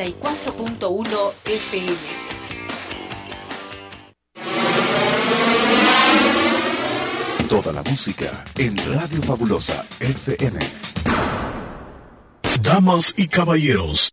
[0.00, 1.96] 4.1 FM.
[7.48, 10.60] Toda la música en Radio Fabulosa FM.
[12.62, 14.12] Damas y caballeros,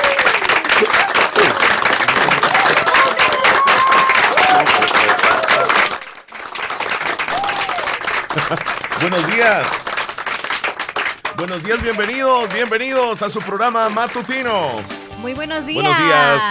[9.01, 9.67] Buenos días.
[11.35, 14.69] Buenos días, bienvenidos, bienvenidos a su programa matutino.
[15.19, 15.83] Muy buenos días.
[15.83, 16.43] Buenos días.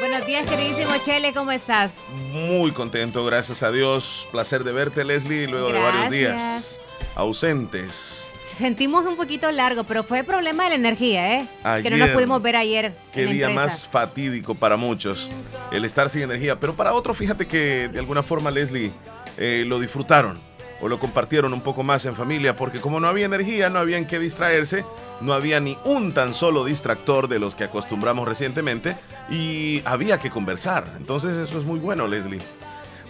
[0.00, 2.00] Buenos días, queridísimo Chele, ¿cómo estás?
[2.32, 4.28] Muy contento, gracias a Dios.
[4.32, 6.80] Placer de verte, Leslie, luego de varios días
[7.14, 8.28] ausentes.
[8.56, 11.48] Sentimos un poquito largo, pero fue problema de la energía, ¿eh?
[11.82, 12.14] que no nos Ayer.
[12.14, 12.94] pudimos ver ayer.
[13.12, 13.62] Qué en la día empresa.
[13.64, 15.30] más fatídico para muchos,
[15.70, 16.58] el estar sin energía.
[16.58, 18.92] Pero para otros, fíjate que de alguna forma, Leslie,
[19.38, 20.38] eh, lo disfrutaron
[20.82, 23.98] o lo compartieron un poco más en familia, porque como no había energía, no había
[23.98, 24.84] en distraerse,
[25.20, 28.96] no había ni un tan solo distractor de los que acostumbramos recientemente
[29.30, 30.84] y había que conversar.
[30.98, 32.40] Entonces eso es muy bueno, Leslie.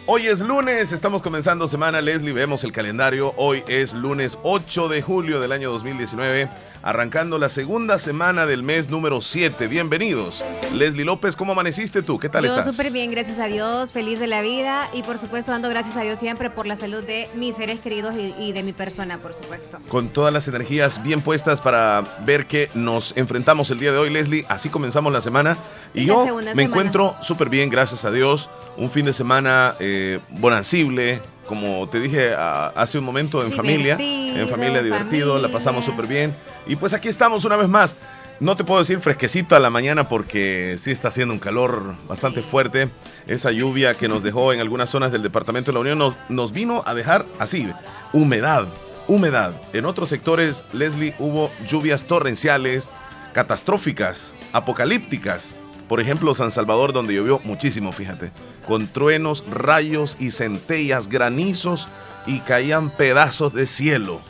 [0.04, 3.34] Hoy es lunes, estamos comenzando semana, Leslie, vemos el calendario.
[3.36, 6.48] Hoy es lunes 8 de julio del año 2019,
[6.82, 9.68] arrancando la segunda semana del mes número 7.
[9.68, 10.42] Bienvenidos.
[10.74, 12.18] Leslie López, ¿cómo amaneciste tú?
[12.18, 12.74] ¿Qué tal Yo estás?
[12.74, 16.02] súper bien, gracias a Dios, feliz de la vida y por supuesto dando gracias a
[16.02, 19.32] Dios siempre por la salud de mis seres queridos y, y de mi persona, por
[19.34, 19.78] supuesto.
[19.88, 24.10] Con todas las energías bien puestas para ver que nos enfrentamos el día de hoy,
[24.10, 24.44] Leslie.
[24.48, 25.56] Así comenzamos la semana.
[25.94, 26.62] Y La yo me semana.
[26.62, 28.50] encuentro súper bien, gracias a Dios.
[28.76, 33.96] Un fin de semana eh, bonancible, como te dije a- hace un momento, en familia.
[33.98, 36.34] En familia divertido, la pasamos súper bien.
[36.66, 37.96] Y pues aquí estamos una vez más.
[38.40, 42.42] No te puedo decir fresquecito a la mañana porque sí está haciendo un calor bastante
[42.42, 42.88] fuerte.
[43.28, 46.50] Esa lluvia que nos dejó en algunas zonas del departamento de la Unión nos, nos
[46.52, 47.68] vino a dejar así,
[48.12, 48.66] humedad,
[49.06, 49.54] humedad.
[49.72, 52.90] En otros sectores, Leslie, hubo lluvias torrenciales,
[53.32, 55.54] catastróficas, apocalípticas.
[55.92, 58.32] Por ejemplo, San Salvador, donde llovió muchísimo, fíjate,
[58.66, 61.86] con truenos, rayos y centellas, granizos
[62.26, 64.22] y caían pedazos de cielo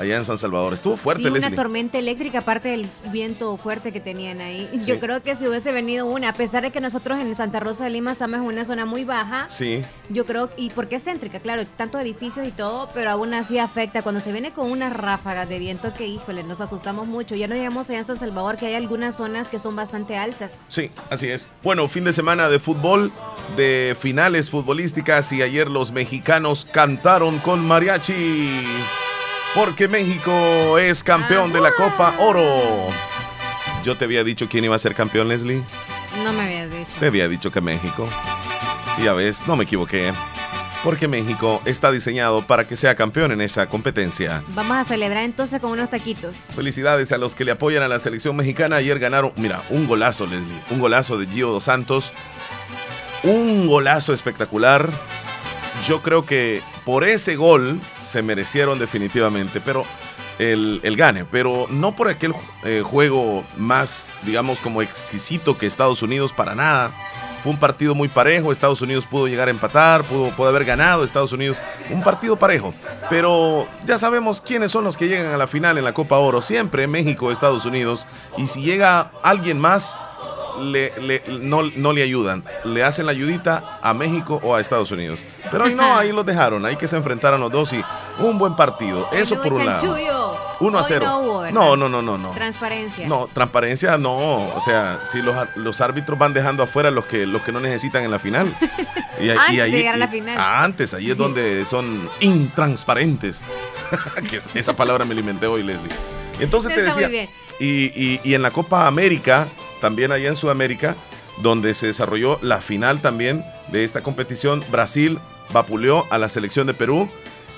[0.00, 0.74] allá en San Salvador.
[0.74, 1.56] Estuvo fuerte, sí, una Leslie.
[1.56, 4.68] tormenta eléctrica, aparte del viento fuerte que tenían ahí.
[4.72, 4.80] Sí.
[4.86, 7.84] Yo creo que si hubiese venido una, a pesar de que nosotros en Santa Rosa
[7.84, 11.40] de Lima estamos en una zona muy baja, Sí, Yo creo, y porque es céntrica,
[11.40, 14.02] claro, tantos edificios y todo, pero aún así afecta.
[14.02, 17.34] Cuando se viene con unas ráfagas de viento que, híjole, nos asustamos mucho.
[17.34, 20.64] Ya no digamos allá en San Salvador que hay algunas zonas que son bastante altas.
[20.68, 21.48] sí, así es.
[21.62, 23.12] Bueno, fin de semana de fútbol,
[23.56, 28.64] de finales futbolísticas y ayer los mexicanos cantaron con mariachi.
[29.54, 32.88] Porque México es campeón de la Copa Oro.
[33.82, 35.62] Yo te había dicho quién iba a ser campeón, Leslie.
[36.22, 36.90] No me habías dicho.
[37.00, 38.08] Te había dicho que México.
[38.98, 40.12] Y ya ves, no me equivoqué.
[40.84, 44.42] Porque México está diseñado para que sea campeón en esa competencia.
[44.48, 46.36] Vamos a celebrar entonces con unos taquitos.
[46.54, 48.76] Felicidades a los que le apoyan a la selección mexicana.
[48.76, 50.60] Ayer ganaron, mira, un golazo, Leslie.
[50.70, 52.12] Un golazo de Gio Dos Santos.
[53.24, 54.88] Un golazo espectacular.
[55.86, 59.84] Yo creo que por ese gol se merecieron definitivamente, pero
[60.40, 61.24] el, el gane.
[61.24, 66.92] Pero no por aquel eh, juego más, digamos, como exquisito que Estados Unidos, para nada.
[67.42, 68.52] Fue un partido muy parejo.
[68.52, 71.56] Estados Unidos pudo llegar a empatar, pudo, pudo haber ganado Estados Unidos.
[71.90, 72.74] Un partido parejo.
[73.08, 76.42] Pero ya sabemos quiénes son los que llegan a la final en la Copa Oro.
[76.42, 78.06] Siempre México, Estados Unidos.
[78.36, 79.98] Y si llega alguien más,
[80.60, 82.44] le, le- no, no le ayudan.
[82.64, 85.24] Le hacen la ayudita a México o a Estados Unidos.
[85.50, 86.64] Pero hoy no, ahí los dejaron.
[86.66, 87.82] Hay que se enfrentaron los dos y
[88.18, 89.08] un buen partido.
[89.12, 90.36] Eso por un lado.
[90.60, 91.06] 1 a 0.
[91.52, 92.30] No, no, no, no, no.
[92.32, 93.08] Transparencia.
[93.08, 94.14] No, transparencia no.
[94.54, 98.04] O sea, si los, los árbitros van dejando afuera los que, los que no necesitan
[98.04, 98.54] en la final.
[99.20, 100.38] Y, Antes de llegar a la final.
[100.40, 103.42] Antes, ahí es donde son intransparentes.
[104.30, 105.90] que esa palabra me la inventé hoy, Leslie.
[106.40, 107.30] Entonces te Está muy decía, bien.
[107.58, 109.46] y, y- y en la Copa América,
[109.80, 110.96] también allá en Sudamérica,
[111.42, 115.18] donde se desarrolló la final también de esta competición, Brasil
[115.52, 117.08] vapuleó a la selección de Perú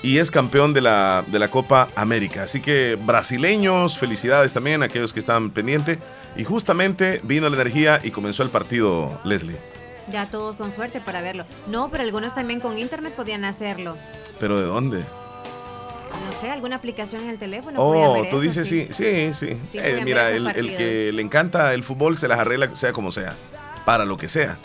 [0.01, 2.43] y es campeón de la, de la Copa América.
[2.43, 5.97] Así que brasileños, felicidades también a aquellos que estaban pendientes.
[6.35, 9.57] Y justamente vino la energía y comenzó el partido, Leslie.
[10.11, 11.45] Ya todos con suerte para verlo.
[11.67, 13.95] No, pero algunos también con internet podían hacerlo.
[14.39, 15.03] ¿Pero de dónde?
[16.25, 17.81] No sé, alguna aplicación en el teléfono.
[17.81, 19.57] Oh, ver tú eso, dices sí, sí, sí.
[19.69, 23.11] Sí, Eh, mira, el, el que le encanta el fútbol se las arregla sea como
[23.11, 23.33] sea,
[23.85, 24.57] para lo que sea.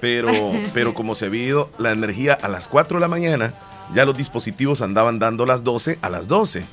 [0.00, 0.30] Pero,
[0.74, 3.54] pero como se ha ido la energía a las 4 de la mañana,
[3.92, 6.64] ya los dispositivos andaban dando las 12 a las 12.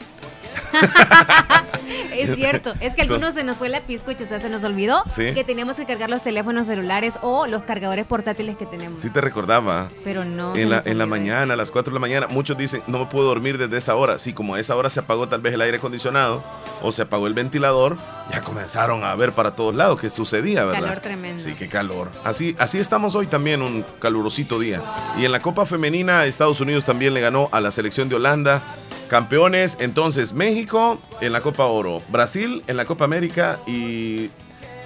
[2.14, 5.04] es cierto, es que algunos se nos fue la piscucha, o sea, se nos olvidó
[5.16, 9.00] que teníamos que cargar los teléfonos celulares o los cargadores portátiles que tenemos.
[9.00, 9.90] Sí te recordaba.
[10.04, 10.56] Pero no.
[10.56, 13.06] En la, en la mañana, a las 4 de la mañana, muchos dicen, no me
[13.06, 14.18] puedo dormir desde esa hora.
[14.20, 16.44] Sí, como a esa hora se apagó tal vez el aire acondicionado
[16.82, 17.98] o se apagó el ventilador,
[18.32, 20.82] ya comenzaron a ver para todos lados qué sucedía, ¿verdad?
[20.82, 21.44] Calor tremendo.
[21.44, 22.10] Sí, qué calor.
[22.24, 24.82] Así, así estamos hoy también, un calurosito día.
[25.18, 28.62] Y en la Copa Femenina, Estados Unidos también le ganó a la selección de Holanda.
[29.12, 34.30] Campeones, entonces México en la Copa Oro, Brasil en la Copa América y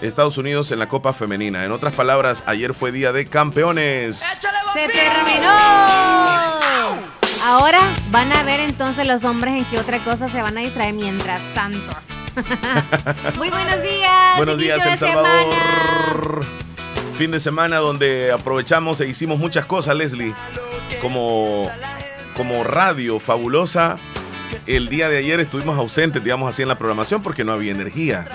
[0.01, 1.63] Estados Unidos en la Copa Femenina.
[1.63, 4.17] En otras palabras, ayer fue día de campeones.
[4.73, 5.47] ¡Se terminó!
[7.43, 7.79] Ahora
[8.09, 11.43] van a ver entonces los hombres en qué otra cosa se van a distraer mientras
[11.53, 11.95] tanto.
[13.37, 14.37] Muy buenos días.
[14.37, 16.43] Buenos días, El Salvador.
[17.15, 20.33] Fin de semana donde aprovechamos e hicimos muchas cosas, Leslie.
[20.99, 21.69] Como,
[22.35, 23.97] como radio fabulosa
[24.67, 28.27] el día de ayer estuvimos ausentes, digamos así, en la programación porque no había energía.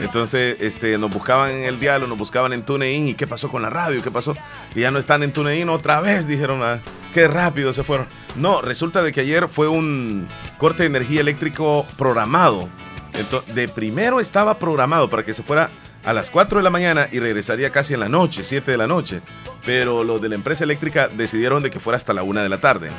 [0.00, 3.08] Entonces, este, nos buscaban en el diálogo, nos buscaban en TuneIn.
[3.08, 4.02] ¿Y qué pasó con la radio?
[4.02, 4.34] ¿Qué pasó?
[4.74, 6.60] Y ya no están en TuneIn otra vez, dijeron.
[6.62, 6.80] Ah,
[7.14, 8.06] qué rápido se fueron.
[8.36, 10.26] No, resulta de que ayer fue un
[10.58, 12.68] corte de energía eléctrico programado.
[13.14, 15.70] Entonces, de primero estaba programado para que se fuera
[16.06, 18.86] a las 4 de la mañana y regresaría casi en la noche, 7 de la
[18.86, 19.20] noche.
[19.64, 22.60] Pero los de la empresa eléctrica decidieron de que fuera hasta la 1 de la
[22.60, 22.90] tarde.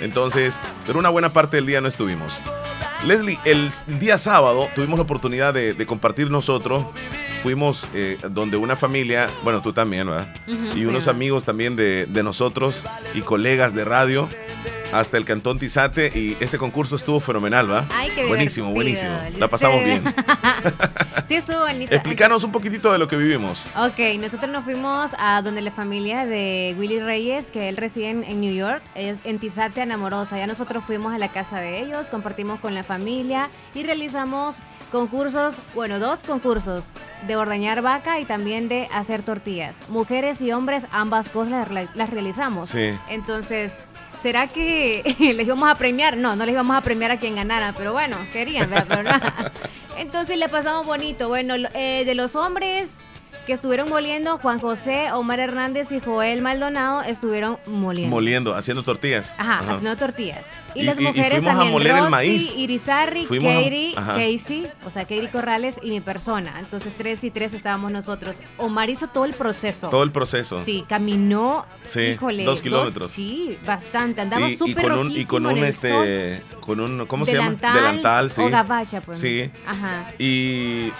[0.00, 2.42] Entonces, pero una buena parte del día no estuvimos.
[3.06, 3.70] Leslie, el
[4.00, 6.84] día sábado tuvimos la oportunidad de, compartir nosotros.
[7.44, 10.34] Fuimos eh, donde una familia, bueno, tú también, ¿verdad?
[10.74, 12.82] y unos amigos también de, de nosotros
[13.14, 14.28] y colegas de radio
[14.92, 17.84] hasta el Cantón Tizate y ese concurso estuvo fenomenal, ¿va?
[17.94, 19.12] Ay, qué buenísimo, buenísimo.
[19.36, 20.02] La pasamos bien.
[21.28, 21.94] sí, estuvo bonito.
[21.94, 23.64] Explícanos un poquitito de lo que vivimos.
[23.76, 28.40] Ok, nosotros nos fuimos a donde la familia de Willy Reyes, que él reside en
[28.40, 30.38] New York, es en Tizate Anamorosa.
[30.38, 34.56] Ya nosotros fuimos a la casa de ellos, compartimos con la familia y realizamos
[34.90, 36.92] concursos, bueno, dos concursos
[37.26, 39.76] de ordeñar vaca y también de hacer tortillas.
[39.88, 42.70] Mujeres y hombres, ambas cosas las, las realizamos.
[42.70, 42.90] Sí.
[43.08, 43.72] Entonces,
[44.22, 46.16] ¿será que les íbamos a premiar?
[46.16, 49.52] No, no les íbamos a premiar a quien ganara, pero bueno, querían, ¿verdad?
[49.98, 51.28] Entonces le pasamos bonito.
[51.28, 52.98] Bueno, eh, de los hombres
[53.48, 58.14] que estuvieron moliendo, Juan José, Omar Hernández y Joel Maldonado estuvieron moliendo.
[58.14, 59.34] Moliendo, haciendo tortillas.
[59.38, 60.44] Ajá, haciendo tortillas.
[60.74, 62.54] Y, las mujeres también, a moler el maíz.
[62.54, 66.56] Irizarry, Katie, Casey, o sea, Katie Corrales y mi persona.
[66.58, 68.36] Entonces, tres y tres estábamos nosotros.
[68.58, 69.88] Omar hizo todo el proceso.
[69.88, 70.62] Todo el proceso.
[70.62, 72.44] Sí, caminó, sí, híjole.
[72.44, 73.10] Dos kilómetros.
[73.10, 74.20] sí, bastante.
[74.20, 77.54] Andaba súper y con un Y con un, este, con un, ¿cómo se llama?
[77.54, 78.42] Delantal, sí.
[78.42, 79.18] O gabacha, pues.
[79.18, 79.50] Sí.
[79.66, 80.12] Ajá.
[80.18, 80.92] Y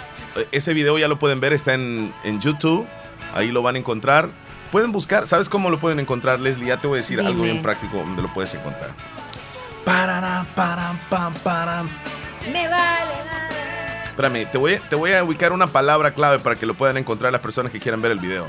[0.51, 2.87] ese video ya lo pueden ver, está en, en YouTube.
[3.33, 4.29] Ahí lo van a encontrar.
[4.71, 6.67] Pueden buscar, ¿sabes cómo lo pueden encontrar, Leslie?
[6.67, 8.91] Ya te voy a decir algo bien práctico donde lo puedes encontrar.
[9.83, 11.89] Pararam, param, pam, param.
[12.53, 13.19] Me vale
[14.19, 17.31] Espérame, te voy, te voy a ubicar una palabra clave para que lo puedan encontrar
[17.31, 18.45] las personas que quieran ver el video.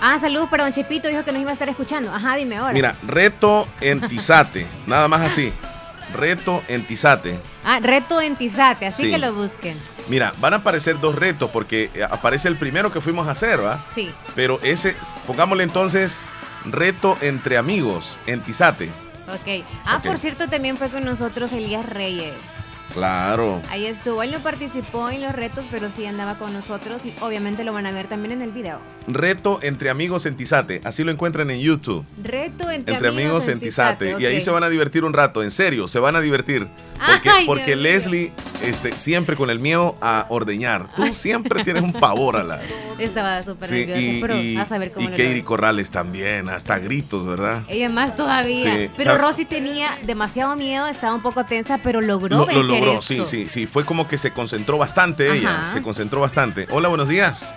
[0.00, 2.12] Ah, saludos para Don Chepito, dijo que nos iba a estar escuchando.
[2.12, 2.72] Ajá, dime ahora.
[2.72, 5.52] Mira, reto en Tizate, nada más así.
[6.14, 7.38] Reto en Tizate.
[7.64, 9.78] Ah, reto en Tizate, así que lo busquen.
[10.08, 13.64] Mira, van a aparecer dos retos porque eh, aparece el primero que fuimos a hacer,
[13.64, 13.84] ¿va?
[13.94, 14.12] Sí.
[14.34, 16.22] Pero ese, pongámosle entonces,
[16.64, 18.90] reto entre amigos en Tizate.
[19.28, 19.64] Ok.
[19.84, 22.61] Ah, por cierto, también fue con nosotros Elías Reyes.
[22.94, 23.60] Claro.
[23.70, 24.22] Ahí estuvo.
[24.22, 27.86] Él no participó en los retos, pero sí andaba con nosotros y obviamente lo van
[27.86, 28.78] a ver también en el video.
[29.06, 30.80] Reto entre amigos en Tizate.
[30.84, 32.04] Así lo encuentran en YouTube.
[32.22, 34.16] Reto entre, amigos, en Tizate.
[34.18, 35.42] Y ahí se van a divertir un rato.
[35.42, 36.68] En serio, se van a divertir.
[37.06, 38.32] Porque, porque Leslie
[38.62, 40.88] este, siempre con el miedo a ordeñar.
[40.94, 42.60] Tú siempre tienes un pavor a la.
[42.98, 47.64] Estaba súper nerviosa, y, a saber cómo Y Katie Corrales también, hasta gritos, ¿verdad?
[47.66, 48.90] Ella más todavía.
[48.96, 53.22] pero Rosy tenía demasiado miedo, estaba un poco tensa, pero logró vencer Lo logró, sí,
[53.26, 53.66] sí, sí.
[53.66, 56.66] Fue como que se concentró bastante ella, se concentró bastante.
[56.70, 57.54] Hola, buenos días.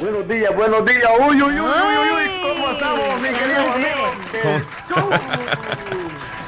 [0.00, 1.04] Buenos días, buenos días.
[1.20, 2.30] Uy, uy, uy, uy, uy.
[2.42, 4.04] ¿Cómo estamos, mi querido amigo?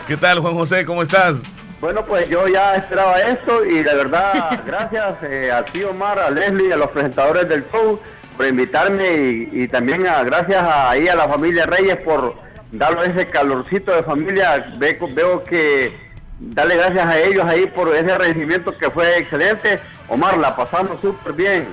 [0.06, 0.84] ¿Qué tal, Juan José?
[0.84, 1.54] ¿Cómo estás?
[1.80, 6.30] Bueno, pues yo ya esperaba esto y de verdad, gracias eh, a ti Omar, a
[6.30, 8.00] Leslie, a los presentadores del show
[8.36, 12.34] por invitarme y, también a, gracias a, ahí a la familia Reyes por
[12.72, 14.74] darle ese calorcito de familia.
[14.78, 16.05] veo que
[16.38, 19.80] darle gracias a ellos ahí por ese recibimiento que fue excelente.
[20.08, 21.66] Omar, la pasamos súper bien.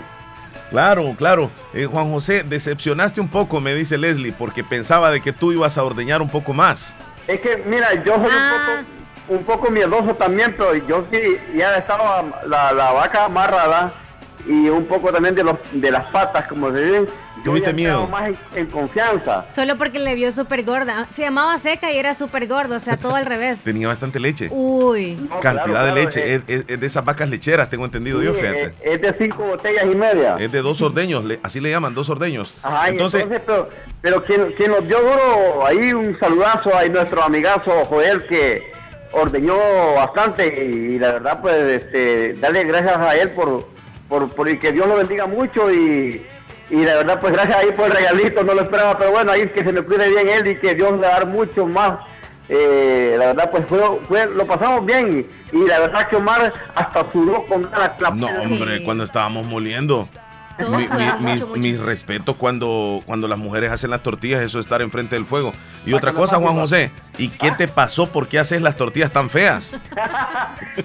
[0.69, 1.51] Claro, claro.
[1.73, 5.77] Eh, Juan José, decepcionaste un poco, me dice Leslie, porque pensaba de que tú ibas
[5.77, 6.95] a ordeñar un poco más.
[7.27, 8.65] Es que, mira, yo soy un ah.
[8.65, 8.93] poco
[9.29, 11.21] un poco miedoso también, pero yo sí
[11.55, 13.93] ya estaba la, la vaca amarrada
[14.45, 17.05] y un poco también de los de las patas, como se ven.
[17.37, 18.07] Yo ¿Tuviste ya miedo?
[18.07, 19.45] más en, en confianza.
[19.53, 21.07] Solo porque le vio súper gorda.
[21.11, 23.59] Se llamaba seca y era súper gordo, o sea, todo al revés.
[23.63, 24.47] Tenía bastante leche.
[24.51, 25.17] Uy.
[25.29, 26.35] No, Cantidad claro, de claro, leche.
[26.35, 28.73] eh, Es, es- es de esas vacas lecheras, tengo entendido sí, yo, eh, fíjate.
[28.81, 30.37] Es, de cinco botellas y media.
[30.39, 32.53] Es de dos ordeños, le- así le llaman, dos ordeños.
[32.63, 33.69] Ajá, entonces, pero,
[34.01, 38.71] pero quien, quien nos dio duro, ahí un saludazo a nuestro amigazo Joel que
[39.11, 39.55] ordeñó
[39.95, 43.67] bastante y, la verdad pues este, darle gracias a él por,
[44.09, 46.25] por, por y que Dios lo bendiga mucho y,
[46.69, 49.47] y la verdad pues gracias ahí por el regalito, no lo esperaba, pero bueno, ahí
[49.49, 51.99] que se me cuide bien él y que Dios le va a dar mucho más.
[52.49, 56.53] Eh, la verdad pues fue, fue- lo pasamos bien y, y la verdad que Omar
[56.75, 58.83] hasta sudó con la- no, hombre, Sí.
[58.83, 60.07] cuando estábamos moliendo.
[60.59, 64.83] Mi, mi- mis, mis respetos cuando, cuando las mujeres hacen las tortillas, eso es estar
[64.83, 65.51] enfrente del fuego.
[65.83, 66.53] Y otra cosa, Juan.
[66.53, 68.07] José, ¿y qué te pasó?
[68.09, 69.75] ¿Por qué haces las tortillas tan feas?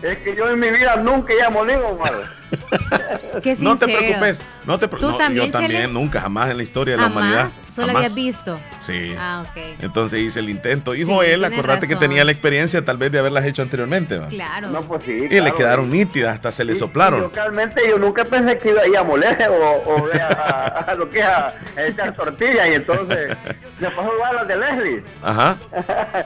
[0.02, 2.12] Es que yo en mi vida nunca he molido, Omar.
[3.42, 3.98] Qué No te sincero.
[3.98, 5.92] preocupes, no te pre- ¿Tú no, también, Yo también, Chele?
[5.92, 7.48] nunca, jamás en la historia de la humanidad.
[7.74, 7.96] Solo jamás.
[8.04, 8.58] habías visto.
[8.80, 9.14] Sí.
[9.18, 9.62] Ah, ok.
[9.82, 10.94] Entonces hice el intento.
[10.94, 14.16] Y Sí, Joel, acordate que tenía la experiencia tal vez de haberlas hecho anteriormente.
[14.18, 14.28] ¿va?
[14.28, 14.68] Claro.
[14.68, 15.12] No, pues sí.
[15.12, 15.56] Y le claro.
[15.56, 17.20] quedaron nítidas, hasta se le soplaron.
[17.20, 19.54] Localmente yo nunca pensé que iba a ir a moler o,
[19.92, 23.36] o a, a- a lo que es a, a echar tortillas y entonces
[23.78, 25.04] me pasó igual a las de Leslie.
[25.22, 25.56] Ajá.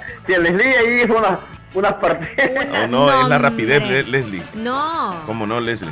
[0.26, 1.38] si el Leslie ahí hizo unas,
[1.74, 2.66] unas partidas.
[2.84, 4.42] Oh, no, es la rapidez, Le- Leslie.
[4.54, 5.14] No.
[5.26, 5.90] ¿Cómo no, Leslie?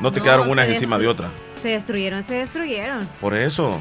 [0.00, 1.28] No te No, quedaron unas encima de otra.
[1.62, 3.06] Se destruyeron, se destruyeron.
[3.20, 3.80] Por eso.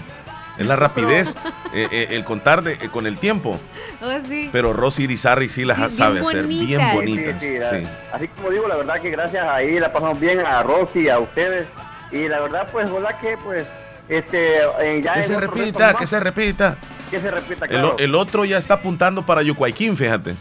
[0.58, 1.38] Es la rapidez,
[1.74, 3.60] eh, eh, el contar de, eh, con el tiempo.
[4.02, 4.50] Oh, sí.
[4.52, 6.94] Pero Rosy Irizarry sí las Sí, sabe hacer, bien bonitas.
[6.94, 7.42] bonitas.
[7.42, 7.88] Sí, sí, sí.
[8.12, 11.20] a- Así como digo, la verdad que gracias ahí la pasamos bien a Rosy, a
[11.20, 11.66] ustedes.
[12.12, 13.66] Y la verdad, pues, hola que pues,
[14.10, 16.78] este, eh, ya Que se repita, que se repita.
[17.12, 17.96] Que se repita, El, claro.
[18.00, 20.34] el otro ya está apuntando para Yucuayquín, fíjate.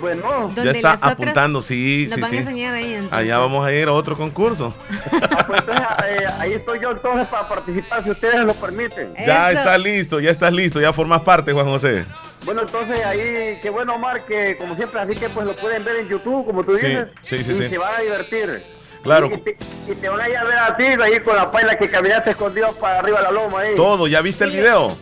[0.00, 2.36] Bueno, Ya está apuntando, sí, Nos sí, van sí.
[2.36, 2.94] a enseñar ahí.
[2.94, 3.18] entonces.
[3.18, 4.72] Allá vamos a ir a otro concurso.
[5.30, 9.12] ah, pues, entonces, eh, ahí estoy yo entonces para participar, si ustedes lo permiten.
[9.26, 9.60] Ya Eso.
[9.60, 12.06] está listo, ya estás listo, ya formas parte, Juan José.
[12.46, 15.96] Bueno, entonces ahí, qué bueno, Omar, que como siempre, así que pues lo pueden ver
[15.96, 17.68] en YouTube, como tú Sí, dices, sí, sí, y sí.
[17.68, 18.62] se van a divertir.
[19.02, 19.26] Claro.
[19.30, 19.56] Y, y te,
[19.88, 22.30] y te van a ir a ver a ti ahí con la paila que caminaste
[22.30, 23.74] escondido para arriba de la loma ahí.
[23.76, 24.56] Todo, ¿ya viste el Sí.
[24.58, 24.96] video?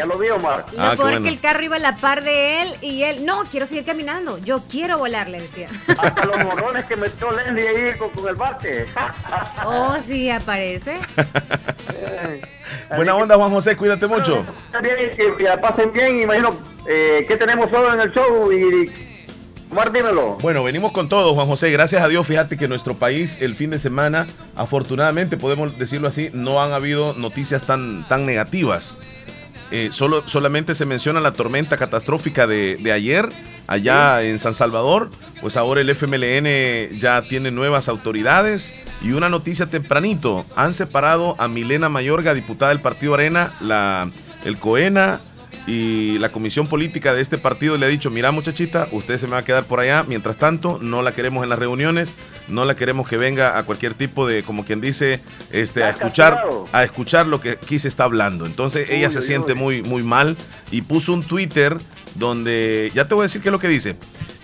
[0.00, 0.64] Ya lo vi, Omar.
[0.72, 3.26] Lo Ah, peor es que el carro iba a la par de él y él,
[3.26, 4.38] no, quiero seguir caminando.
[4.38, 5.68] Yo quiero volar, le decía.
[5.88, 8.86] Hasta los morrones que metió Leslie ahí con, con el bate.
[9.66, 10.94] Oh, sí, aparece.
[12.96, 14.42] Buena onda, Juan José, cuídate mucho.
[14.82, 16.56] Bien, que, que la pasen bien, imagino.
[16.88, 18.50] Eh, ¿Qué tenemos hoy en el show?
[18.50, 18.90] Y,
[19.70, 20.36] Omar, dímelo.
[20.40, 21.70] Bueno, venimos con todo, Juan José.
[21.70, 24.26] Gracias a Dios, fíjate que nuestro país el fin de semana,
[24.56, 28.98] afortunadamente, podemos decirlo así, no han habido noticias tan, tan negativas.
[29.70, 33.28] Eh, solo, solamente se menciona la tormenta catastrófica de, de ayer,
[33.66, 35.10] allá en San Salvador.
[35.40, 38.74] Pues ahora el FMLN ya tiene nuevas autoridades.
[39.02, 44.10] Y una noticia tempranito, han separado a Milena Mayorga, diputada del Partido Arena, la,
[44.44, 45.20] el COENA
[45.70, 49.34] y la comisión política de este partido le ha dicho, mira muchachita, usted se me
[49.34, 52.12] va a quedar por allá, mientras tanto, no la queremos en las reuniones,
[52.48, 55.20] no la queremos que venga a cualquier tipo de, como quien dice,
[55.52, 58.46] este, a escuchar, a escuchar lo que aquí se está hablando.
[58.46, 59.58] Entonces ella Uy, se uy, siente uy.
[59.58, 60.36] muy, muy mal
[60.72, 61.76] y puso un Twitter
[62.16, 63.94] donde, ya te voy a decir qué es lo que dice.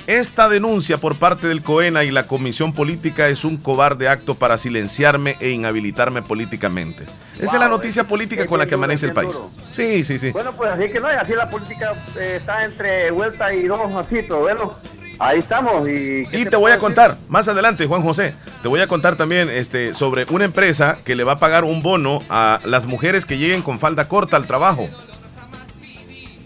[0.07, 4.57] Esta denuncia por parte del COENA y la Comisión Política es un cobarde acto para
[4.57, 7.05] silenciarme e inhabilitarme políticamente.
[7.41, 9.33] Esa es la noticia es- política es con la que amanece el país.
[9.33, 9.51] duro.
[9.73, 10.31] Sí, sí, sí.
[10.31, 14.39] Bueno, pues así que no, así la política eh, está entre vuelta y dos asitos.
[14.39, 14.75] Bueno,
[15.19, 15.89] ahí estamos.
[15.89, 18.33] Y, ¿qué Y se te voy a contar más adelante, Juan José,
[18.63, 21.83] te voy a contar también este, sobre una empresa que le va a pagar un
[21.83, 24.89] bono a las mujeres que lleguen con falda corta al trabajo.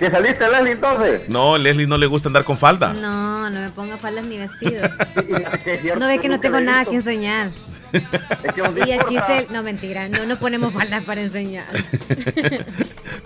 [0.01, 1.29] ¿Que saliste, Leslie, entonces?
[1.29, 2.95] No, Leslie no le gusta andar con falda.
[2.95, 7.51] No, no me ponga faldas ni cierto, No ve que no tengo nada que enseñar.
[7.93, 11.67] Es Y el chiste, no mentira, no, no ponemos faldas para enseñar.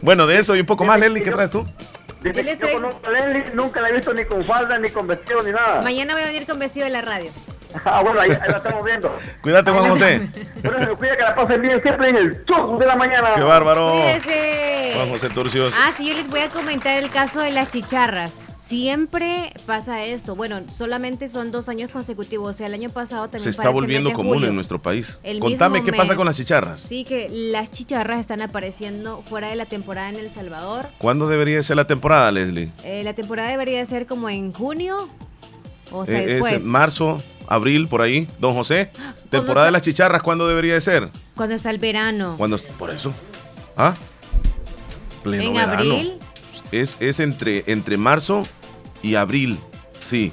[0.03, 1.65] Bueno, de eso y un poco más, Leslie, que ¿qué traes tú?
[2.25, 4.45] Dice Yo les que yo traigo- conozco a Leslie, nunca la he visto ni con
[4.45, 5.83] falda, ni con vestido, ni nada.
[5.83, 7.31] Mañana voy a venir con vestido de la radio.
[7.85, 9.19] Ah, bueno, ahí, ahí la estamos viendo.
[9.43, 10.29] Cuídate, Juan José.
[10.63, 13.31] Bueno, se cuida que la pasen bien siempre en el show de la mañana.
[13.35, 13.91] Qué bárbaro.
[13.91, 14.93] Cuídese.
[14.95, 15.75] Juan José Turcios.
[15.77, 18.44] Ah, sí, yo les voy a comentar el caso de las chicharras.
[18.67, 20.35] Siempre pasa esto.
[20.37, 22.55] Bueno, solamente son dos años consecutivos.
[22.55, 24.49] O sea, el año pasado también Se está volviendo común julio.
[24.49, 25.21] en nuestro país.
[25.23, 26.81] El Contame qué pasa con las chicharras.
[26.81, 30.89] Sí, que las chicharras están apareciendo fuera de la temporada en El Salvador.
[30.97, 32.71] ¿Cuándo debería ser la temporada, Leslie?
[32.85, 35.11] Eh, la temporada debería de ser como en junio.
[35.93, 38.27] O sea, Eh, es marzo, abril, por ahí.
[38.39, 38.91] Don José,
[39.29, 41.11] temporada de las chicharras, ¿cuándo debería de ser?
[41.37, 42.35] Cuando está el verano.
[42.39, 43.13] Cuando, por eso.
[43.77, 43.95] ¿Ah?
[45.23, 45.73] Pleno en verano.
[45.75, 46.13] abril.
[46.81, 48.43] Es, es entre, entre marzo
[49.03, 49.59] y abril,
[50.01, 50.33] sí.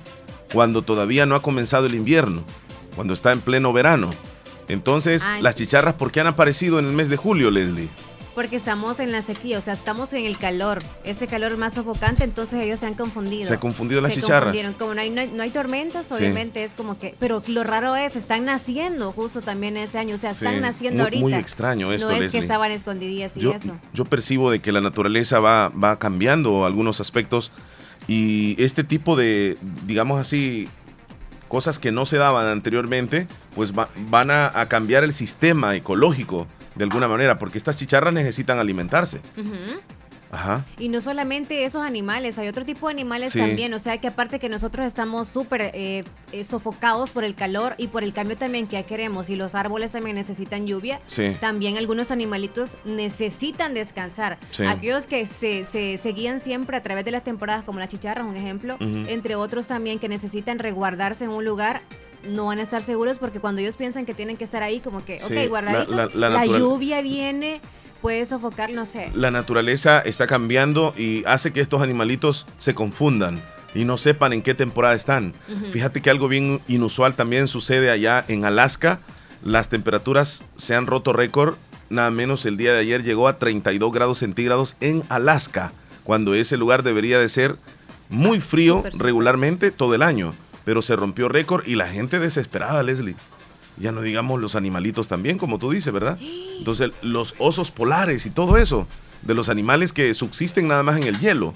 [0.54, 2.44] Cuando todavía no ha comenzado el invierno.
[2.96, 4.10] Cuando está en pleno verano.
[4.68, 7.90] Entonces, las chicharras, ¿por qué han aparecido en el mes de julio, Leslie?
[8.34, 10.82] Porque estamos en la sequía, o sea, estamos en el calor.
[11.04, 13.46] Ese calor más sofocante, entonces ellos se han confundido.
[13.46, 14.44] Se han confundido las Se chicharras.
[14.56, 14.74] confundieron.
[14.74, 16.14] Como no hay, no hay, no hay tormentas, Sí.
[16.14, 17.14] obviamente es como que.
[17.20, 20.16] Pero lo raro es, están naciendo justo también este año.
[20.16, 21.22] O sea, Sí, están naciendo muy- ahorita.
[21.22, 22.40] muy extraño esto, No es Leslie.
[22.40, 23.76] que estaban escondidillas y Yo, eso.
[23.94, 27.52] yo percibo de que la naturaleza va, va cambiando algunos aspectos
[28.08, 30.70] y este tipo de, digamos así,
[31.50, 36.48] cosas que no se daban anteriormente, pues va- van a, a cambiar el sistema ecológico
[36.76, 39.20] de alguna manera, porque estas chicharras necesitan alimentarse.
[40.34, 40.64] Ajá.
[40.80, 43.40] Y no solamente esos animales, hay otro tipo de animales Sí.
[43.40, 43.74] también.
[43.74, 47.88] O sea que aparte que nosotros estamos súper eh, eh, sofocados por el calor y
[47.88, 51.36] por el cambio también que ya queremos, y los árboles también necesitan lluvia, Sí.
[51.42, 54.38] también algunos animalitos necesitan descansar.
[54.52, 54.64] Sí.
[54.64, 58.26] Aquellos que se, se, se guían siempre a través de las temporadas, como las chicharras,
[58.26, 61.82] un ejemplo, entre otros también que necesitan resguardarse en un lugar.
[62.28, 65.04] No van a estar seguros porque cuando ellos piensan que tienen que estar ahí, como
[65.04, 67.62] que, Sí, ok, guardaditos, la- la, la- la natural- lluvia viene,
[68.02, 69.12] puede sofocar, no sé.
[69.14, 73.42] La naturaleza está cambiando y hace que estos animalitos se confundan
[73.74, 75.34] y no sepan en qué temporada están.
[75.72, 79.00] Fíjate que algo bien inusual también sucede allá en Alaska.
[79.44, 81.56] Las temperaturas se han roto récord.
[81.90, 85.74] Nada menos el día de ayer llegó a 32 grados centígrados en Alaska,
[86.04, 87.56] cuando ese lugar debería de ser
[88.10, 90.34] muy frío regularmente todo el año.
[90.64, 93.16] Pero se rompió récord y la gente desesperada, Leslie.
[93.78, 96.20] Ya no digamos los animalitos también, como tú dices, ¿verdad?
[96.58, 98.88] Entonces, los osos polares y todo eso,
[99.24, 101.54] de los animales que subsisten nada más en el hielo.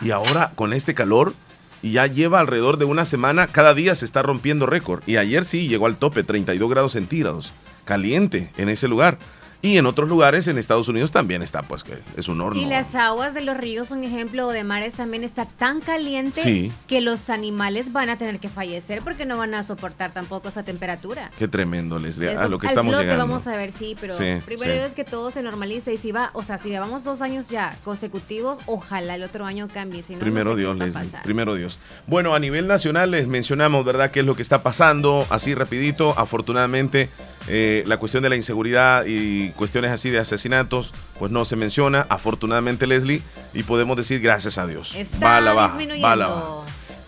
[0.00, 1.34] Y ahora con este calor,
[1.82, 5.02] ya lleva alrededor de una semana, cada día se está rompiendo récord.
[5.06, 7.52] Y ayer sí llegó al tope, 32 grados centígrados.
[7.84, 9.18] Caliente en ese lugar.
[9.60, 12.60] Y en otros lugares en Estados Unidos también está, pues que es un horno.
[12.60, 16.40] Y las aguas de los ríos, un ejemplo, o de mares también está tan caliente
[16.40, 16.70] Sí.
[16.86, 20.62] que los animales van a tener que fallecer porque no van a soportar tampoco esa
[20.62, 21.32] temperatura.
[21.38, 23.26] Qué tremendo, Leslie, a lo que al estamos flote llegando.
[23.26, 24.78] vamos a ver, sí, pero Sí, primero sí.
[24.80, 27.76] es que todo se normalice y si va, o sea, si llevamos dos años ya
[27.84, 30.02] consecutivos, ojalá el otro año cambie.
[30.04, 31.04] Si no, no Primero sé qué Dios, Leslie.
[31.04, 31.22] pasar.
[31.24, 31.80] Primero Dios.
[32.06, 36.14] Bueno, a nivel nacional les mencionamos, ¿verdad?, qué es lo que está pasando, así rapidito.
[36.16, 37.10] Afortunadamente,
[37.48, 42.06] eh, la cuestión de la inseguridad y cuestiones así de asesinatos, pues no se menciona,
[42.08, 43.22] afortunadamente, Leslie,
[43.54, 44.94] y podemos decir gracias a Dios.
[44.94, 46.48] Está va a la baja, va a la baja.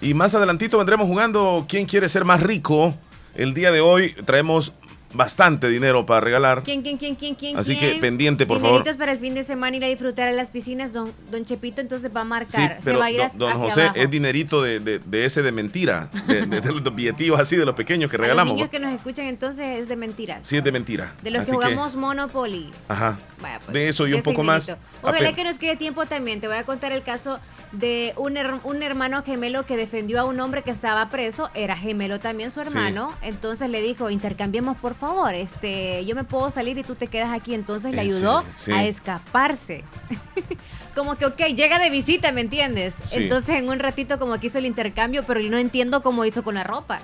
[0.00, 2.94] Y más adelantito vendremos jugando ¿Quién quiere ser más rico?
[3.35, 4.72] El día de hoy traemos
[5.12, 6.62] bastante dinero para regalar.
[6.62, 7.57] ¿Quién, quién, quién, quién, quién?
[7.57, 7.94] Así quién?
[7.94, 8.99] que pendiente, por Dineritos favor.
[8.99, 10.92] para el fin de semana ir a disfrutar a las piscinas.
[10.92, 12.77] Don, don Chepito entonces va a marcar.
[12.77, 13.96] Sí, se pero va a ir don, hacia don José abajo.
[13.96, 17.75] es dinerito de, de- de ese de mentira, de, de- los billetillos así de los
[17.75, 18.55] pequeños que A los regalamos.
[18.55, 20.46] niños que nos escuchan entonces es de mentiras.
[20.46, 21.12] Sí, es de mentira.
[21.23, 22.70] De los Así que jugamos Monopoly.
[22.88, 23.18] ajá.
[23.42, 24.70] Vaya, pues, de eso y un poco más.
[25.03, 26.40] Ojalá que nos quede tiempo también.
[26.40, 27.38] Te voy a contar el caso
[27.73, 31.51] de un, her- un hermano gemelo que defendió a un hombre que estaba preso.
[31.55, 32.69] Era gemelo también su Sí.
[32.69, 33.13] hermano.
[33.23, 35.35] Entonces le dijo, intercambiemos por favor.
[35.35, 37.55] Este, yo me puedo salir y tú te quedas aquí.
[37.55, 38.45] Entonces le ¿En ayudó?
[38.57, 38.73] Sí.
[38.73, 39.85] a escaparse.
[40.95, 42.97] como que, ok, llega de visita, ¿me entiendes?
[43.13, 46.43] Entonces en un ratito como que hizo el intercambio, pero yo no entiendo cómo hizo
[46.43, 46.99] con la ropa.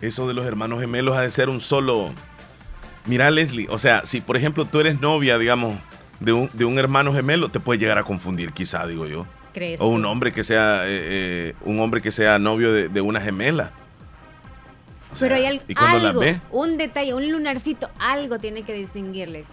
[0.00, 2.10] Eso de los hermanos gemelos ha de ser un solo.
[3.06, 5.76] Mira, Leslie, o sea, si por ejemplo tú eres novia, digamos,
[6.18, 9.26] de un, de un hermano gemelo, te puede llegar a confundir, quizá, digo yo.
[9.52, 9.80] ¿Crees?
[9.80, 10.88] O un hombre que sea, eh,
[11.50, 13.72] eh, un hombre que sea novio de, de una gemela.
[15.12, 18.62] O Pero sea, hay al- y cuando algo, ve, un detalle, un lunarcito, algo tiene
[18.62, 19.48] que distinguirles.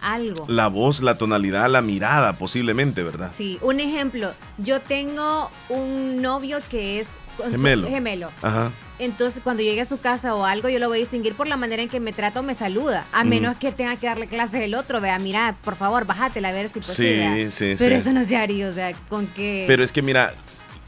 [0.00, 0.44] Algo.
[0.48, 3.32] la voz, la tonalidad, la mirada, posiblemente, ¿verdad?
[3.36, 4.32] Sí, un ejemplo.
[4.58, 7.08] Yo tengo un novio que es
[7.50, 7.88] Gemelo.
[7.88, 8.30] gemelo.
[8.42, 8.70] Ajá.
[8.98, 11.56] Entonces, cuando llegue a su casa o algo, yo lo voy a distinguir por la
[11.56, 13.06] manera en que me trata o me saluda.
[13.12, 13.28] A Mm.
[13.28, 15.00] menos que tenga que darle clases el otro.
[15.00, 18.00] Vea, mira, por favor, bájatela a ver si pues, Sí, sí, Pero sí.
[18.00, 19.64] eso no es diario, o sea, con que.
[19.68, 20.34] Pero es que mira,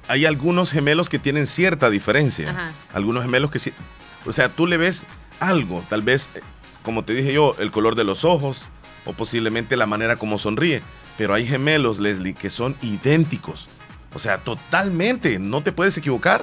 [0.09, 2.51] hay algunos gemelos que tienen cierta diferencia.
[2.51, 2.73] Ajá.
[2.95, 3.73] Algunos gemelos que sí.
[4.27, 5.05] O sea, tú le ves
[5.39, 6.41] algo, tal vez, eh,
[6.83, 8.65] como te dije yo, el color de los ojos
[9.07, 10.83] o posiblemente la manera como sonríe.
[11.17, 13.69] Pero hay gemelos, Leslie, que son idénticos.
[14.15, 16.43] O sea, totalmente, no te puedes equivocar.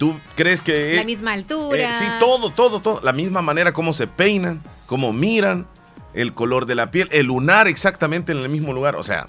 [0.00, 0.94] ¿Tú crees que...
[0.94, 1.90] la eh, misma altura.
[1.90, 3.02] eh, sí, todo, todo, todo.
[3.02, 5.66] La misma manera como se peinan, cómo miran,
[6.14, 8.96] el color de la piel, el lunar exactamente en el mismo lugar.
[8.96, 9.26] O sea,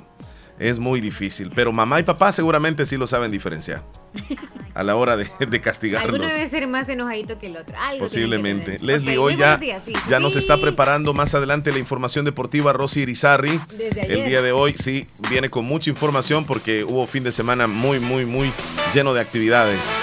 [0.60, 1.52] es muy difícil.
[1.54, 3.84] Pero mamá y papá seguramente sí lo saben diferenciar
[4.74, 6.16] a la hora de, de castigarlos.
[6.16, 7.76] Alguno debe ser más enojadito que el otro.
[7.78, 8.80] Algo Posiblemente.
[8.82, 9.94] Leslie, hoy ya, buenos días, sí.
[10.10, 13.60] ya nos está preparando más adelante la información deportiva Rosy Irizarry.
[13.78, 17.68] Desde El día de hoy sí viene con mucha información porque hubo fin de semana
[17.68, 18.54] muy, muy, muy
[18.94, 19.98] lleno de actividades.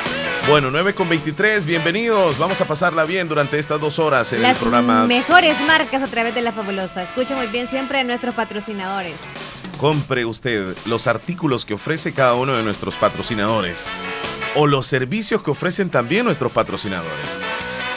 [0.49, 2.39] Bueno, 9 con 23, bienvenidos.
[2.39, 5.05] Vamos a pasarla bien durante estas dos horas en Las el programa.
[5.07, 7.03] mejores marcas a través de la fabulosa.
[7.03, 9.15] Escuchen muy bien siempre a nuestros patrocinadores.
[9.79, 13.89] Compre usted los artículos que ofrece cada uno de nuestros patrocinadores
[14.55, 17.13] o los servicios que ofrecen también nuestros patrocinadores.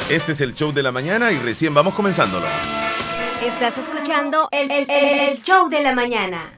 [0.09, 2.45] Este es el show de la mañana y recién vamos comenzándolo.
[3.45, 6.51] Estás escuchando el, el- el show de la mañana.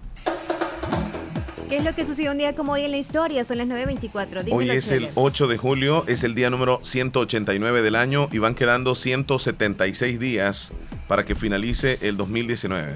[1.73, 3.43] ¿Qué es lo que sucedió un día como hoy en la historia?
[3.43, 4.43] Son las 9.24.
[4.43, 5.11] Dímelo, Hoy es el Chele.
[5.15, 10.71] 8 de julio, es el día número 189 del año y van quedando 176 días
[11.07, 12.93] para que finalice el 2019.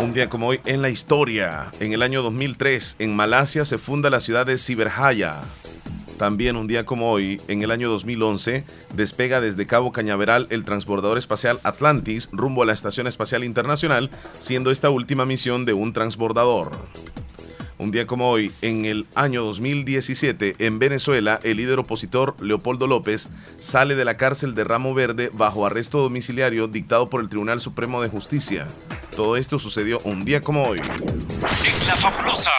[0.00, 4.10] Un día como hoy en la historia, en el año 2003, en Malasia se funda
[4.10, 5.42] la ciudad de Ciberjaya.
[6.18, 8.64] También un día como hoy, en el año 2011,
[8.96, 14.72] despega desde Cabo Cañaveral el transbordador espacial Atlantis rumbo a la Estación Espacial Internacional, siendo
[14.72, 16.72] esta última misión de un transbordador.
[17.76, 23.28] Un día como hoy, en el año 2017, en Venezuela, el líder opositor Leopoldo López
[23.60, 28.00] sale de la cárcel de Ramo Verde bajo arresto domiciliario dictado por el Tribunal Supremo
[28.00, 28.68] de Justicia.
[29.16, 30.78] Todo esto sucedió un día como hoy.
[30.78, 32.50] En la fabulosa.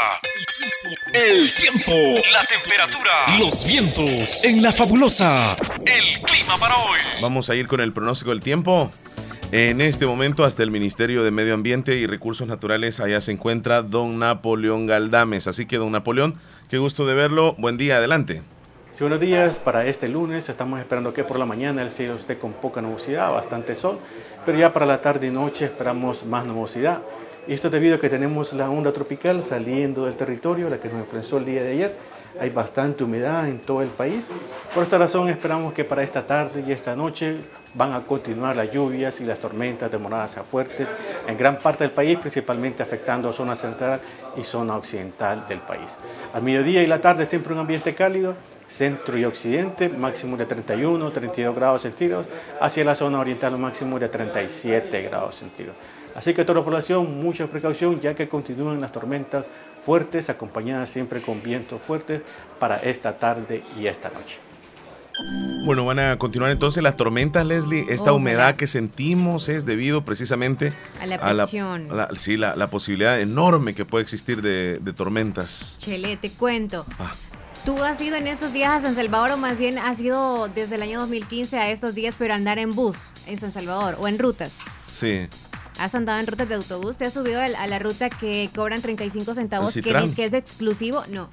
[1.13, 1.91] El tiempo,
[2.33, 4.43] la temperatura, los vientos.
[4.43, 5.55] En la fabulosa.
[5.85, 6.99] El clima para hoy.
[7.21, 8.91] Vamos a ir con el pronóstico del tiempo.
[9.57, 13.83] En este momento, hasta el Ministerio de Medio Ambiente y Recursos Naturales, allá se encuentra
[13.83, 15.47] don Napoleón Galdames.
[15.47, 16.33] Así que, don Napoleón,
[16.69, 17.55] qué gusto de verlo.
[17.57, 18.41] Buen día, adelante.
[18.91, 19.59] Sí, buenos días.
[19.59, 23.31] Para este lunes estamos esperando que por la mañana el cielo esté con poca nubosidad,
[23.31, 23.97] bastante sol,
[24.45, 26.99] pero ya para la tarde y noche esperamos más nubosidad.
[27.47, 30.99] Y esto debido a que tenemos la onda tropical saliendo del territorio, la que nos
[30.99, 31.95] enfrentó el día de ayer.
[32.41, 34.27] Hay bastante humedad en todo el país.
[34.73, 37.37] Por esta razón esperamos que para esta tarde y esta noche
[37.75, 40.87] van a continuar las lluvias y las tormentas demoradas a fuertes
[41.27, 43.99] en gran parte del país, principalmente afectando zona central
[44.37, 45.97] y zona occidental del país.
[46.33, 48.35] Al mediodía y la tarde siempre un ambiente cálido,
[48.67, 52.27] centro y occidente, máximo de 31, 32 grados centígrados,
[52.59, 55.79] hacia la zona oriental un máximo de 37 grados centígrados.
[56.15, 59.45] Así que toda la población, mucha precaución, ya que continúan las tormentas
[59.85, 62.21] fuertes, acompañadas siempre con vientos fuertes
[62.57, 64.44] para esta tarde y esta noche.
[65.63, 67.85] Bueno, van a continuar entonces las tormentas, Leslie.
[67.89, 71.87] Esta Oh, humedad que sentimos es debido precisamente A la presión.
[71.95, 75.77] la- sí, la, la posibilidad enorme que puede existir de, de tormentas.
[75.79, 76.85] Chele, te cuento.
[76.99, 77.13] Ah.
[77.65, 80.75] Tú has ido en esos días a San Salvador o más bien has ido desde
[80.75, 84.19] el año 2015 a esos días, pero andar en bus en San Salvador o en
[84.19, 84.57] rutas.
[84.91, 85.27] Sí.
[85.79, 86.97] ¿Has andado en rutas de autobús?
[86.97, 89.75] ¿Te has subido a la ruta que cobran 35 centavos?
[89.75, 91.03] ¿El Que dice que es exclusivo.
[91.09, 91.27] No.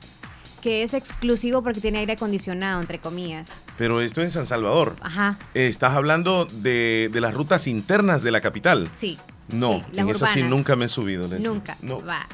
[0.63, 3.63] Que es exclusivo porque tiene aire acondicionado, entre comillas.
[3.83, 4.95] Pero esto en San Salvador.
[5.01, 5.37] Ajá.
[5.55, 8.89] Eh, Estás hablando de, de las rutas internas de la capital.
[8.97, 9.19] Sí.
[9.49, 11.27] No, sí, en esa sí nunca me he subido.
[11.27, 11.77] Nunca.
[11.83, 12.01] No.
[12.01, 12.29] Va.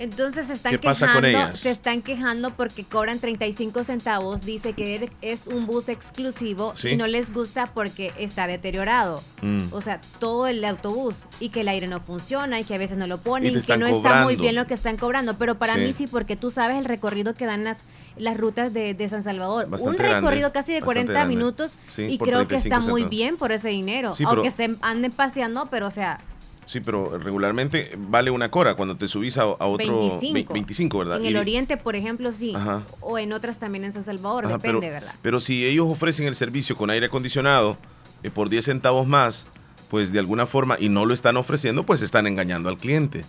[0.00, 1.58] Entonces se están ¿Qué pasa quejando, con ellas?
[1.58, 6.90] se están quejando porque cobran 35 centavos, dice que es un bus exclusivo Sí.
[6.90, 9.24] y no les gusta porque está deteriorado.
[9.42, 9.72] Mm.
[9.72, 12.96] O sea, todo el autobús y que el aire no funciona y que a veces
[12.96, 15.58] no lo Y ponen, te que no está muy bien lo que están cobrando, pero
[15.58, 15.80] para Sí.
[15.80, 17.84] mí sí porque tú sabes el recorrido que dan las
[18.18, 21.34] las rutas de, de San Salvador, Bastante un recorrido grande, casi de bastante 40 grande.
[21.36, 24.50] minutos Sí, y creo que 35 está muy bien por ese dinero, Sí, pero- aunque
[24.50, 26.20] se anden paseando, pero o sea,
[26.66, 30.34] Sí, pero regularmente vale una cora cuando te subís a, a otro 25.
[30.34, 31.16] ve- 25, ¿verdad?
[31.16, 32.52] En Y- el oriente, por ejemplo, sí.
[32.54, 32.82] Ajá.
[33.00, 35.14] O en otras también en San Salvador, Ajá, depende, pero, ¿verdad?
[35.22, 37.78] Pero si ellos ofrecen el servicio con aire acondicionado
[38.22, 39.46] eh, por 10 centavos más,
[39.88, 43.24] pues de alguna forma, y no lo están ofreciendo, pues están engañando al cliente.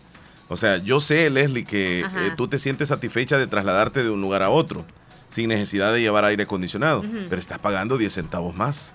[0.49, 4.19] O sea, yo sé, Leslie, que eh, tú te sientes satisfecha de trasladarte de un
[4.19, 4.83] lugar a otro,
[5.29, 8.93] sin necesidad de llevar aire acondicionado, pero estás pagando 10 centavos más.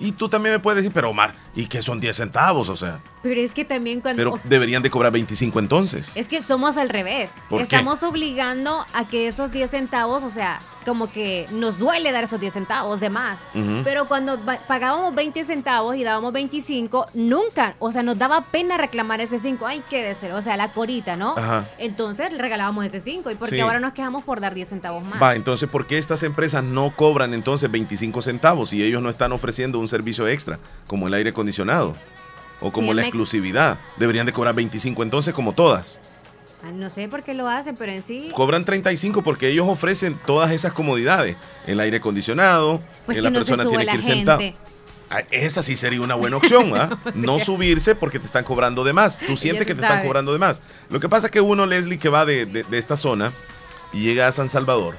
[0.00, 2.68] Y tú también me puedes decir, pero Omar, ¿y qué son 10 centavos?
[2.68, 4.16] O sea, Pero es que también cuando...
[4.32, 6.12] pero deberían de cobrar 25 entonces.
[6.14, 7.30] Es que somos al revés.
[7.48, 7.64] ¿Por qué?
[7.64, 12.40] Estamos obligando a que esos 10 centavos, o sea, como que nos duele dar esos
[12.40, 13.40] 10 centavos de más.
[13.84, 19.20] Pero cuando pagábamos 20 centavos y dábamos 25, nunca, o sea, nos daba pena reclamar
[19.20, 19.66] ese 5.
[19.66, 21.34] Ay, qué de ser, o sea, la corita, ¿no?
[21.36, 21.68] Ajá.
[21.78, 23.30] Entonces regalábamos ese 5.
[23.30, 23.60] ¿Y por qué Sí.
[23.60, 25.20] ahora nos quejamos por dar 10 centavos más?
[25.22, 29.32] Va, entonces, ¿por qué estas empresas no cobran entonces 25 centavos si ellos no están
[29.32, 31.96] ofreciendo un servicio extra, como el aire acondicionado?
[32.60, 33.78] O como Sí, la exclusividad.
[33.96, 35.98] Deberían de cobrar 25 entonces, como todas.
[36.62, 38.30] Ah, No sé por qué lo hacen, pero en sí...
[38.34, 41.36] Cobran 35 porque ellos ofrecen todas esas comodidades.
[41.66, 44.40] El aire acondicionado, Pues que que la no persona tiene que ir sentada.
[45.12, 46.98] Ah, Esa sí sería una buena opción, ¿ah?
[47.14, 49.18] No subirse porque te están cobrando de más.
[49.18, 50.60] Tú sientes que te están cobrando de más.
[50.90, 53.32] Lo que pasa es que uno, Leslie, que va de, de- de esta zona
[53.92, 54.94] y llega a San Salvador,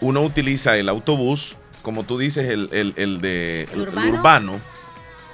[0.00, 4.60] uno utiliza el autobús, como tú dices, el, el- el de ¿El el urbano?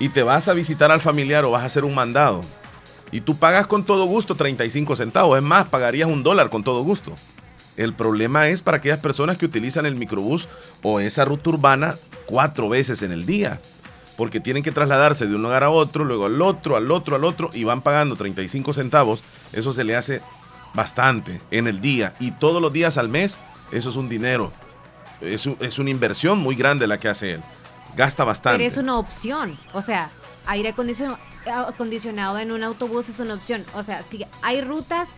[0.00, 2.40] Y te vas a visitar al familiar o vas a hacer un mandado.
[3.12, 5.36] Y tú pagas con todo gusto 35 centavos.
[5.36, 7.12] Es más, pagarías un dólar con todo gusto.
[7.76, 10.48] El problema es para aquellas personas que utilizan el microbús
[10.82, 13.60] o esa ruta urbana cuatro veces en el día.
[14.16, 17.24] Porque tienen que trasladarse de un lugar a otro, luego al otro, al otro, al
[17.24, 19.22] otro, y van pagando 35 centavos.
[19.52, 20.22] Eso se le hace
[20.72, 22.14] bastante en el día.
[22.20, 23.38] Y todos los días al mes,
[23.70, 24.50] eso es un dinero.
[25.20, 27.40] Es, es una inversión muy grande la que hace él.
[27.96, 28.58] Gasta bastante.
[28.58, 29.58] Pero es una opción.
[29.72, 30.10] O sea,
[30.46, 31.18] aire acondicionado,
[31.68, 33.64] acondicionado en un autobús es una opción.
[33.74, 35.16] O sea, si hay rutas,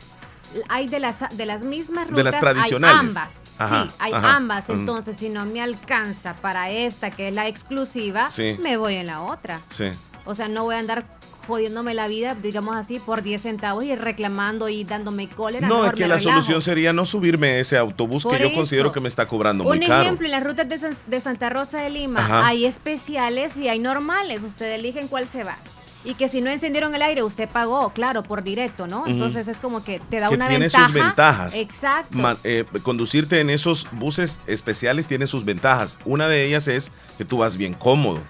[0.69, 2.17] hay de las, de las mismas rutas.
[2.17, 2.95] De las tradicionales.
[2.95, 3.43] Hay ambas.
[3.59, 4.37] Ajá, sí, hay ajá.
[4.37, 4.69] ambas.
[4.69, 4.73] Mm.
[4.73, 8.59] Entonces, si no me alcanza para esta, que es la exclusiva, Sí.
[8.63, 9.61] me voy en la otra.
[9.71, 9.87] Sí.
[10.25, 11.05] O sea, no voy a andar
[11.47, 15.69] jodiéndome la vida, digamos así, por 10 centavos y reclamando y dándome cólera.
[15.69, 16.23] No, es que la relajo.
[16.31, 18.57] solución sería no subirme a ese autobús Por que yo eso.
[18.57, 20.03] considero que me está cobrando muy Un caro.
[20.03, 22.47] ejemplo, en las rutas de, San- de Santa Rosa de Lima Ajá.
[22.47, 24.43] hay especiales y hay normales.
[24.43, 25.57] Ustedes eligen cuál se va.
[26.05, 29.07] Y que si no encendieron el aire, usted pagó, claro, por directo, ¿no?
[29.07, 30.85] Entonces es como que te da que una tiene ventaja.
[30.87, 31.55] sus ventajas.
[31.55, 32.19] Exacto.
[32.19, 35.99] Ma- eh, conducirte en esos buses especiales tiene sus ventajas.
[36.05, 38.21] Una de ellas es que tú vas bien cómodo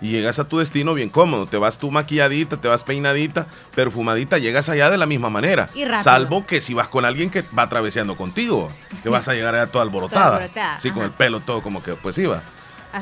[0.00, 1.46] y llegas a tu destino bien cómodo.
[1.46, 5.68] Te vas tú maquilladita, te vas peinadita, perfumadita, llegas allá de la misma manera.
[5.74, 5.84] Y.
[6.00, 8.70] Salvo que si vas con alguien que va atravesando contigo,
[9.02, 10.36] que vas a llegar allá toda alborotada.
[10.36, 12.42] Alborotada, Sí, con el pelo todo como que pues iba.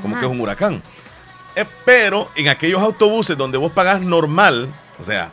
[0.03, 0.83] Como que es un huracán.
[1.55, 5.33] Eh, pero en aquellos autobuses donde vos pagás normal, o sea,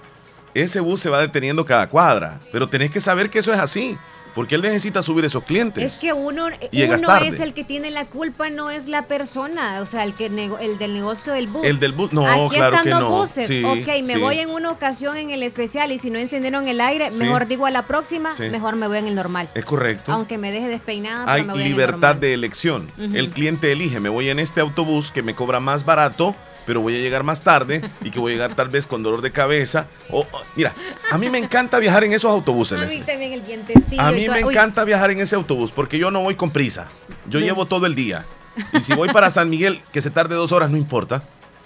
[0.54, 2.40] ese bus se va deteniendo cada cuadra.
[2.52, 3.98] Pero tenés que saber que eso es así.
[4.36, 5.84] Porque él necesita subir esos clientes.
[5.84, 9.80] Es que uno, llegas uno es el que tiene la culpa, no es la persona,
[9.82, 11.64] o sea, el que nego- el del negocio del bus.
[11.66, 13.10] El del bus, no, Aquí claro están que dos no.
[13.12, 13.48] buses.
[13.48, 14.20] Sí, ok, me sí.
[14.20, 17.18] voy en una ocasión en el especial y si no encendieron el aire, Sí.
[17.20, 19.50] mejor digo a la próxima, mejor me voy en el normal.
[19.54, 20.12] Es correcto.
[20.12, 22.20] Aunque me deje despeinada, Hay pero me voy en el libertad normal.
[22.22, 22.92] de elección.
[22.98, 26.96] El cliente elige, me voy en este autobús que me cobra más barato, pero voy
[26.96, 29.88] a llegar más tarde y que voy a llegar tal vez con dolor de cabeza.
[30.10, 30.74] O, o- mira,
[31.12, 32.78] a mí me encanta viajar en esos autobuses.
[32.80, 33.04] A mí Leslie.
[33.06, 34.02] también el dientecillo.
[34.02, 34.36] A y mí todo.
[34.36, 36.88] me encanta viajar en ese autobús porque yo no voy con prisa.
[37.30, 38.26] Yo llevo todo el día.
[38.74, 41.24] Y si voy para San Miguel, que se tarde dos horas, no importa.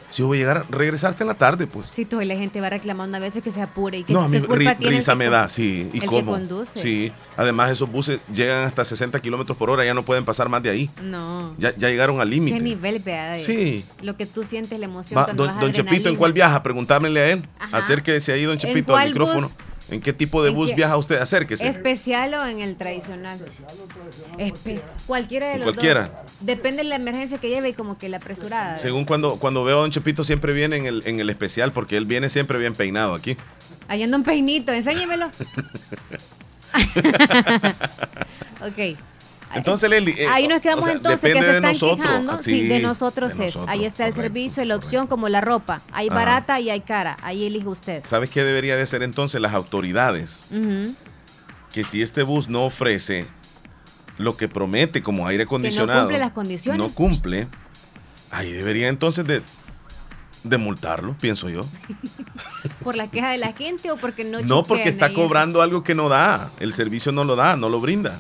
[0.10, 1.88] Si yo voy a llegar, regresarte en la tarde, pues.
[1.88, 4.22] Sí, tú y la gente va reclamando a veces que se apure y que No,
[4.22, 5.90] a mí qué ri- risa que me da, sí.
[5.92, 6.32] ¿Y el que cómo?
[6.32, 6.80] conduce.
[6.82, 7.12] Sí.
[7.36, 10.70] Además, esos buses llegan hasta 60 kilómetros por hora, ya no pueden pasar más de
[10.70, 10.90] ahí.
[11.04, 11.54] No.
[11.58, 12.60] Ya, ya llegaron al ¿Qué límite.
[12.62, 13.32] nivel, vea?
[13.34, 13.84] de Sí.
[14.02, 16.64] Lo que tú sientes, la emoción Va, cuando don, vas don Chepito, ¿en cuál viaja?
[16.64, 17.44] Preguntámosle a él.
[17.60, 17.78] Ajá.
[17.78, 19.50] Acérquese ahí, don ¿En Chepito, al micrófono.
[19.50, 19.58] bus?
[19.90, 20.76] ¿En qué tipo de ¿En bus qué?
[20.76, 21.18] viaja usted?
[21.20, 21.66] Acérquese.
[21.68, 23.40] ¿Especial o en el tradicional?
[24.38, 26.02] Espe- cualquiera de los cualquiera.
[26.08, 26.12] dos.
[26.42, 28.78] Depende de la emergencia que lleve y como que la apresurada.
[28.78, 31.96] Según cuando, cuando veo a don Chepito, siempre viene en el, en el especial, porque
[31.96, 33.38] él viene siempre bien peinado aquí.
[33.88, 35.28] Ahí anda un peinito, enséñemelo.
[38.62, 38.98] ok.
[39.54, 40.12] Entonces, Leli.
[40.18, 41.98] eh, Ahí nos quedamos o sea, entonces que se están nosotros.
[42.06, 42.32] quejando.
[42.34, 43.56] Ah, sí, de nosotros de es.
[43.56, 45.82] nosotros, Ahí está el servicio, la opción como la ropa.
[45.92, 46.16] Hay Ajá.
[46.16, 47.18] barata y hay cara.
[47.22, 48.04] Ahí elige usted.
[48.06, 50.44] ¿Sabes qué debería de hacer entonces las autoridades?
[51.74, 53.28] Que si este bus no ofrece
[54.18, 56.80] lo que promete como aire acondicionado, cumple las condiciones.
[56.80, 57.48] no cumple,
[58.32, 59.44] ahí debería entonces de,
[60.44, 61.66] de multarlo, pienso yo.
[62.84, 65.84] ¿Por la queja de la gente o porque no No, porque está ahí cobrando algo
[65.84, 68.20] que no da, el servicio no lo da, no lo brinda.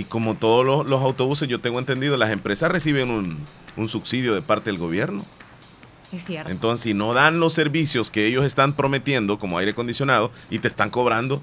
[0.00, 3.38] Y como todos los, los autobuses, yo tengo entendido, las empresas reciben un,
[3.76, 5.26] un subsidio de parte del gobierno.
[6.10, 6.50] Es cierto.
[6.50, 10.68] Entonces, si no dan los servicios que ellos están prometiendo, como aire acondicionado, y te
[10.68, 11.42] están cobrando,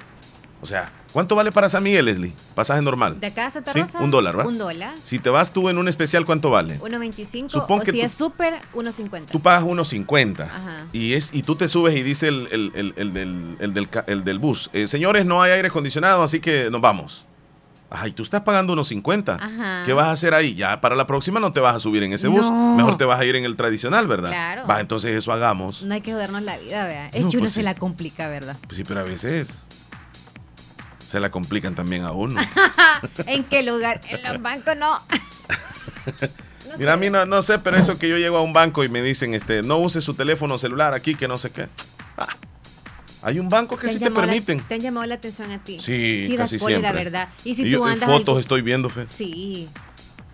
[0.60, 2.34] o sea, ¿cuánto vale para San Miguel, Leslie?
[2.56, 3.20] Pasaje normal.
[3.20, 4.00] ¿De acá a Santa Sí, Rosa?
[4.00, 4.48] un dólar, ¿va?
[4.48, 4.96] Un dólar.
[5.04, 6.80] Si te vas tú en un especial, ¿cuánto vale?
[6.80, 9.28] 1.25 Supón o que si tú- es súper, 1.50.
[9.32, 10.88] Tú pagas unos 50 Ajá.
[10.94, 13.88] y es y tú te subes y dice el, el- el- el del, el del
[13.88, 17.26] ca- el del bus, eh, señores, no hay aire acondicionado, así que nos vamos.
[17.90, 19.36] Ay, tú estás pagando unos 50.
[19.36, 19.84] Ajá.
[19.86, 20.56] ¿Qué vas a hacer ahí?
[20.56, 22.42] Ya para la próxima no te vas a subir en ese bus.
[22.42, 22.76] No.
[22.76, 24.30] Mejor te vas a ir en el tradicional, ¿verdad?
[24.30, 24.68] Claro.
[24.68, 25.84] Va, entonces eso hagamos.
[25.84, 27.08] No hay que jodernos la vida, vea.
[27.10, 27.64] Es No, que uno pues se sí.
[27.64, 28.58] la complica, ¿verdad?
[28.68, 29.68] Pues sí, pero a veces
[31.08, 32.40] se la complican también a uno.
[33.26, 34.02] ¿En qué lugar?
[34.10, 35.00] En los bancos no.
[36.70, 38.84] No Mira, a mí no, no sé, pero eso que yo llego a un banco
[38.84, 41.70] y me dicen, este, no use su teléfono celular aquí, que no sé qué.
[42.18, 42.28] Ah,
[43.22, 44.60] hay un banco que sí te llamado la- permiten.
[44.68, 45.80] te han llamado la atención a ti.
[45.82, 46.92] Sí, sí casi siempre.
[46.92, 47.30] ¿verdad?
[47.44, 48.10] Y si Y tú yo en andas.
[48.10, 49.06] fotos estoy viendo, Fe.
[49.08, 49.70] Sí.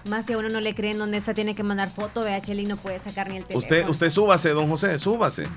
[0.09, 2.65] Más si a uno no le creen dónde está, tiene que mandar foto, vea, Cheli
[2.65, 3.59] no puede sacar ni el teléfono.
[3.59, 5.47] Usted, usted súbase, don José, súbase.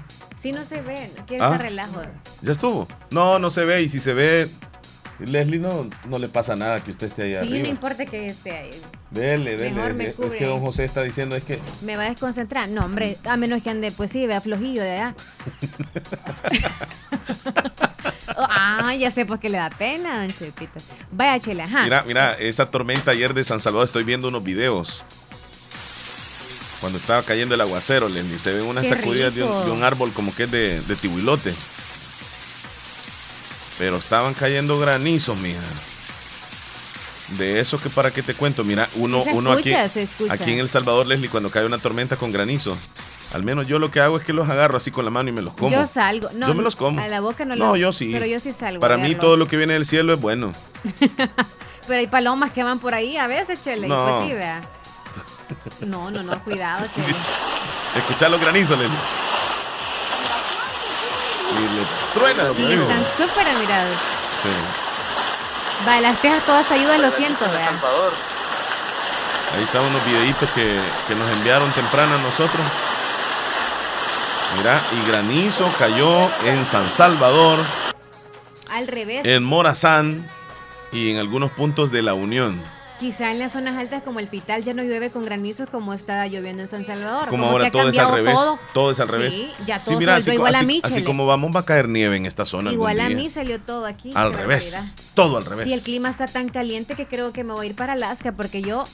[0.40, 1.46] Sí, no se ve, no quiere Ah.
[1.48, 2.02] estar relajo.
[2.42, 2.86] ¿Ya estuvo?
[3.10, 3.82] No, no se ve.
[3.82, 4.48] Y si se ve,
[5.20, 7.59] Leslie no, no le pasa nada que usted esté ahí Sí, arriba.
[7.61, 8.70] no importa que esté ahí.
[9.11, 9.72] Dele, dele.
[9.74, 10.38] Mejor me Es- es cubre.
[10.38, 12.68] que don José está diciendo es que ¿Me va a desconcentrar?
[12.68, 15.14] No, hombre, a menos que ande, pues sí, vea flojillo de allá.
[18.38, 20.79] Ah, ya sé por qué le da pena, don Chepito.
[21.11, 21.85] Vaya, Chela, ajá.
[21.85, 25.02] Mira, mira, esa tormenta ayer de San Salvador, estoy viendo unos videos.
[26.81, 29.83] Cuando estaba cayendo el aguacero, Leslie, se ven unas Qué sacudidas de un, de un
[29.83, 31.55] árbol como que es de, de tibuilote.
[33.78, 35.60] Pero estaban cayendo granizos, mija.
[37.38, 40.32] De eso que para qué te cuento, mira, uno, Se uno aquí, escucha, escucha.
[40.32, 42.76] aquí en El Salvador, Leslie, cuando cae una tormenta con granizo,
[43.34, 45.32] al menos yo lo que hago es que los agarro así con la mano y
[45.32, 45.68] me los como.
[45.70, 46.30] Yo salgo.
[46.34, 47.00] No, Yo me los como.
[47.00, 48.10] A la boca no No, lo- yo sí.
[48.12, 48.78] Pero yo sí salgo.
[48.80, 50.52] Para mí todo lo que viene del cielo es bueno.
[51.88, 53.88] Pero hay palomas que van por ahí a veces, Chele.
[53.88, 54.06] No.
[54.20, 54.62] Pues sí, vea.
[55.80, 57.98] No, no, no, cuidado, che.
[57.98, 58.96] Escuchar los granizos, Leslie.
[61.52, 63.96] Y le truena Sí, están súper admirados.
[64.42, 64.48] Sí.
[65.85, 67.78] Vale, las tejas todas ayudan, lo siento, vea.
[69.54, 72.64] Ahí están unos videitos que, que nos enviaron temprano a nosotros.
[74.56, 77.61] Mira, y granizo cayó en San Salvador,
[78.70, 80.26] Al revés, en Morazán
[80.92, 82.62] y en algunos puntos de la Unión.
[82.98, 86.26] Quizá en las zonas altas como el Pital ya no llueve con granizos como está
[86.26, 87.28] lloviendo en San Salvador.
[87.28, 88.35] Como, ahora todo es al revés.
[88.35, 88.59] todo.
[88.72, 89.46] Todo, es al Sí, revés.
[89.66, 91.64] ya Sí, todo mira, se así, igual a así- mí, así como vamos va a
[91.64, 92.72] caer nieve en esta zona.
[92.72, 94.12] Igual a mí salió todo aquí.
[94.14, 94.96] Al revés.
[95.14, 95.66] Todo al revés.
[95.66, 98.32] Sí, el clima está tan caliente que creo que me voy a ir para Alaska
[98.32, 98.85] porque yo,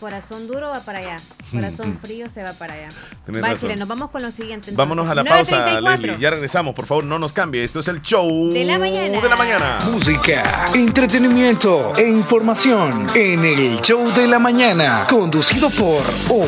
[0.00, 1.16] corazón duro va para allá,
[1.50, 2.88] corazón frío se va para allá.
[3.28, 3.56] Va, razón.
[3.58, 4.70] Chile, nos vamos con lo siguiente.
[4.70, 4.76] entonces.
[4.76, 5.90] Vámonos a la pausa, 9:34.
[5.90, 6.18] Leslie.
[6.20, 6.74] Ya regresamos.
[6.74, 7.64] Por favor, no nos cambie.
[7.64, 9.20] Esto es el show De la mañana.
[9.20, 9.78] de la mañana.
[9.90, 16.46] Música, entretenimiento e información en el show de la mañana, conducido por O.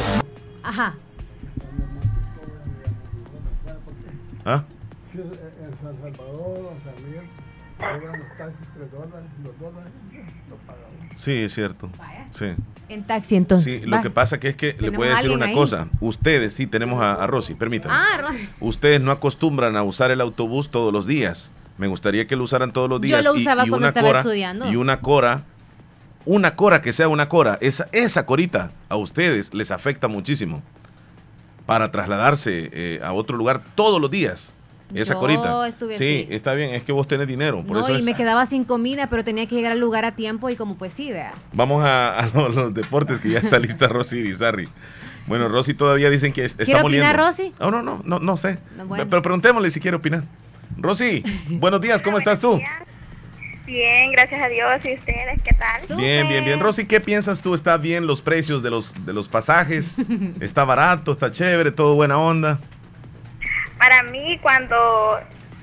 [0.63, 0.95] Ajá.
[4.45, 4.65] ¿Ah?
[5.15, 7.25] En San Salvador, San Miguel,
[7.77, 9.93] cobran los taxis 3 dólares, 2 dólares,
[10.49, 11.11] lo paga uno.
[11.17, 11.91] Sí, es cierto.
[12.39, 12.47] Sí.
[12.89, 13.81] En taxi entonces.
[13.81, 14.03] Sí, lo va.
[14.03, 15.55] que pasa que es que le voy a decir una ahí.
[15.55, 15.89] cosa.
[16.01, 17.95] Ustedes, sí, tenemos a, a Rosy, permítanme.
[17.97, 18.29] Ah, Ro-
[18.61, 21.51] Ustedes no acostumbran a usar el autobús todos los días.
[21.77, 23.25] Me gustaría que lo usaran todos los Yo días.
[23.27, 24.71] lo y- usaba y, cuando una estaba cora, estudiando.
[24.73, 25.45] Y una cora,
[26.25, 30.63] una cora que sea una cora, esa, esa corita a ustedes les afecta muchísimo
[31.67, 34.55] para trasladarse eh, a otro lugar todos los días.
[34.95, 35.69] Esa Yo corita.
[35.69, 36.35] estuve sí, así.
[36.35, 37.63] está bien, es que vos tenés dinero.
[37.63, 40.05] Por no, eso y es- me quedaba sin comida, pero tenía que llegar al lugar
[40.07, 41.35] a tiempo y como pues sí, vea.
[41.53, 44.69] Vamos a, a los, los deportes que ya está lista Rosy Bizarri.
[45.27, 47.07] Bueno, Rosy todavía dicen que es- está ¿Quiere moliendo.
[47.07, 47.53] opinar, Rosy?
[47.61, 48.59] No, no, no, no, no sé.
[48.79, 49.07] No, bueno.
[49.11, 50.25] Pero preguntémosle si quiere opinar.
[50.79, 52.59] Rosy, buenos días, ¿cómo estás tú?
[53.67, 54.71] Bien, gracias a Dios.
[54.87, 55.99] ¿Y ustedes qué tal?
[55.99, 56.59] Bien, bien, bien.
[56.61, 57.53] Rosy, ¿qué piensas tú?
[57.53, 59.97] ¿Está bien los precios de los, de los pasajes?
[60.41, 61.13] ¿Está barato?
[61.13, 61.71] ¿Está chévere?
[61.73, 62.59] ¿Todo buena onda?
[63.79, 65.21] Para mí, cuando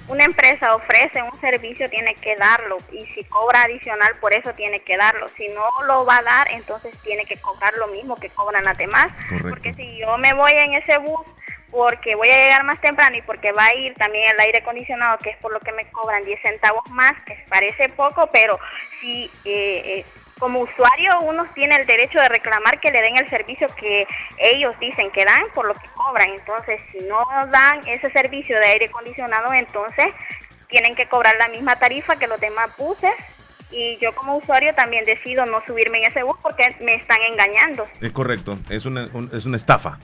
[0.07, 2.77] una empresa ofrece un servicio, tiene que darlo.
[2.91, 5.29] Y si cobra adicional, por eso tiene que darlo.
[5.37, 8.77] Si no lo va a dar, entonces tiene que cobrar lo mismo que cobran las
[8.77, 9.07] demás.
[9.29, 9.49] Correcto.
[9.49, 11.25] Porque si yo me voy en ese bus
[11.75, 15.17] porque voy a llegar más temprano y porque va a ir también el aire acondicionado,
[15.17, 18.57] que es por lo que me cobran 10 centavos más, que parece poco, pero
[19.01, 20.05] si eh, eh,
[20.39, 24.05] como usuario uno tiene el derecho de reclamar que le den el servicio que
[24.37, 26.29] ellos dicen que dan por lo que cobran.
[26.31, 30.07] Entonces, si no dan ese servicio de aire acondicionado, entonces
[30.67, 33.11] tienen que cobrar la misma tarifa que los demás buses.
[33.71, 37.87] Y yo como usuario también decido no subirme en ese bus porque me están engañando.
[38.01, 39.97] Es correcto, es una, un- es una estafa.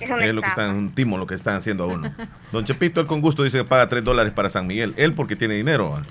[0.00, 2.14] Es es lo que están, un timo lo que están haciendo a uno.
[2.52, 4.94] Don Chepito, él con gusto dice que paga 3 dólares para San Miguel.
[4.96, 5.96] Él porque tiene dinero.
[5.96, 6.02] ¿ah?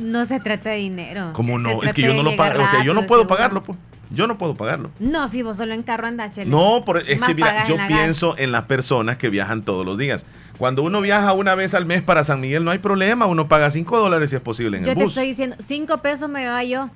[0.00, 1.30] No se trata de dinero.
[1.34, 1.82] ¿Cómo Se no?
[1.82, 2.62] Es que yo no lo pago.
[2.62, 3.36] O sea, yo no puedo seguro.
[3.36, 3.62] pagarlo.
[3.62, 3.78] pues.
[4.12, 4.90] Yo no puedo pagarlo.
[4.98, 6.50] No, si vos solo en carro andas, chele.
[6.50, 9.86] No, por- es Más que mira, yo en pienso en las personas que viajan todos
[9.86, 10.26] los días.
[10.58, 13.26] Cuando uno viaja una vez al mes para San Miguel, no hay problema.
[13.26, 15.12] Uno paga 5 dólares si es posible en Yo el te bus.
[15.12, 16.90] estoy diciendo, cinco pesos me llevaba yo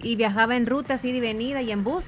[0.00, 2.04] y viajaba en ruta, así de venida y en bus.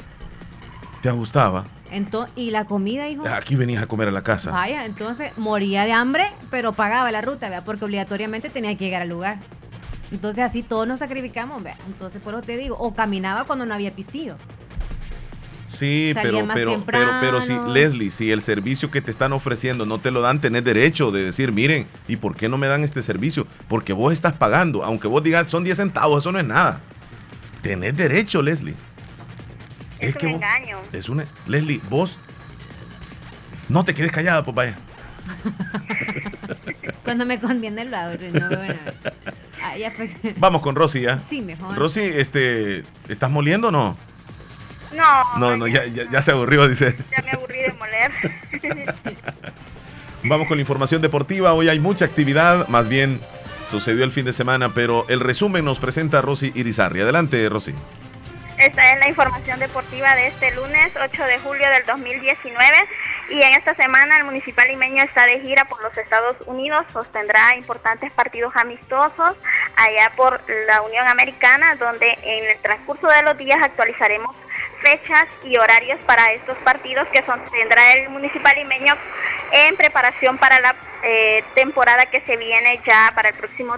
[1.02, 1.64] ¿Te ajustaba?
[1.90, 3.26] Ento- y la comida, hijo.
[3.26, 4.50] Aquí venías a comer a la casa.
[4.52, 7.64] Vaya, entonces moría de hambre, pero pagaba la ruta, ¿vea?
[7.64, 9.38] porque obligatoriamente tenía que llegar al lugar.
[10.12, 11.76] Entonces así todos nos sacrificamos, ¿vea?
[11.86, 14.36] Entonces por eso te digo, o caminaba cuando no había pistillo.
[15.68, 17.52] Sí, Salía pero, más pero, pero, pero si.
[17.72, 21.24] Leslie, si el servicio que te están ofreciendo no te lo dan, tenés derecho de
[21.24, 23.46] decir, miren, ¿y por qué no me dan este servicio?
[23.68, 26.80] Porque vos estás pagando, aunque vos digas son 10 centavos, eso no es nada.
[27.62, 28.74] Tenés derecho, Leslie.
[29.98, 30.78] Es, que un vos- engaño.
[30.92, 31.24] Es una.
[31.46, 32.16] Leslie, vos.
[33.68, 34.76] No te quedes callada, pues vaya.
[37.04, 38.94] Cuando me conviene lo hago, no veo nada.
[39.04, 39.12] Ah,
[39.76, 39.92] ya.
[40.36, 41.20] Vamos con Rosy ya.
[41.28, 41.76] Sí, mejor.
[41.76, 43.96] Rosy, este, ¿estás moliendo o no?
[44.92, 46.96] No, No, no, ya, ya, ya se aburrió, dice.
[47.10, 48.12] ya me aburrí de moler.
[50.24, 51.52] Vamos con la información deportiva.
[51.52, 53.20] Hoy hay mucha actividad, más bien
[53.70, 57.00] sucedió el fin de semana, pero el resumen nos presenta Rosy Irizarri.
[57.00, 57.74] Adelante, Rosy.
[58.58, 62.76] Esta es la información deportiva de este lunes 8 de julio del 2019
[63.28, 67.56] y en esta semana el municipal limeño está de gira por los Estados Unidos, sostendrá
[67.56, 69.36] importantes partidos amistosos
[69.76, 74.34] allá por la Unión Americana donde en el transcurso de los días actualizaremos
[74.80, 78.94] fechas y horarios para estos partidos que sostendrá el municipal limeño
[79.52, 83.76] en preparación para la eh, temporada que se viene ya para el próximo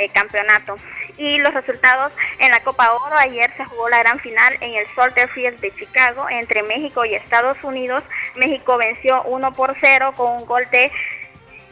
[0.00, 0.76] eh, campeonato.
[1.16, 4.86] Y los resultados en la Copa Oro, ayer se jugó la gran final en el
[4.94, 8.02] Soldier Field de Chicago entre México y Estados Unidos.
[8.36, 10.90] México venció 1 por 0 con un gol de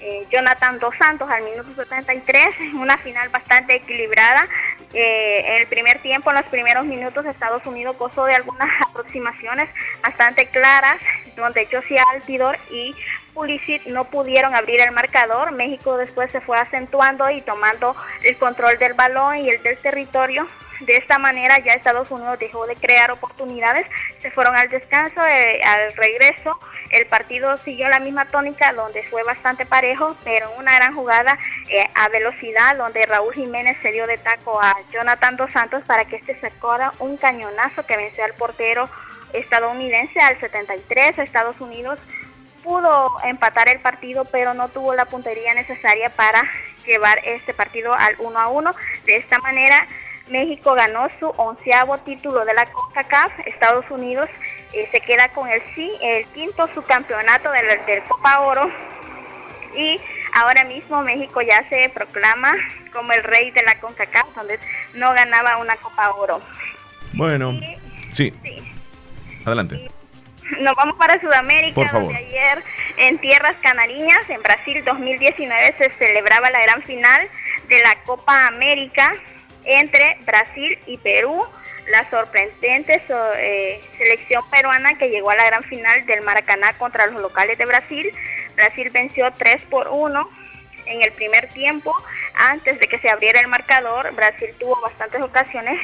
[0.00, 4.46] eh, Jonathan Dos Santos al minuto 73, una final bastante equilibrada.
[4.92, 9.68] Eh, en el primer tiempo, en los primeros minutos, Estados Unidos gozó de algunas aproximaciones
[10.02, 10.96] bastante claras,
[11.36, 12.94] donde Josia Altidor y
[13.38, 15.52] Pulisic no pudieron abrir el marcador.
[15.52, 20.48] México después se fue acentuando y tomando el control del balón y el del territorio
[20.80, 23.86] de esta manera ya Estados Unidos dejó de crear oportunidades,
[24.20, 26.56] se fueron al descanso, eh, al regreso
[26.90, 31.36] el partido siguió la misma tónica donde fue bastante parejo, pero una gran jugada
[31.68, 36.04] eh, a velocidad donde Raúl Jiménez se dio de taco a Jonathan Dos Santos para
[36.04, 38.88] que este sacara un cañonazo que venció al portero
[39.32, 41.18] estadounidense al 73.
[41.18, 41.98] Estados Unidos
[42.68, 46.42] pudo empatar el partido, pero no tuvo la puntería necesaria para
[46.86, 48.74] llevar este partido al 1 a 1.
[49.06, 49.86] De esta manera,
[50.28, 54.28] México ganó su onceavo título de la CONCACAF, Estados Unidos
[54.74, 58.70] eh, se queda con el sí, el quinto subcampeonato del, del Copa Oro
[59.74, 59.98] y
[60.34, 62.52] ahora mismo México ya se proclama
[62.92, 64.58] como el rey de la CONCACAF, donde
[64.92, 66.42] no ganaba una Copa Oro.
[67.14, 67.58] Bueno,
[68.12, 68.30] sí.
[69.46, 69.90] Adelante.
[70.60, 72.62] Nos vamos para Sudamérica, donde ayer
[72.96, 77.28] en tierras canariñas, en Brasil 2019, se celebraba la gran final
[77.68, 79.14] de la Copa América
[79.64, 81.44] entre Brasil y Perú.
[81.88, 83.02] La sorprendente
[83.38, 87.64] eh, selección peruana que llegó a la gran final del Maracaná contra los locales de
[87.64, 88.12] Brasil.
[88.56, 90.28] Brasil venció 3 por 1
[90.86, 91.94] en el primer tiempo.
[92.34, 95.80] Antes de que se abriera el marcador, Brasil tuvo bastantes ocasiones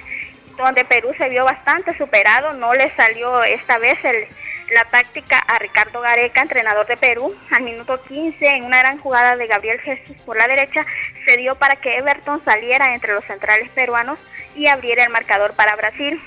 [0.59, 2.53] donde Perú se vio bastante superado.
[2.53, 4.29] No le salió esta vez el,
[4.73, 7.35] la táctica a Ricardo Gareca, entrenador de Perú.
[7.51, 10.87] Al minuto 15, en una gran jugada de Gabriel Jesús por la derecha,
[11.27, 14.19] se dio para que Everton saliera entre los centrales peruanos
[14.55, 16.21] y abriera el marcador para Brasil.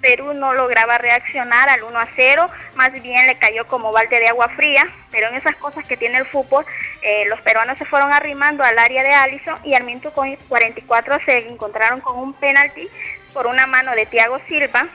[0.00, 4.28] Perú no lograba reaccionar al 1 a 0, más bien le cayó como balde de
[4.28, 6.66] agua fría, pero en esas cosas que tiene el fútbol,
[7.00, 11.48] eh, los peruanos se fueron arrimando al área de Allison y al minuto 44 se
[11.48, 12.90] encontraron con un penalti
[13.32, 14.86] por una mano de Thiago Silva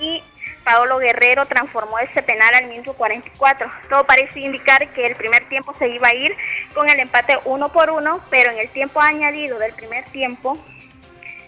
[0.00, 0.24] y
[0.70, 3.68] Paolo Guerrero transformó ese penal al minuto 44.
[3.88, 6.36] Todo parecía indicar que el primer tiempo se iba a ir
[6.74, 10.56] con el empate uno por uno, pero en el tiempo añadido del primer tiempo,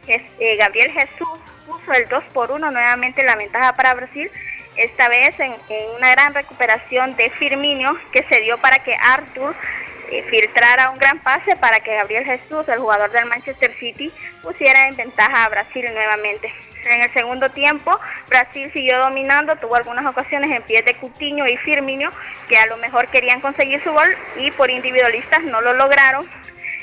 [0.09, 4.29] eh, Gabriel Jesús puso el 2 por 1 nuevamente la ventaja para Brasil,
[4.75, 5.55] esta vez en,
[5.97, 9.55] una gran recuperación de Firmino que se dio para que Arthur
[10.11, 14.11] eh, filtrara un gran pase para que Gabriel Jesús, el jugador del Manchester City,
[14.43, 16.53] pusiera en ventaja a Brasil nuevamente.
[16.85, 21.57] En el segundo tiempo, Brasil siguió dominando, tuvo algunas ocasiones en pie de Cutiño y
[21.59, 22.11] Firmino,
[22.49, 26.29] que a lo mejor querían conseguir su gol y por individualistas no lo lograron.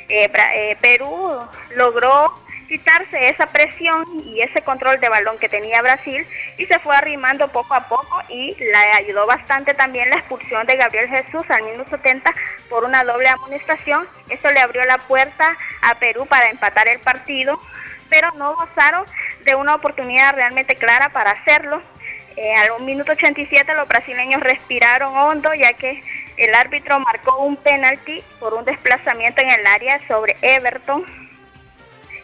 [0.08, 2.34] Eh, eh, Perú logró
[2.70, 6.26] quitarse esa presión y ese control de balón que tenía Brasil
[6.58, 10.76] y se fue arrimando poco a poco y le ayudó bastante también la expulsión de
[10.76, 12.32] Gabriel Jesús al minuto 70
[12.70, 14.08] por una doble amonestación.
[14.30, 17.60] Eso le abrió la puerta a Perú para empatar el partido
[18.10, 19.06] pero no gozaron
[19.46, 21.82] de una oportunidad realmente clara para hacerlo.
[22.36, 26.02] Eh, al minuto 87 los brasileños respiraron hondo ya que
[26.38, 31.06] el árbitro marcó un penalti por un desplazamiento en el área sobre Everton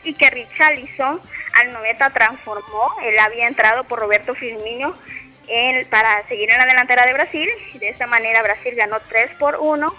[0.03, 1.19] y que Richarlison
[1.61, 2.95] al 90 transformó.
[3.03, 4.95] Él había entrado por Roberto Firmino
[5.89, 7.49] para seguir en la delantera de Brasil.
[7.73, 9.95] De esta manera Brasil ganó 3 por 1.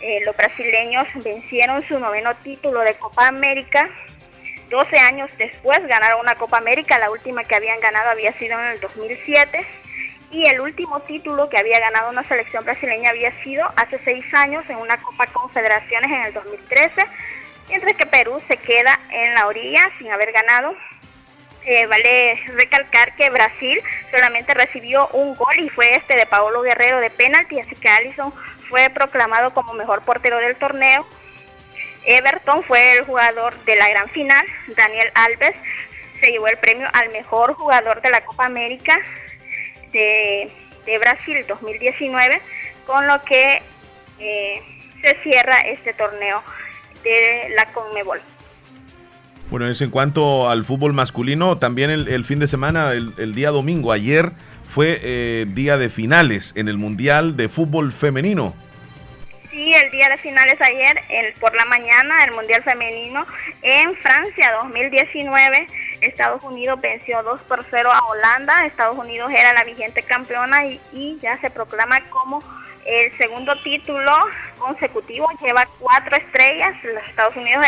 [0.00, 3.88] Eh, los brasileños vencieron su noveno título de Copa América
[4.68, 8.66] 12 años después ganaron una Copa América, la última que habían ganado había sido en
[8.66, 9.66] el 2007
[10.30, 14.64] y el último título que había ganado una selección brasileña había sido hace seis años
[14.68, 17.06] en una Copa Confederaciones en el 2013,
[17.68, 20.74] mientras que Perú se queda en la orilla sin haber ganado.
[21.64, 23.80] Eh, vale recalcar que Brasil
[24.12, 28.32] solamente recibió un gol y fue este de Paolo Guerrero de penalti, así que Allison
[28.68, 31.06] fue proclamado como mejor portero del torneo
[32.06, 34.44] Everton fue el jugador de la gran final.
[34.76, 35.54] Daniel Alves
[36.20, 38.96] se llevó el premio al mejor jugador de la Copa América
[39.92, 40.50] de,
[41.00, 42.40] Brasil 2019,
[42.86, 43.60] con lo que
[44.18, 44.62] eh,
[45.02, 46.42] se cierra este torneo
[47.02, 48.20] de la Conmebol.
[49.50, 53.92] Bueno, eso en cuanto al fútbol masculino, también el, fin de semana, el, día domingo,
[53.92, 54.32] ayer
[54.74, 58.54] fue eh, día de finales en el Mundial de Fútbol Femenino.
[59.56, 63.24] Sí, el día de finales ayer, el, por la mañana, el Mundial Femenino
[63.62, 65.66] en Francia 2019.
[66.02, 68.66] Estados Unidos venció 2 por 0 a Holanda.
[68.66, 72.42] Estados Unidos era la vigente campeona y, ya se proclama como
[72.84, 74.12] el segundo título
[74.58, 75.26] consecutivo.
[75.40, 76.76] Lleva cuatro estrellas.
[76.84, 77.64] Los Estados Unidos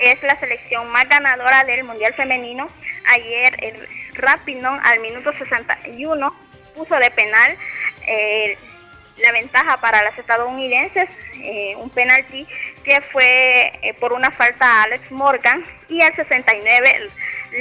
[0.00, 2.68] es, la selección más ganadora del Mundial Femenino.
[3.08, 6.32] Ayer el Rapinón al minuto 61
[6.76, 7.58] puso de penal.
[8.06, 8.56] Eh,
[9.16, 12.46] la ventaja para las estadounidenses, eh, un penalti
[12.82, 17.08] que fue eh, por una falta a Alex Morgan y al 69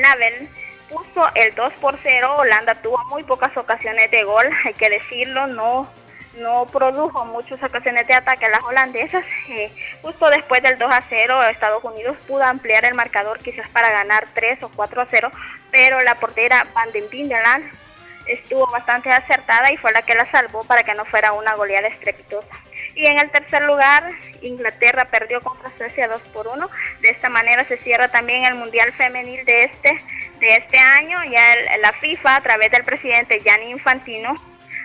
[0.01, 0.49] Lavel
[0.89, 2.35] puso el 2 por 0.
[2.37, 5.89] Holanda tuvo muy pocas ocasiones de gol, hay que decirlo, no
[6.37, 9.23] no produjo muchas ocasiones de ataque a las holandesas.
[9.49, 13.91] Eh, justo después del 2 a 0, Estados Unidos pudo ampliar el marcador quizás para
[13.91, 15.31] ganar 3 o 4 a 0,
[15.71, 17.82] pero la portera Van den Bindeland
[18.25, 21.87] estuvo bastante acertada y fue la que la salvó para que no fuera una goleada
[21.87, 22.47] estrepitosa.
[22.95, 24.11] Y en el tercer lugar,
[24.41, 26.69] Inglaterra perdió contra Suecia 2 por 1.
[27.01, 30.01] De esta manera se cierra también el Mundial Femenil de este,
[30.39, 31.17] de este año.
[31.25, 34.35] Ya la FIFA, a través del presidente Gianni Infantino,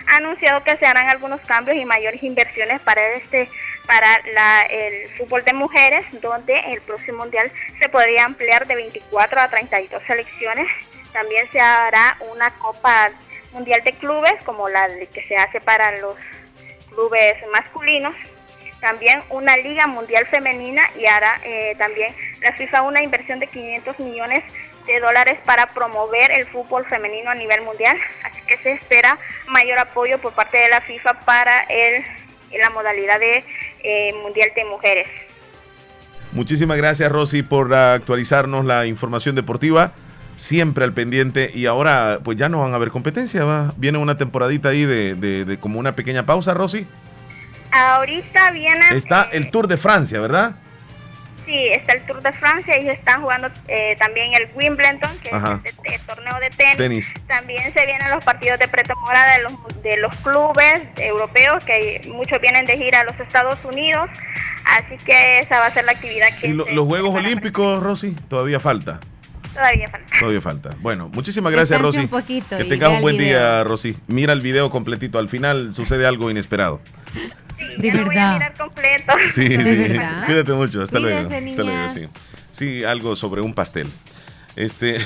[0.07, 3.49] ha anunciado que se harán algunos cambios y mayores inversiones para este
[3.85, 9.39] para la, el fútbol de mujeres, donde el próximo mundial se podría ampliar de 24
[9.39, 10.67] a 32 selecciones.
[11.11, 13.09] También se hará una Copa
[13.51, 16.15] Mundial de Clubes, como la que se hace para los
[16.89, 18.15] clubes masculinos.
[18.79, 23.99] También una Liga Mundial Femenina y hará eh, también la FIFA una inversión de 500
[23.99, 24.43] millones
[24.87, 27.97] de dólares para promover el fútbol femenino a nivel mundial.
[28.23, 32.03] Así que se espera mayor apoyo por parte de la FIFA para el,
[32.57, 33.43] la modalidad de
[33.83, 35.07] eh, Mundial de Mujeres.
[36.31, 39.93] Muchísimas gracias Rosy por actualizarnos la información deportiva
[40.39, 43.73] siempre al pendiente y ahora pues ya no van a haber competencia, ¿va?
[43.75, 46.87] Viene una temporadita ahí de, de, como una pequeña pausa, Rosy.
[47.71, 48.85] Ahorita viene...
[48.91, 50.55] Está el Tour de Francia, ¿verdad?
[51.45, 55.75] Sí, está el Tour de Francia y están jugando eh, también el Wimbledon, que es
[55.83, 57.13] el, torneo de tenis.
[57.27, 62.39] También se vienen los partidos de pretemporada de los, de los clubes europeos, que muchos
[62.39, 64.09] vienen de gira a los Estados Unidos.
[64.65, 66.47] Así que esa va a ser la actividad que...
[66.47, 68.15] ¿Y los Juegos Olímpicos, Rosy?
[68.29, 68.99] Todavía falta.
[69.53, 70.19] Todavía falta.
[70.19, 70.75] Todavía falta.
[70.79, 72.07] Bueno, muchísimas gracias, Rosy.
[72.07, 73.97] que tengas un buen día, Rosy.
[74.07, 75.19] Mira el video completito.
[75.19, 76.81] Al final sucede algo inesperado.
[77.77, 78.05] de verdad.
[78.05, 79.13] Voy a mirar completo.
[79.31, 79.99] Sí, sí.
[80.25, 80.83] Cuídate mucho.
[80.83, 81.29] Hasta luego.
[81.29, 82.07] Hasta luego, sí.
[82.51, 83.89] Sí, algo sobre un pastel.
[84.55, 84.99] Este.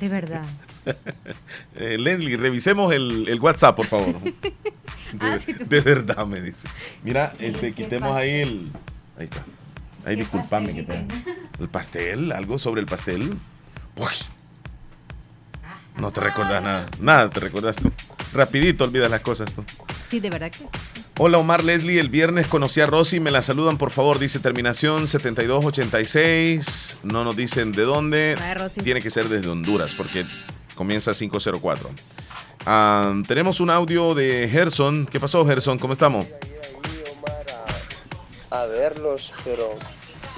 [0.00, 0.44] De verdad.
[1.76, 4.16] Eh, Leslie, revisemos el, el, WhatsApp, por favor.
[5.20, 6.66] Ah, de, verdad, me dice.
[7.04, 8.72] Mira, este, quitemos ahí el.
[9.16, 9.44] Ahí está.
[10.04, 11.06] Ahí disculpame que te...
[11.58, 12.32] ¿El pastel?
[12.32, 13.36] ¿Algo sobre el pastel?
[13.96, 14.12] Uy.
[15.96, 16.86] No te recuerdas nada.
[17.00, 17.92] Nada te recuerdas tú.
[18.32, 19.64] Rapidito olvidas las cosas tú.
[20.10, 20.66] Sí, de verdad que.
[21.18, 25.06] Hola Omar Leslie, el viernes conocí a Rosy, me la saludan por favor, dice terminación
[25.06, 28.36] 7286, no nos dicen de dónde,
[28.82, 30.26] tiene que ser desde Honduras porque
[30.74, 31.88] comienza 504.
[32.66, 35.78] Ah, tenemos un audio de Gerson, ¿qué pasó Gerson?
[35.78, 36.26] ¿Cómo estamos?
[38.54, 39.70] a verlos, pero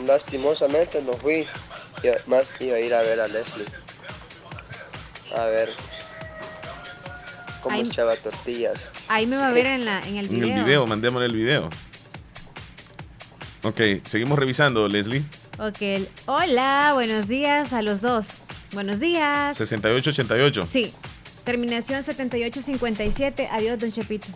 [0.04, 1.46] lastimosamente no fui.
[2.26, 3.66] Más iba a ir a ver a Leslie.
[5.36, 5.70] A ver
[7.62, 8.90] cómo echaba tortillas.
[9.08, 10.46] Ahí me va a ver en, la, en el video.
[10.48, 11.68] En el video, mandémosle el video.
[13.62, 15.24] Ok, seguimos revisando, Leslie.
[15.58, 18.26] Ok, hola, buenos días a los dos.
[18.72, 19.56] Buenos días.
[19.56, 20.66] 6888.
[20.70, 20.92] Sí,
[21.44, 23.48] terminación 7857.
[23.50, 24.28] Adiós, don Chepito.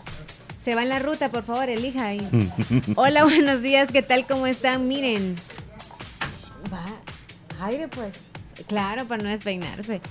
[0.62, 2.28] Se va en la ruta, por favor, elija ahí.
[2.96, 4.26] Hola, buenos días, ¿qué tal?
[4.26, 4.88] ¿Cómo están?
[4.88, 5.34] Miren.
[6.72, 6.84] Va,
[7.64, 8.14] aire pues.
[8.66, 10.02] Claro, para no despeinarse.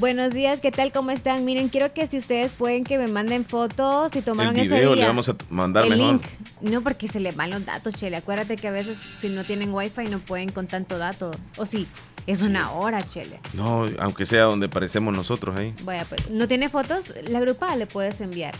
[0.00, 0.90] Buenos días, ¿qué tal?
[0.90, 1.44] ¿Cómo están?
[1.44, 5.06] Miren, quiero que si ustedes pueden que me manden fotos y tomaron el video, le
[5.06, 6.22] vamos a mandar el link.
[6.60, 8.16] No, porque se les van los datos, Chele.
[8.16, 11.30] Acuérdate que a veces si no tienen wifi no pueden con tanto dato.
[11.58, 11.86] O sí,
[12.26, 13.38] es una hora, Chele.
[13.54, 15.74] No, aunque sea donde parecemos nosotros ahí.
[15.84, 17.12] Vaya, pues, ¿no tiene fotos?
[17.28, 18.54] La grupa le puedes enviar.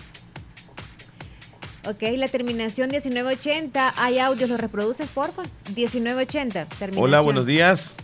[1.84, 3.94] Ok, la terminación 1980.
[3.96, 5.42] Hay audios, ¿los reproduces, porfa?
[5.74, 6.66] 1980.
[6.66, 7.04] Terminación.
[7.04, 7.96] Hola, buenos días.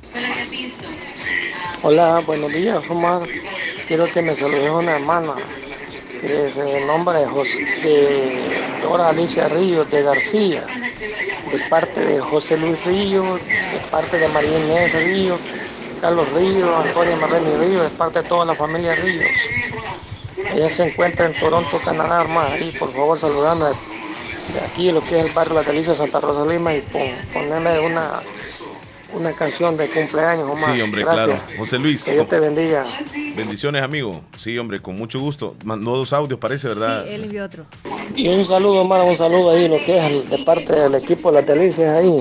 [1.83, 3.23] Hola, buenos días, Omar.
[3.87, 5.35] Quiero que me saludes una hermana
[6.21, 10.67] que es el nombre de, José, de Dora Alicia Ríos de García,
[11.53, 15.39] de parte de José Luis Ríos, de parte de María Inés Ríos,
[16.01, 19.25] Carlos Ríos, Antonio Marlene Ríos, de parte de toda la familia Ríos.
[20.55, 22.57] Ella se encuentra en Toronto, Canadá, hermano.
[22.59, 23.75] Y por favor, saludando de
[24.61, 26.81] aquí, lo que es el barrio La Delicia, Santa Rosa Lima, y
[27.33, 28.21] ponerle una,
[29.13, 30.75] una canción de cumpleaños, Omar.
[30.75, 31.35] Sí, hombre, claro.
[31.59, 32.03] José Luis.
[32.05, 32.87] Que Dios te bendiga.
[33.37, 34.23] Bendiciones, amigo.
[34.37, 35.55] Sí, hombre, con mucho gusto.
[35.65, 37.05] Mandó dos audios, parece, ¿verdad?
[37.05, 37.67] Sí, él envió otro.
[38.15, 41.41] Y un saludo, Omar, un saludo ahí, lo que es de parte del equipo de
[41.41, 42.17] Las Delicias ahí.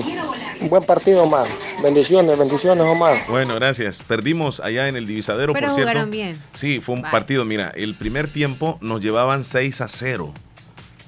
[0.60, 1.46] Un buen partido, Omar.
[1.82, 3.16] Bendiciones, bendiciones, Omar.
[3.28, 4.02] Bueno, gracias.
[4.02, 5.80] Perdimos allá en el divisadero, por cierto.
[5.80, 6.40] jugaron bien.
[6.52, 7.44] Sí, fue un partido.
[7.44, 10.34] Mira, el primer tiempo nos llevaban 6 a 0.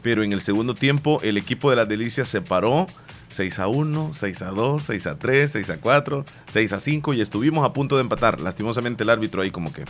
[0.02, 2.86] Pero en el segundo tiempo el equipo de las Delicias se paró
[3.30, 7.14] 6 a 1, 6 a 2, 6 a 3, 6 a 4, 6 a 5
[7.14, 8.40] y estuvimos a punto de empatar.
[8.40, 9.84] Lastimosamente el árbitro ahí como que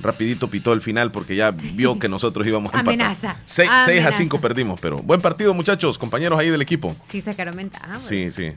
[0.00, 2.94] rapidito pitó el final porque ya vio que nosotros íbamos a empatar.
[2.94, 3.36] Amenaza.
[3.44, 3.68] 6,
[4.06, 6.94] a 5 perdimos, pero buen partido muchachos, compañeros ahí del equipo.
[7.04, 8.00] Sí, sacaron ventaja.
[8.00, 8.52] Sí, sí.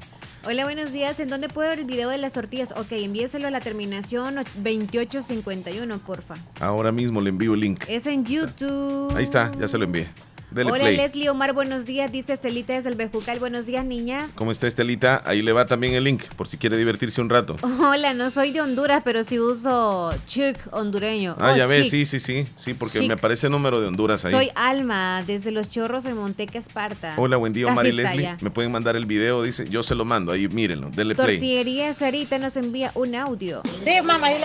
[0.46, 1.22] Hola, buenos días.
[1.22, 2.74] ¿En dónde puedo ver el video de las tortillas?
[2.74, 6.36] Ok, envíeselo a la terminación 2851, porfa.
[6.60, 7.86] Ahora mismo le envío el link.
[7.88, 9.16] Es en YouTube.
[9.16, 10.10] Ahí está, ya se lo envié.
[10.54, 10.98] Dele Hola, play.
[10.98, 12.12] Leslie Omar, buenos días.
[12.12, 13.40] Dice Estelita desde el Bejucal.
[13.40, 14.30] Buenos días, niña.
[14.36, 15.22] ¿Cómo está Estelita?
[15.26, 17.56] Ahí le va también el link por si quiere divertirse un rato.
[17.82, 21.36] Hola, no soy de Honduras, pero sí uso chic hondureño.
[21.40, 23.08] Ah, Oh, ya ves, sí, sí, sí, sí, porque Chic.
[23.08, 24.32] me aparece el número de Honduras ahí.
[24.32, 27.14] Soy Alma, desde Los Chorros de Monteca, Esparta.
[27.18, 28.22] Hola, buen día, Omar y Casi Leslie.
[28.24, 28.38] ya.
[28.42, 31.38] Me pueden mandar el video, dice, yo se lo mando, ahí mírenlo, denle play.
[31.38, 33.62] Tortillería Sarita nos envía un audio.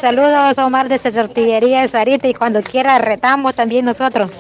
[0.01, 4.31] Saludos Omar desde Tortillería de Sarita y cuando quiera retamos también nosotros.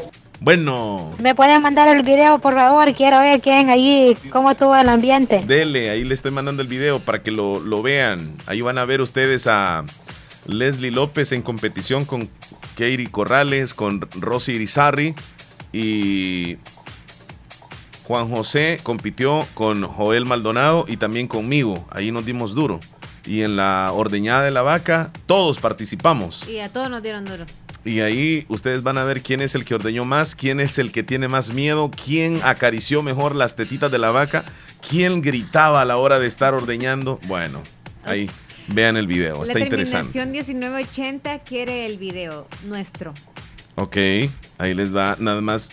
[0.40, 2.94] Bueno, ¿Me pueden mandar el video por favor?
[2.94, 5.42] Quiero ver quién allí, cómo estuvo el ambiente.
[5.46, 8.34] dele, ahí le estoy mandando el video para que lo, lo vean.
[8.46, 9.84] Ahí van a ver ustedes a
[10.46, 12.28] Leslie López en competición con
[12.76, 15.14] Katie Corrales, con Rosy Irizarry
[15.72, 16.56] y
[18.04, 21.84] Juan José compitió con Joel Maldonado y también conmigo.
[21.90, 22.78] Ahí nos dimos duro.
[23.26, 26.48] Y en la ordeñada de la vaca, todos participamos.
[26.48, 27.44] Y a todos nos dieron duro.
[27.84, 30.92] Y ahí ustedes van a ver quién es el que ordeñó más, quién es el
[30.92, 34.44] que tiene más miedo, quién acarició mejor las tetitas de la vaca,
[34.86, 37.18] quién gritaba a la hora de estar ordeñando.
[37.26, 37.62] Bueno,
[38.04, 38.28] ahí
[38.68, 40.12] vean el video, la está interesante.
[40.12, 43.14] terminación 1980 quiere el video nuestro.
[43.76, 43.96] Ok,
[44.58, 45.70] ahí les va nada más.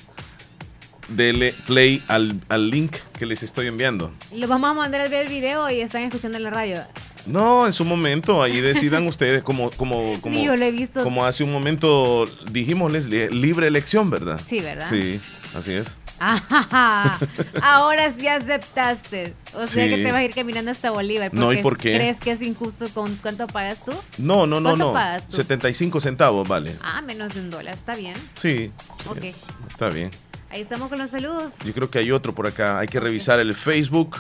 [1.07, 4.11] Dele play al, al link que les estoy enviando.
[4.33, 6.81] Lo vamos a mandar a ver el video y están escuchando en la radio.
[7.25, 11.03] No, en su momento, ahí decidan ustedes como, como, como, yo lo he visto.
[11.03, 14.39] como hace un momento dijimos, Leslie, libre elección, ¿verdad?
[14.45, 14.87] Sí, ¿verdad?
[14.89, 15.19] Sí,
[15.55, 15.99] así es.
[16.17, 17.19] Ajaja,
[17.61, 19.33] Ahora sí aceptaste.
[19.53, 19.89] O sea Sí.
[19.89, 21.33] que te vas a ir caminando hasta Bolívar.
[21.33, 21.93] No, ¿y por qué?
[21.95, 23.91] ¿Crees que es injusto con cuánto pagas tú?
[24.17, 24.93] No, no, no, ¿Cuánto no.
[24.93, 25.35] pagas tú?
[25.35, 26.75] 75 centavos, vale.
[26.81, 27.75] Ah, menos de un dólar.
[27.75, 28.15] Está bien.
[28.35, 28.71] Sí,
[29.09, 29.23] Ok.
[29.69, 30.09] está bien.
[30.49, 31.53] Ahí estamos con los saludos.
[31.65, 32.79] Yo creo que hay otro por acá.
[32.79, 34.15] Hay que revisar el Facebook.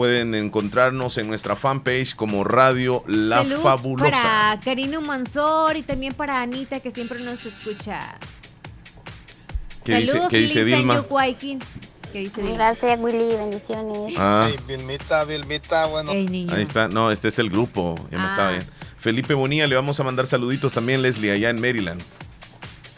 [0.00, 4.10] Pueden encontrarnos en nuestra fanpage como Radio La Fabulosa.
[4.10, 8.16] para Karina Mansor y también para Anita que siempre nos escucha.
[9.84, 11.04] ¿Qué dice, Saludos, qué dice Dilma?
[12.14, 12.54] ¿Qué dice Dilma?
[12.56, 13.34] Gracias, Willy.
[13.36, 14.14] Bendiciones.
[14.16, 14.48] Ah.
[14.50, 16.12] Hey, Vilmita, Vilmita, bueno.
[16.12, 16.88] Ahí está.
[16.88, 17.96] No, este es el grupo.
[18.10, 18.28] Ya me Ah.
[18.30, 18.64] estaba bien.
[18.98, 22.00] Felipe Bonilla, le vamos a mandar saluditos también, Leslie, allá en Maryland.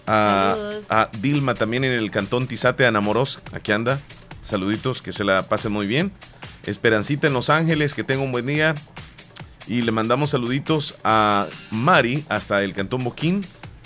[0.06, 0.84] A, Saludos.
[0.88, 3.40] a Dilma también en el cantón Tizate, Anamoros.
[3.52, 3.98] Aquí anda.
[4.44, 6.12] Saluditos, que se la pasen muy bien.
[6.64, 8.74] Esperancita en Los Ángeles, que tenga un buen día.
[9.66, 13.42] Y le mandamos saluditos a Mari hasta el cantón Boquín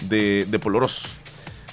[0.08, 0.60] de, de.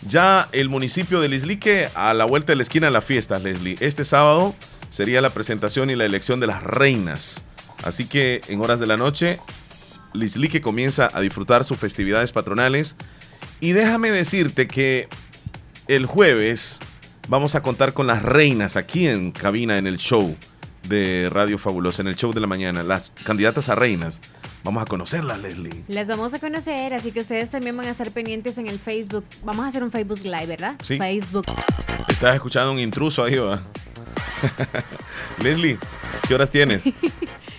[0.08, 3.78] Ya el municipio de Lislique, a la vuelta de la esquina, la fiesta, Leslie.
[3.80, 4.54] Este sábado
[4.90, 7.44] sería la presentación y la elección de las reinas.
[7.84, 9.40] Así que en horas de la noche,
[10.14, 12.96] Lislique comienza a disfrutar sus festividades patronales.
[13.62, 15.08] Y déjame decirte que
[15.88, 16.80] el jueves
[17.30, 20.36] vamos a contar con las reinas aquí en cabina en el show
[20.88, 22.84] de Radio Fabulosa, en el show de la mañana.
[22.84, 24.22] Las candidatas a reinas.
[24.64, 25.84] Vamos a conocerlas, Leslie.
[25.88, 29.26] Las vamos a conocer, así que ustedes también van a estar pendientes en el Facebook.
[29.44, 30.76] Vamos a hacer un Facebook Live, ¿verdad?
[30.84, 30.98] Sí.
[30.98, 31.46] Facebook.
[32.08, 33.62] Estás escuchando un intruso ahí, ¿va?
[35.42, 35.78] Leslie,
[36.28, 36.84] ¿qué horas tienes?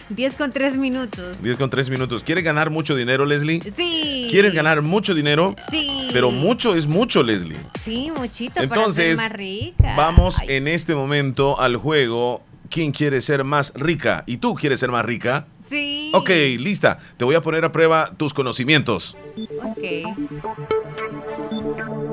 [0.08, 1.42] 10 con 3 minutos.
[1.42, 2.22] 10 con 3 minutos.
[2.22, 3.62] ¿Quieres ganar mucho dinero, Leslie?
[3.74, 4.28] Sí.
[4.30, 5.56] ¿Quieres ganar mucho dinero?
[5.70, 6.08] Sí.
[6.12, 7.58] Pero mucho es mucho, Leslie.
[7.82, 9.94] Sí, muchito Entonces, para ser más rica.
[9.96, 12.42] Vamos en este momento al juego
[12.74, 14.24] ¿Quién quiere ser más rica?
[14.26, 15.46] ¿Y tú quieres ser más rica?
[15.70, 16.10] Sí.
[16.12, 16.98] Ok, lista.
[17.16, 19.16] Te voy a poner a prueba tus conocimientos.
[19.62, 19.78] Ok.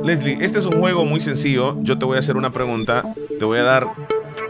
[0.06, 1.82] Leslie, este es un juego muy sencillo.
[1.82, 3.12] Yo te voy a hacer una pregunta.
[3.40, 3.88] Te voy a dar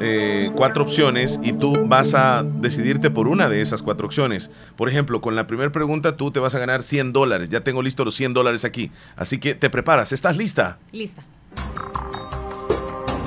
[0.02, 4.52] eh, cuatro opciones y tú vas a decidirte por una de esas cuatro opciones.
[4.76, 7.48] Por ejemplo, con la primera pregunta tú te vas a ganar 100 dólares.
[7.48, 8.92] Ya tengo listos los 100 dólares aquí.
[9.16, 10.12] Así que te preparas.
[10.12, 10.78] ¿Estás lista?
[10.92, 11.24] Lista.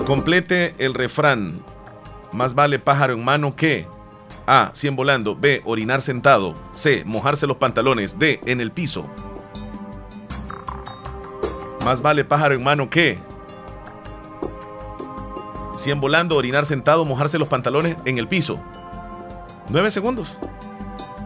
[0.04, 1.62] Complete el refrán.
[2.34, 3.86] Más vale pájaro en mano que
[4.46, 4.70] A.
[4.74, 5.36] 100 volando.
[5.36, 5.62] B.
[5.64, 6.54] Orinar sentado.
[6.72, 7.04] C.
[7.06, 8.18] Mojarse los pantalones.
[8.18, 8.40] D.
[8.44, 9.06] En el piso.
[11.84, 13.18] Más vale pájaro en mano que
[15.76, 18.60] 100 volando, orinar sentado, mojarse los pantalones en el piso.
[19.68, 20.38] 9 segundos.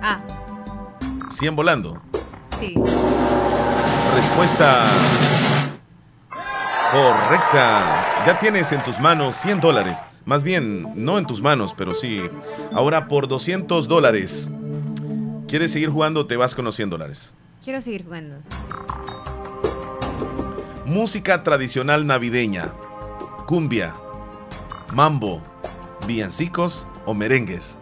[0.02, 0.20] Ah,
[1.30, 2.00] 100 volando.
[2.58, 2.74] sí.
[4.14, 5.57] Respuesta
[6.90, 8.22] correcta.
[8.24, 10.02] Ya tienes en tus manos 100 dólares.
[10.24, 12.22] Más bien, no en tus manos, pero sí.
[12.72, 14.50] Ahora por 200 dólares.
[15.46, 17.34] ¿Quieres seguir jugando o te vas con los 100 dólares?
[17.64, 18.36] Quiero seguir jugando.
[20.84, 22.72] Música tradicional navideña.
[23.46, 23.94] Cumbia.
[24.92, 25.42] Mambo.
[26.06, 27.78] Villancicos o merengues.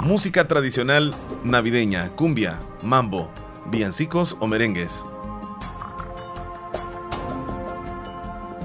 [0.00, 2.10] Música tradicional navideña.
[2.10, 2.60] Cumbia.
[2.82, 3.30] Mambo.
[3.66, 5.04] Villancicos o merengues.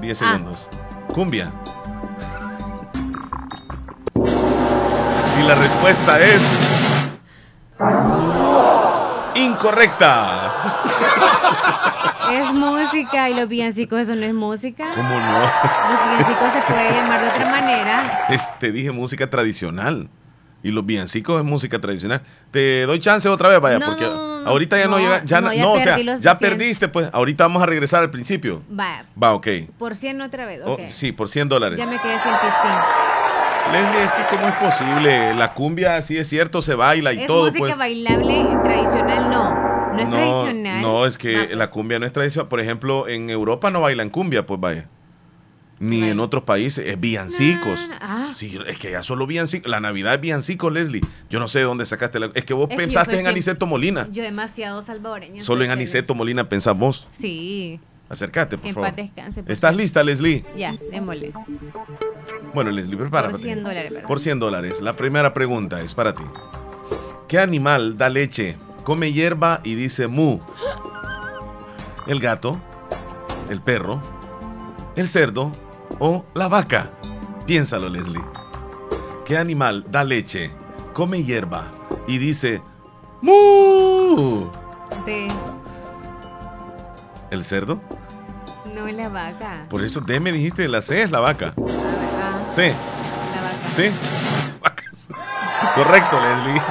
[0.04, 0.26] 10 Ah.
[0.32, 0.70] segundos.
[1.12, 1.50] Cumbia.
[5.46, 6.40] la respuesta es
[9.34, 10.52] incorrecta.
[12.32, 14.86] Es música y los villancicos eso no es música.
[14.94, 15.40] ¿Cómo no?
[15.40, 18.26] Los villancicos se puede llamar de otra manera.
[18.30, 20.08] Es- te dije música tradicional.
[20.62, 22.22] Y los villancicos es música tradicional.
[22.50, 24.33] Te doy chance otra vez, vaya, No, porque no, no.
[24.48, 25.24] Ahorita ya no, No, llega.
[25.24, 26.38] Ya no, no, ya no, o sea, ya 100.
[26.38, 27.08] perdiste, pues.
[27.12, 28.62] Ahorita vamos a regresar al principio.
[28.70, 29.46] Va, Va, ok.
[29.78, 30.60] por 100 otra vez.
[30.64, 31.78] Oh, sí, por 100 dólares.
[31.78, 32.72] Ya me quedé sin pistín.
[33.72, 35.34] Leslie, es que cómo es posible.
[35.34, 37.78] La cumbia, sí es cierto, se baila y es todo, música pues.
[37.78, 39.54] bailable tradicional, no.
[39.94, 40.82] No es tradicional.
[40.82, 42.48] No, es que la cumbia no es tradicional.
[42.48, 44.88] Por ejemplo, en Europa no bailan cumbia, pues vaya.
[45.84, 47.88] Ni en otros países, es villancicos.
[48.00, 48.32] Ah.
[48.34, 49.70] Sí, es que ya solo villancicos.
[49.70, 51.02] La Navidad es villancicos, Leslie.
[51.28, 52.30] Yo no sé de dónde sacaste la.
[52.34, 54.08] Es que vos Es pensaste en Aniceto Molina.
[54.10, 55.42] Yo demasiado salvadoreña.
[55.42, 57.06] Solo en Aniceto Molina pensás vos.
[57.10, 57.78] Sí.
[58.08, 58.88] Acércate, por en favor.
[58.90, 60.44] paz descanse, por ¿Estás lista, Leslie?
[60.56, 61.32] Ya, démosle.
[62.52, 63.32] Bueno, Leslie, prepárate.
[63.32, 64.08] Por 100 dólares, ¿verdad?
[64.08, 64.80] Por 100 dólares.
[64.80, 66.22] La primera pregunta es para ti.
[67.28, 70.40] ¿Qué animal da leche, come hierba y dice mu?
[72.06, 72.60] ¿El gato?
[73.50, 74.00] ¿El perro?
[74.96, 75.52] ¿El cerdo?
[75.98, 76.90] ¿O la vaca?
[77.46, 78.22] Piénsalo, Leslie.
[79.24, 80.50] ¿Qué animal da leche,
[80.92, 81.64] come hierba
[82.06, 82.62] y dice
[83.22, 84.46] mu?
[85.06, 85.28] De.
[87.30, 87.80] ¿El cerdo?
[88.74, 89.66] No la vaca.
[89.70, 91.54] Por eso D me dijiste, la C es la vaca.
[91.56, 92.70] Ah, C.
[93.34, 93.70] la vaca.
[93.70, 93.84] ¿Sí?
[94.60, 95.08] Vacas.
[95.74, 96.62] Correcto, Leslie.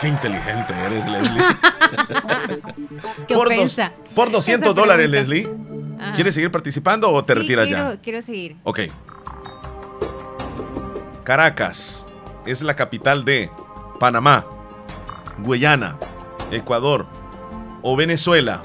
[0.00, 1.42] Qué inteligente eres, Leslie.
[3.28, 3.92] Qué por, ofensa.
[4.14, 5.08] por 200 Esa dólares.
[5.10, 5.48] Leslie.
[6.00, 6.12] Ajá.
[6.14, 8.00] ¿Quieres seguir participando o te Sí, retiras quiero, ya?
[8.00, 8.56] Quiero seguir.
[8.64, 8.80] Ok.
[11.24, 12.06] Caracas
[12.46, 13.50] es la capital de
[13.98, 14.44] Panamá,
[15.38, 15.98] Guyana,
[16.50, 17.06] Ecuador
[17.82, 18.62] o Venezuela.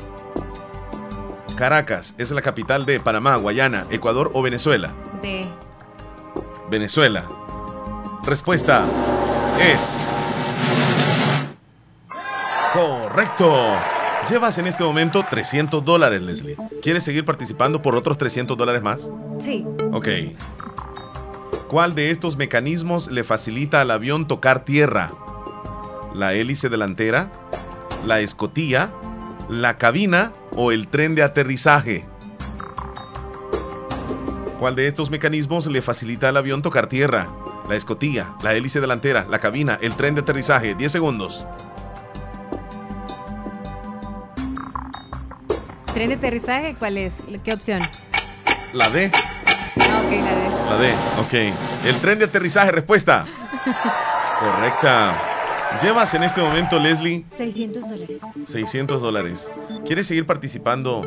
[1.55, 4.93] Caracas es la capital de Panamá, Guayana, Ecuador o Venezuela.
[5.21, 5.47] De.
[6.69, 7.23] Venezuela.
[8.25, 8.85] Respuesta
[9.59, 10.11] es
[12.73, 13.94] correcto.
[14.29, 16.57] Llevas en este momento 300 dólares, Leslie.
[16.81, 19.11] ¿Quieres seguir participando por otros 300 dólares más?
[19.39, 19.63] Sí.
[19.91, 20.07] Ok.
[21.67, 25.11] ¿Cuál de estos mecanismos le facilita al avión tocar tierra?
[26.15, 27.31] ¿La hélice delantera?
[28.07, 28.89] ¿La escotilla?
[29.47, 32.05] ¿La cabina o el tren de aterrizaje?
[34.59, 37.29] ¿Cuál de estos mecanismos le facilita al avión tocar tierra?
[37.69, 40.73] La escotilla, la hélice delantera, la cabina, el tren de aterrizaje.
[40.73, 41.45] 10 segundos.
[45.95, 46.75] ¿Tren de aterrizaje?
[46.77, 47.23] ¿Cuál es?
[47.41, 47.81] ¿Qué opción?
[48.73, 49.09] La D.
[49.13, 50.49] Ah, ok, la de.
[50.49, 51.21] La D.
[51.21, 51.33] Ok.
[51.85, 53.25] El tren de aterrizaje, respuesta.
[54.41, 55.77] Correcta.
[55.81, 58.21] Llevas en este momento, Leslie, 600 dólares.
[58.45, 59.49] 600 dólares.
[59.85, 61.01] ¿Quieres seguir participando?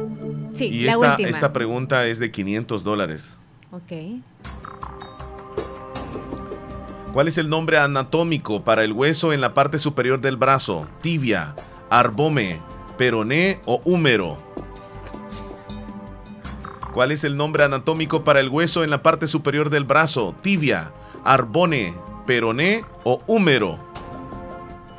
[0.54, 1.28] Sí, y la esta, última.
[1.28, 3.38] esta pregunta es de 500 dólares.
[3.70, 3.92] Ok.
[7.12, 10.88] ¿Cuál es el nombre anatómico para el hueso en la parte superior del brazo?
[11.02, 11.54] Tibia,
[11.90, 12.58] arbome,
[12.96, 14.47] peroné o húmero.
[16.92, 20.34] ¿Cuál es el nombre anatómico para el hueso en la parte superior del brazo?
[20.40, 20.92] Tibia,
[21.24, 21.94] arbone,
[22.26, 23.78] peroné o húmero.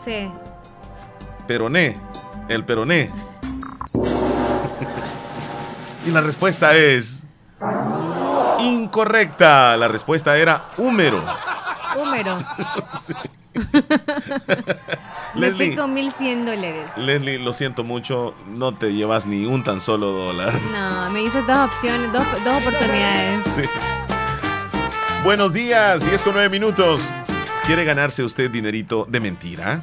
[0.03, 0.29] Sí.
[1.47, 1.97] Peroné,
[2.47, 3.11] el peroné.
[6.05, 7.25] y la respuesta es
[8.59, 9.75] incorrecta.
[9.77, 11.23] La respuesta era húmero.
[11.97, 12.43] Húmero.
[12.99, 13.13] Sí.
[15.35, 15.75] Leslie.
[15.75, 16.91] con 1100 dólares.
[16.97, 20.53] Leslie, lo siento mucho, no te llevas ni un tan solo dólar.
[20.71, 23.47] No, me hice dos opciones, dos, dos oportunidades.
[23.47, 23.61] Sí.
[25.23, 27.01] Buenos días, 10 con 9 minutos.
[27.65, 29.81] ¿Quiere ganarse usted dinerito de mentira?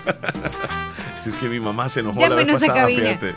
[1.20, 3.02] si es que mi mamá se enojó la vez pasada, cabina.
[3.18, 3.34] fíjate.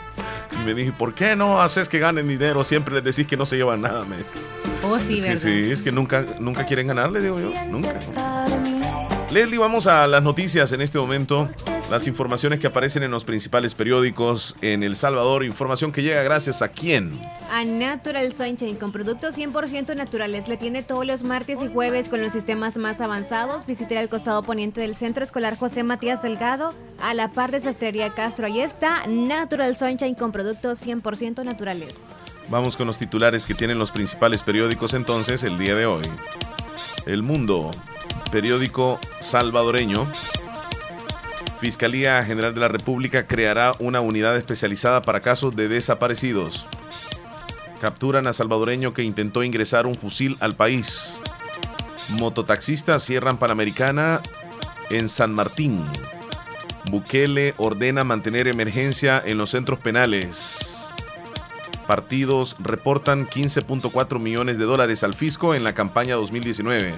[0.60, 2.64] Y me dijo, ¿por qué no haces que ganen dinero?
[2.64, 4.36] Siempre les decís que no se llevan nada, me dice.
[4.82, 5.42] Oh, sí, es que ¿verdad?
[5.42, 7.52] sí, es que nunca, nunca quieren ganar, le digo yo.
[7.68, 7.94] Nunca.
[9.36, 11.50] Leslie, vamos a las noticias en este momento.
[11.90, 15.44] Las informaciones que aparecen en los principales periódicos en El Salvador.
[15.44, 17.12] Información que llega gracias a quién.
[17.50, 20.48] A Natural Sunshine con productos 100% naturales.
[20.48, 23.66] Le tiene todos los martes y jueves con los sistemas más avanzados.
[23.66, 26.72] Visite al costado poniente del Centro Escolar José Matías Delgado,
[27.02, 28.46] a la par de Sastrería Castro.
[28.46, 32.06] Ahí está Natural Sunshine con productos 100% naturales.
[32.48, 36.04] Vamos con los titulares que tienen los principales periódicos entonces el día de hoy.
[37.04, 37.70] El Mundo,
[38.30, 40.06] periódico salvadoreño.
[41.60, 46.66] Fiscalía General de la República creará una unidad especializada para casos de desaparecidos.
[47.80, 51.20] Capturan a salvadoreño que intentó ingresar un fusil al país.
[52.10, 54.20] Mototaxistas cierran Panamericana
[54.90, 55.82] en San Martín.
[56.90, 60.86] Bukele ordena mantener emergencia en los centros penales.
[61.86, 66.94] Partidos reportan 15.4 millones de dólares al fisco en la campaña 2019.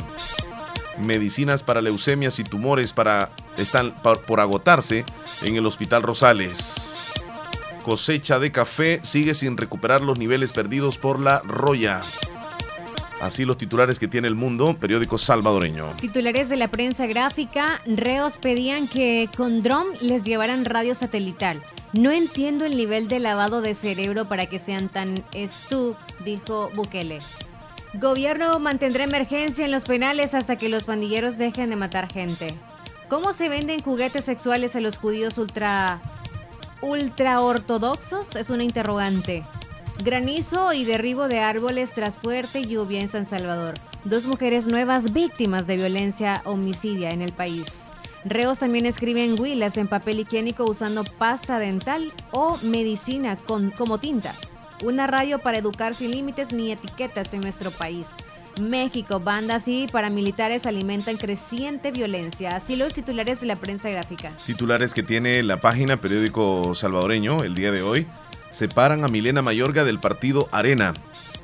[1.01, 5.05] Medicinas para leucemias y tumores para, están por, agotarse
[5.43, 6.95] en el Hospital Rosales.
[7.85, 12.01] Cosecha de café sigue sin recuperar los niveles perdidos por la roya.
[13.21, 15.89] Así los titulares que tiene el mundo, periódico salvadoreño.
[16.01, 21.63] Titulares de la prensa gráfica, reos pedían que con dron les llevaran radio satelital.
[21.93, 27.19] No entiendo el nivel de lavado de cerebro para que sean tan estú, dijo Bukele.
[27.95, 32.55] Gobierno mantendrá emergencia en los penales hasta que los pandilleros dejen de matar gente.
[33.09, 36.03] ¿Cómo se venden juguetes sexuales a los judíos ultra
[36.83, 38.37] ultra ortodoxos?
[38.37, 39.43] Es una interrogante.
[40.05, 43.75] Granizo y derribo de árboles tras fuerte lluvia en San Salvador.
[44.05, 47.91] Dos mujeres nuevas víctimas de violencia homicidia en el país.
[48.25, 54.35] Reos también escriben huilas en papel higiénico usando pasta dental o medicina con, como tinta.
[54.83, 58.07] Una radio para educar sin límites ni etiquetas en nuestro país.
[58.61, 62.57] México, bandas y paramilitares alimentan creciente violencia.
[62.57, 64.33] Así los titulares de la prensa gráfica.
[64.47, 68.07] Titulares que tiene la página periódico salvadoreño el día de hoy.
[68.51, 70.95] Separan a Milena Mayorga del partido Arena.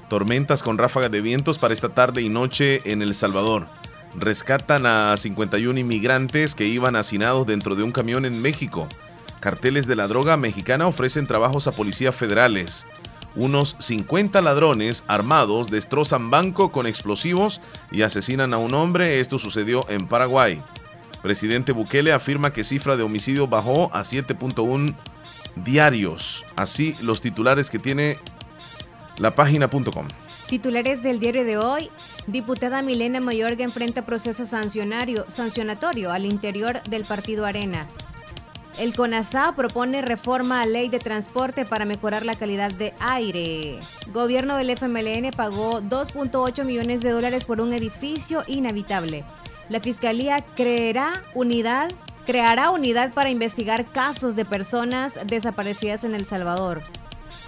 [0.09, 3.67] Tormentas con ráfagas de vientos para esta tarde y noche en El Salvador.
[4.17, 8.87] Rescatan a 51 inmigrantes que iban hacinados dentro de un camión en México.
[9.41, 12.87] Carteles de la droga mexicana ofrecen trabajos a policías federales.
[13.37, 17.61] Unos 50 ladrones armados destrozan banco con explosivos
[17.91, 19.21] y asesinan a un hombre.
[19.21, 20.63] Esto sucedió en Paraguay.
[21.23, 24.95] Presidente Bukele afirma que cifra de homicidio bajó a 7.1
[25.57, 26.45] diarios.
[26.55, 28.19] Así los titulares que tiene
[29.19, 30.07] la página.com.
[30.47, 31.91] Titulares del diario de hoy.
[32.27, 37.87] Diputada Milena Mayorga enfrenta proceso sancionario, sancionatorio al interior del partido Arena.
[38.79, 43.79] El CONASA propone reforma a ley de transporte para mejorar la calidad de aire.
[44.13, 49.25] Gobierno del FMLN pagó 2.8 millones de dólares por un edificio inhabitable.
[49.69, 51.93] La Fiscalía creerá unidad,
[52.27, 56.83] creará unidad para investigar casos de personas desaparecidas en El Salvador.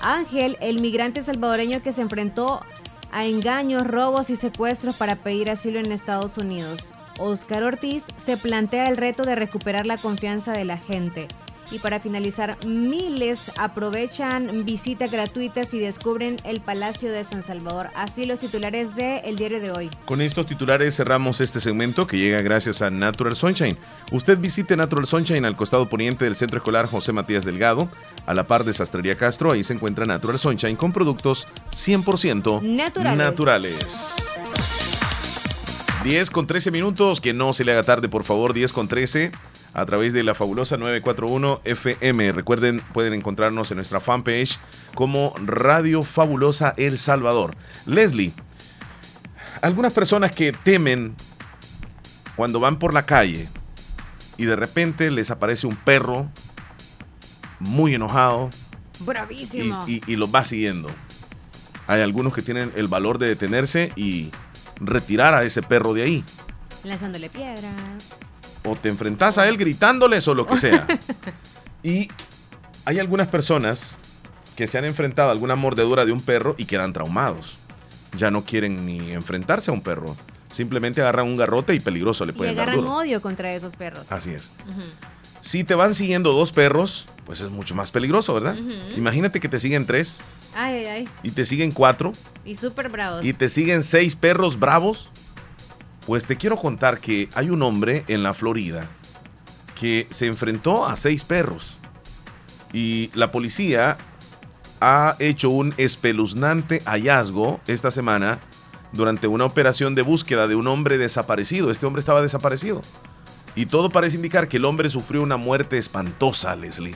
[0.00, 2.62] Ángel, el migrante salvadoreño que se enfrentó
[3.10, 6.92] a engaños, robos y secuestros para pedir asilo en Estados Unidos.
[7.18, 11.28] Oscar Ortiz se plantea el reto de recuperar la confianza de la gente.
[11.72, 17.88] Y para finalizar, miles aprovechan visitas gratuitas y descubren el Palacio de San Salvador.
[17.96, 19.90] Así los titulares de El Diario de hoy.
[20.04, 23.76] Con estos titulares cerramos este segmento que llega gracias a Natural Sunshine.
[24.12, 27.88] Usted visite Natural Sunshine al costado poniente del Centro Escolar José Matías Delgado,
[28.26, 29.50] a la par de Sastrería Castro.
[29.50, 33.18] Ahí se encuentra Natural Sunshine con productos 100% Naturales.
[33.18, 34.14] naturales.
[36.06, 39.32] 10 con 13 minutos, que no se le haga tarde, por favor, 10 con 13
[39.74, 42.30] a través de la fabulosa 941 FM.
[42.30, 44.60] Recuerden, pueden encontrarnos en nuestra fanpage
[44.94, 47.56] como Radio Fabulosa El Salvador.
[47.86, 48.32] Leslie,
[49.62, 51.16] algunas personas que temen
[52.36, 53.48] cuando van por la calle
[54.36, 56.28] y de repente les aparece un perro
[57.58, 58.48] muy enojado
[59.00, 59.84] y, Bravísimo.
[59.88, 60.88] y- y los va siguiendo.
[61.88, 64.30] Hay algunos que tienen el valor de detenerse y
[64.80, 66.24] retirar a ese perro de ahí.
[66.84, 67.72] Lanzándole piedras.
[68.64, 70.86] O te enfrentas a él gritándoles o lo que sea.
[71.82, 72.08] y
[72.84, 73.98] hay algunas personas
[74.56, 77.58] que se han enfrentado a alguna mordedura de un perro y quedan traumados.
[78.16, 80.16] Ya no quieren ni enfrentarse a un perro.
[80.50, 82.96] Simplemente agarran un garrote y peligroso le Y pueden dar agarran duro.
[82.96, 84.06] odio contra esos perros.
[84.10, 84.52] Así es.
[85.40, 88.56] Si te van siguiendo dos perros, pues es mucho más peligroso, ¿verdad?
[88.96, 90.18] Imagínate que te siguen tres
[90.54, 91.08] Ay, ay, ay.
[91.22, 92.12] y te siguen cuatro
[92.44, 93.24] Y súper bravos.
[93.24, 95.10] y te siguen seis perros bravos.
[96.06, 98.86] Pues te quiero contar que hay un hombre en la Florida
[99.78, 101.76] que se enfrentó a seis perros.
[102.72, 103.96] Y la policía
[104.80, 108.38] ha hecho un espeluznante hallazgo esta semana
[108.92, 111.70] durante una operación de búsqueda de un hombre desaparecido.
[111.70, 112.82] Este hombre estaba desaparecido.
[113.54, 116.94] Y todo parece indicar que el hombre sufrió una muerte espantosa, Leslie,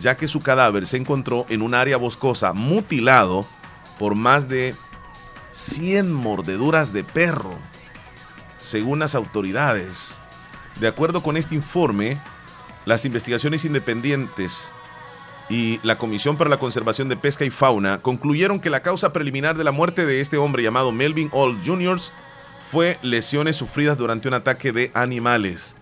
[0.00, 3.46] ya que su cadáver se encontró en un área boscosa mutilado
[3.98, 4.74] por más de
[5.52, 7.54] 100 mordeduras de perro,
[8.60, 10.18] según las autoridades.
[10.80, 12.18] De acuerdo con este informe,
[12.84, 14.70] las investigaciones independientes
[15.48, 19.56] y la Comisión para la Conservación de Pesca y Fauna concluyeron que la causa preliminar
[19.56, 21.98] de la muerte de este hombre llamado Melvin All Jr.
[22.60, 25.76] fue lesiones sufridas durante un ataque de animales.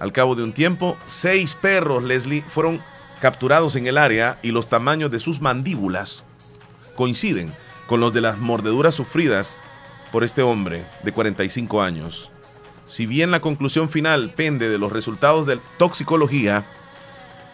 [0.00, 2.82] Al cabo de un tiempo, seis perros, Leslie, fueron
[3.22, 6.24] capturados en el área y los tamaños de sus mandíbulas
[6.96, 7.54] coinciden
[7.86, 9.60] con los de las mordeduras sufridas
[10.10, 12.32] por este hombre de 45 años.
[12.84, 16.66] Si bien la conclusión final pende de los resultados de toxicología,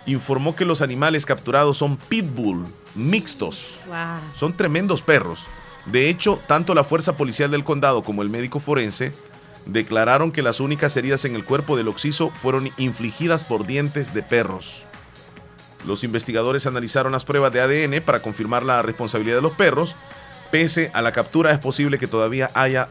[0.07, 2.65] informó que los animales capturados son pitbull
[2.95, 3.75] mixtos.
[4.35, 5.47] Son tremendos perros.
[5.85, 9.13] De hecho, tanto la Fuerza Policial del Condado como el médico forense
[9.67, 14.23] declararon que las únicas heridas en el cuerpo del occiso fueron infligidas por dientes de
[14.23, 14.88] perros.
[15.87, 19.95] Los investigadores analizaron las pruebas de ADN para confirmar la responsabilidad de los perros.
[20.51, 22.89] Pese a la captura, es posible que todavía haya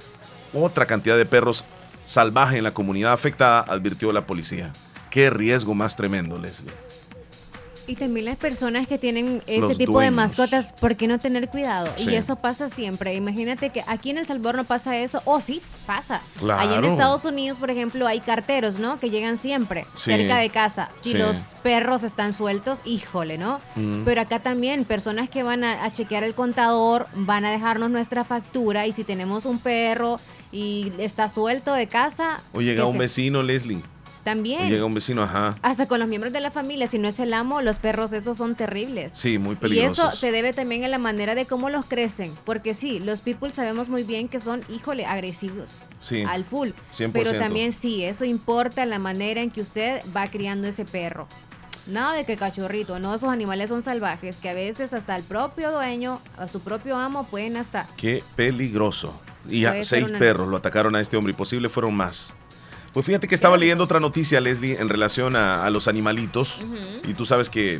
[0.54, 1.66] otra cantidad de perros
[2.06, 4.72] salvajes en la comunidad afectada, advirtió la policía.
[5.10, 6.87] Qué riesgo más tremendo, Leslie.
[7.88, 11.48] Y también las personas que tienen ese Los tipo de mascotas, ¿por qué no tener
[11.48, 11.88] cuidado?
[11.96, 12.10] Sí.
[12.10, 13.16] Y eso pasa siempre.
[13.16, 15.22] Imagínate que aquí en El Salvador no pasa eso.
[15.24, 16.20] O sí, pasa.
[16.38, 16.60] Claro.
[16.60, 19.00] Allá en Estados Unidos, por ejemplo, hay carteros, ¿no?
[19.00, 20.12] Que llegan siempre Sí.
[20.12, 20.90] cerca de casa.
[21.02, 21.18] Si Sí.
[21.18, 23.62] los perros están sueltos, híjole, ¿no?
[23.78, 24.04] Mm.
[24.04, 28.26] Pero acá también, personas que van a, a chequear el contador, van a dejarnos nuestra
[28.26, 30.20] factura y si tenemos un perro
[30.52, 33.82] y está suelto de casa, O llega un se- vecino, Leslie.
[34.28, 34.70] O también.
[34.70, 35.58] llega un vecino, ajá.
[35.62, 38.38] Hasta con los miembros de la familia, si no es el amo, los perros esos
[38.38, 39.14] son terribles.
[39.14, 40.20] Sí, muy Y eso peligrosos.
[40.20, 43.90] se debe también a la manera de cómo los crecen, porque sí, los people sabemos
[43.90, 45.70] muy bien que son, híjole, agresivos.
[46.00, 46.70] Sí, Al full.
[46.98, 47.12] 100%.
[47.14, 51.28] Pero también sí, eso importa la manera en que usted va criando ese perro.
[51.88, 55.72] Nada de que cachorrito, no, esos animales son salvajes, que a veces hasta el propio
[55.72, 57.88] dueño, a su propio amo, pueden hasta...
[57.96, 59.20] Qué peligroso.
[59.50, 62.36] Y a seis perros lo atacaron a este hombre y posible fueron más.
[62.98, 66.62] Pues fíjate que estaba leyendo otra noticia, Leslie, en relación a, a los animalitos.
[67.08, 67.80] Y tú sabes que,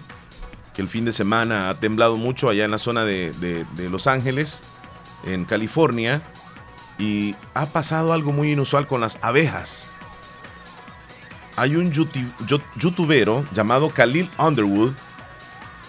[0.76, 3.90] que el fin de semana ha temblado mucho allá en la zona de, de- de
[3.90, 4.62] Los Ángeles,
[5.26, 6.22] en California.
[7.00, 9.88] Y ha pasado algo muy inusual con las abejas.
[11.56, 14.92] Hay un youtubero llamado Khalil Underwood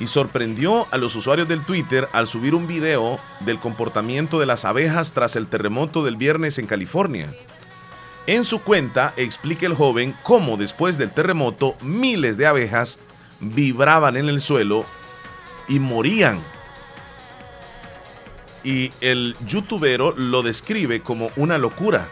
[0.01, 4.64] y sorprendió a los usuarios del Twitter al subir un video del comportamiento de las
[4.64, 7.29] abejas tras el terremoto del viernes en California.
[8.29, 12.99] En su cuenta explica el joven cómo después del terremoto miles de abejas
[13.41, 14.85] vibraban en el suelo
[15.66, 16.39] y morían.
[18.62, 22.07] Y el youtubero lo describe como una locura.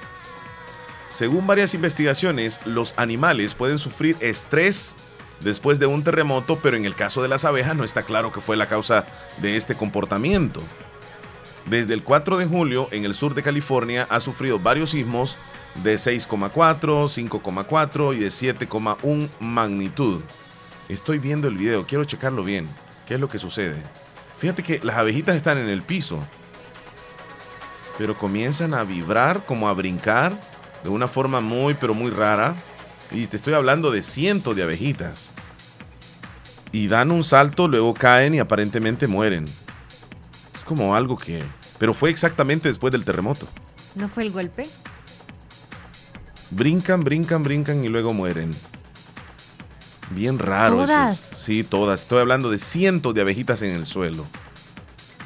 [1.10, 4.96] Según varias investigaciones, los animales pueden sufrir estrés
[5.40, 8.40] después de un terremoto, pero en el caso de las abejas no está claro que
[8.40, 9.04] fue la causa
[9.42, 10.62] de este comportamiento.
[11.66, 15.36] Desde el 4 de julio, en el sur de California, ha sufrido varios sismos
[15.82, 20.20] de 6,4, 5,4 y de 7,1 magnitud.
[20.88, 22.68] Estoy viendo el video, quiero checarlo bien.
[23.06, 23.76] ¿Qué es lo que sucede?
[24.38, 26.18] Fíjate que las abejitas están en el piso,
[27.98, 30.38] pero comienzan a vibrar, como a brincar,
[30.82, 32.54] de una forma muy, pero muy rara.
[33.10, 35.32] Y te estoy hablando de cientos de abejitas.
[36.72, 39.46] Y dan un salto, luego caen y aparentemente mueren.
[40.54, 41.42] Es como algo que...
[41.78, 43.46] Pero fue exactamente después del terremoto.
[43.94, 44.68] ¿No fue el golpe?
[46.56, 48.50] Brincan, brincan, brincan y luego mueren.
[50.12, 50.84] Bien raro.
[50.84, 50.92] eso.
[50.94, 51.18] ¿Todas?
[51.36, 52.00] Sí, todas.
[52.00, 54.24] Estoy hablando de cientos de abejitas en el suelo.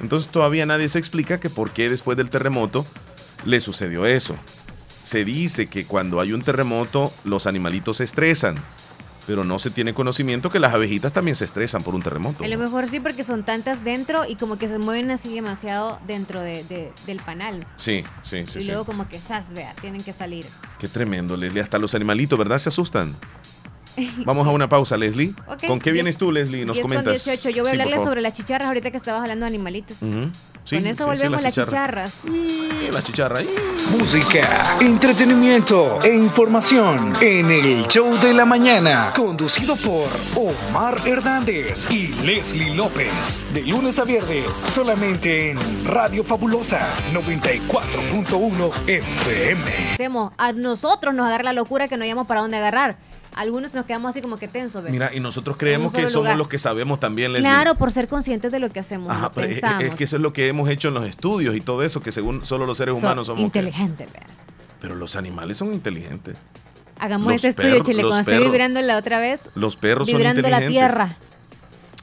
[0.01, 2.85] Entonces todavía nadie se explica que por qué después del terremoto
[3.45, 4.35] le sucedió eso.
[5.05, 8.57] Se dice que cuando hay un terremoto los animalitos se estresan,
[9.27, 12.43] pero no se tiene conocimiento que las abejitas también se estresan por un terremoto.
[12.45, 15.99] A lo mejor sí, porque son tantas dentro y como que se mueven así demasiado
[16.07, 17.67] dentro de- de- del panal.
[17.77, 18.59] Sí, sí, sí.
[18.59, 18.69] y sí.
[18.69, 20.47] luego como que sas, vea, tienen que salir.
[20.79, 21.63] Qué tremendo, Leslie.
[21.63, 22.59] Hasta los animalitos, ¿verdad?
[22.59, 23.15] Se asustan.
[24.25, 25.35] Vamos a una pausa, Leslie.
[25.67, 26.65] ¿Con qué vienes tú, Leslie?
[26.65, 27.25] Nos 10 con comentas.
[27.25, 27.51] 18.
[27.51, 30.01] Yo voy a Sí, hablarles sobre las chicharras ahorita que estabas hablando de animalitos.
[30.03, 30.31] Ujú.
[30.65, 32.07] Sí, Con eso sí, volvemos a las chicharra.
[32.07, 32.15] chicharras.
[32.23, 33.41] Sí, la chicharra.
[33.99, 42.09] Música, entretenimiento e información en el show de la mañana, conducido por Omar Hernández y
[42.25, 43.47] Leslie López.
[43.53, 46.81] De lunes a viernes, solamente en Radio Fabulosa
[47.13, 49.63] 94.1 FM.
[49.95, 52.97] Hacemos, a nosotros nos agarra la locura que no hayamos para dónde agarrar.
[53.35, 54.83] Algunos nos quedamos así como que tensos.
[54.83, 54.91] ¿ve?
[54.91, 56.37] Mira, y nosotros creemos que somos lugar.
[56.37, 57.49] los que sabemos también, Leslie.
[57.49, 59.61] Claro, por ser conscientes de lo que hacemos, Ajá, pero es,
[59.95, 62.45] que eso es lo que hemos hecho en los estudios y todo eso, que según
[62.45, 63.43] solo los seres humanos somos.
[63.43, 64.27] inteligentes, vea.
[64.81, 66.37] Pero los animales son inteligentes.
[66.99, 69.49] Hagamos este estudio, Chile, cuando esté vibrando la otra vez.
[69.55, 70.97] Los perros vibrando son la inteligentes.
[70.97, 71.17] tierra.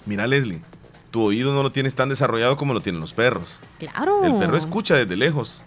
[0.06, 0.62] Mira, Leslie,
[1.12, 3.60] tu oído no lo tienes tan desarrollado como lo tienen los perros.
[3.78, 4.24] Claro.
[4.24, 5.62] El perro escucha desde lejos.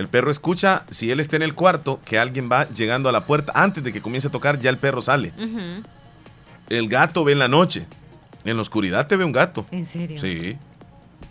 [0.00, 3.26] El perro escucha, si él está en el cuarto, que alguien va llegando a la
[3.26, 3.52] puerta.
[3.54, 5.34] Antes de que comience a tocar, ya el perro sale.
[6.70, 7.86] El gato ve en la noche.
[8.44, 9.66] En la oscuridad te ve un gato.
[9.70, 10.18] ¿En serio?
[10.18, 10.56] Sí.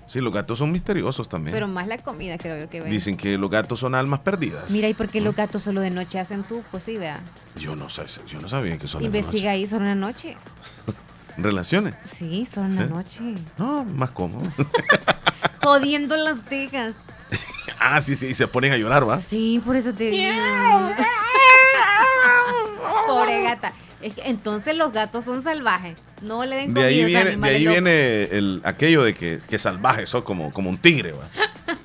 [0.06, 1.52] Sí, los gatos son misteriosos también.
[1.56, 2.92] Pero más la comida, creo yo que ven.
[2.92, 4.70] Dicen que los gatos son almas perdidas.
[4.70, 6.62] Mira, ¿y por qué los gatos solo de noche hacen tú?
[6.70, 7.22] Pues sí, vea.
[7.56, 10.36] Yo no sé, yo no sabía que son en la Investiga ahí, solo una noche.
[10.86, 10.98] noche.
[11.38, 11.96] Relaciones.
[12.06, 12.90] Sí, solo una Sí.
[12.92, 13.42] noche.
[13.58, 14.48] No, más cómodo.
[15.64, 16.96] Jodiendo las tejas.
[17.80, 19.20] ah, sí, sí, y se ponen a llorar, ¿va?
[19.20, 20.32] Sí, por eso te digo.
[23.08, 23.74] Pobre gata.
[24.02, 25.98] Es que entonces los gatos son salvajes.
[26.22, 27.82] No le den De comida ahí viene, de ahí locos.
[27.82, 31.28] viene el, aquello de que, que salvaje, son como, como un tigre, ¿va?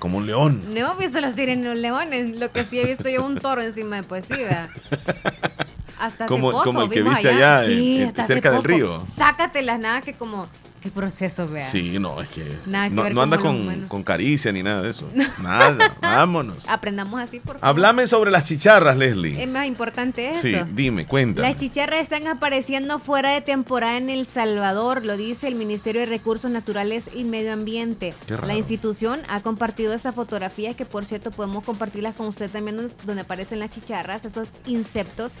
[0.00, 0.64] Como un león.
[0.72, 2.34] No hemos visto los tiren los leones.
[2.38, 4.70] Lo que sí he visto yo un toro encima de pues sí, ¿verdad?
[5.98, 8.64] Hasta hace Como- poco como el que vimos viste allá Sí, en- hace cerca del
[8.64, 9.04] río.
[9.06, 10.48] Sácatelas, nada que como...
[10.80, 11.60] Qué proceso, vea.
[11.62, 14.80] Sí, no, es que Nada que no, ver no anda con con, caricia ni nada
[14.80, 15.08] de eso.
[15.42, 16.64] Nada, vámonos.
[16.68, 17.68] Aprendamos así, por favor.
[17.68, 19.42] Háblame sobre las chicharras, Leslie.
[19.42, 20.40] Es más importante eso.
[20.40, 21.46] Sí, dime, cuéntame.
[21.48, 26.06] Las chicharras están apareciendo fuera de temporada en El Salvador, lo dice el Ministerio de
[26.06, 28.14] Recursos Naturales y Medio Ambiente.
[28.26, 28.46] Qué raro.
[28.46, 32.94] La institución ha compartido esta fotografía que por cierto podemos compartirlas con usted también donde-
[33.04, 35.32] donde aparecen las chicharras, esos insectos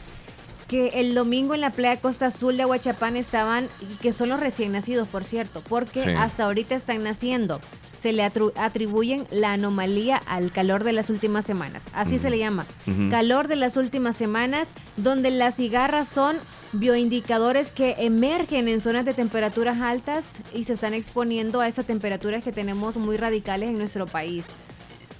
[0.70, 4.38] que el domingo en la playa Costa Azul de Aguachapán estaban, y que son los
[4.38, 6.10] recién nacidos, por cierto, porque Sí.
[6.16, 7.60] hasta ahorita están naciendo.
[8.00, 11.86] Se le atribuyen la anomalía al calor de las últimas semanas.
[11.92, 12.66] Así se le llama.
[13.10, 16.36] Calor de las últimas semanas, donde las cigarras son
[16.72, 22.44] bioindicadores que emergen en zonas de temperaturas altas y se están exponiendo a esas temperaturas
[22.44, 24.46] que tenemos muy radicales en nuestro país.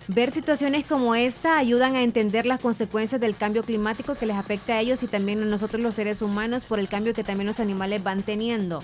[0.08, 4.74] Ver situaciones como esta ayudan a entender las consecuencias del cambio climático que les afecta
[4.74, 7.60] a ellos y también a nosotros los seres humanos por el cambio que también los
[7.60, 8.82] animales van teniendo.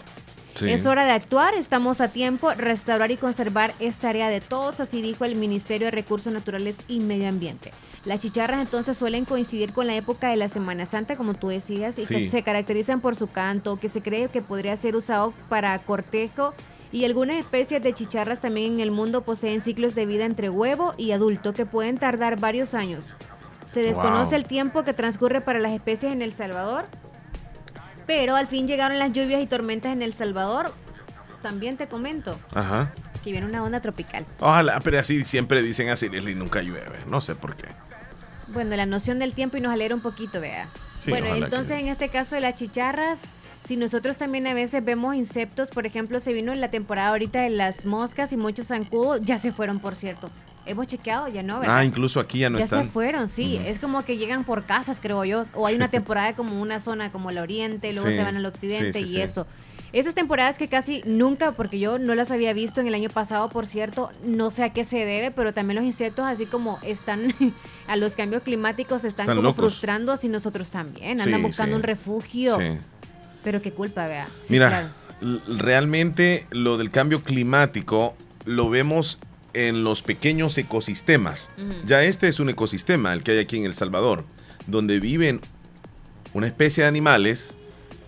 [0.54, 0.70] Sí.
[0.70, 5.02] Es hora de actuar, estamos a tiempo, restaurar y conservar esta área de todos, así
[5.02, 7.72] dijo el Ministerio de Recursos Naturales y Medio Ambiente.
[8.06, 11.98] Las chicharras entonces suelen coincidir con la época de la Semana Santa, como tú decías,
[11.98, 15.76] y que se caracterizan por su canto, que se cree que podría ser usado para
[15.80, 16.54] cortejo
[16.92, 20.94] y algunas especies de chicharras también en el mundo poseen ciclos de vida entre huevo
[20.96, 23.14] y adulto que pueden tardar varios años.
[23.66, 24.34] Se desconoce Wow.
[24.36, 26.86] el tiempo que transcurre para las especies en El Salvador,
[28.06, 30.72] pero al fin llegaron las lluvias y tormentas en El Salvador.
[31.42, 32.92] También te comento Ajá.
[33.22, 34.24] que viene una onda tropical.
[34.40, 36.98] Ojalá, pero así siempre dicen así, Leslie, nunca llueve.
[37.06, 37.66] No sé por qué.
[38.48, 40.68] Bueno, la noción del tiempo y nos alegra un poquito, vea.
[40.98, 43.20] Sí, bueno, entonces en este caso de las chicharras,
[43.66, 47.40] si nosotros también a veces vemos insectos, por ejemplo, se vino en la temporada ahorita
[47.42, 50.30] de las moscas y muchos zancudos, ya se fueron, por cierto.
[50.64, 51.78] Hemos chequeado, ya no, ¿verdad?
[51.78, 52.84] Ah, incluso aquí ya no ya están.
[52.84, 53.60] se fueron, sí.
[53.64, 55.44] Es como que llegan por casas, creo yo.
[55.54, 58.46] O hay una temporada como una zona como el oriente, luego Sí, se van al
[58.46, 59.46] occidente sí, sí, y eso.
[59.92, 63.48] Esas temporadas que casi nunca, porque yo no las había visto en el año pasado,
[63.48, 67.32] por cierto, no sé a qué se debe, pero también los insectos, así como están
[67.86, 69.56] a los cambios climáticos, están, Están como locos.
[69.56, 71.20] frustrando, así nosotros también.
[71.20, 72.58] Andan buscando un refugio.
[73.46, 74.28] Pero qué culpa, vea.
[74.40, 74.68] Sí, Mira,
[75.20, 75.40] claro.
[75.46, 79.20] realmente lo del cambio climático lo vemos
[79.54, 81.50] en los pequeños ecosistemas.
[81.84, 84.24] Ya este es un ecosistema, el que hay aquí en El Salvador,
[84.66, 85.40] donde viven
[86.32, 87.56] una especie de animales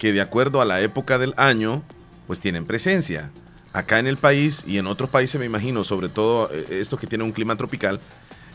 [0.00, 1.84] que de acuerdo a la época del año,
[2.26, 3.30] pues tienen presencia.
[3.72, 7.06] Acá en el país y en otros países me imagino, sobre todo eh, estos que
[7.06, 8.00] tienen un clima tropical,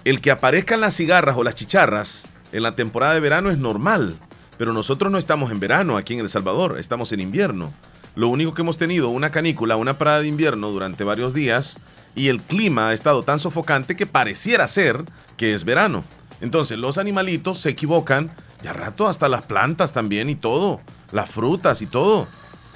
[0.04, 4.18] el que aparezcan las cigarras o las chicharras en la temporada de verano es normal,
[4.58, 7.74] pero nosotros no estamos en verano aquí en El Salvador, estamos en invierno.
[8.16, 11.80] Lo único que hemos tenido una canícula, una parada de invierno durante varios días
[12.16, 15.04] y el clima ha estado tan sofocante que pareciera ser
[15.36, 16.04] que es verano.
[16.42, 18.32] Entonces los animalitos se equivocan,
[18.62, 20.80] ya rato hasta las plantas también y todo,
[21.12, 22.28] las frutas y todo.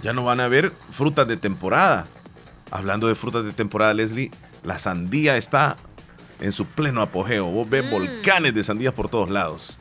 [0.01, 2.07] Ya no van a haber frutas de temporada.
[2.71, 4.31] Hablando de frutas de temporada, Leslie,
[4.63, 5.75] la sandía está
[6.39, 7.45] en su pleno apogeo.
[7.45, 9.79] Vos ves volcanes de sandías por todos lados.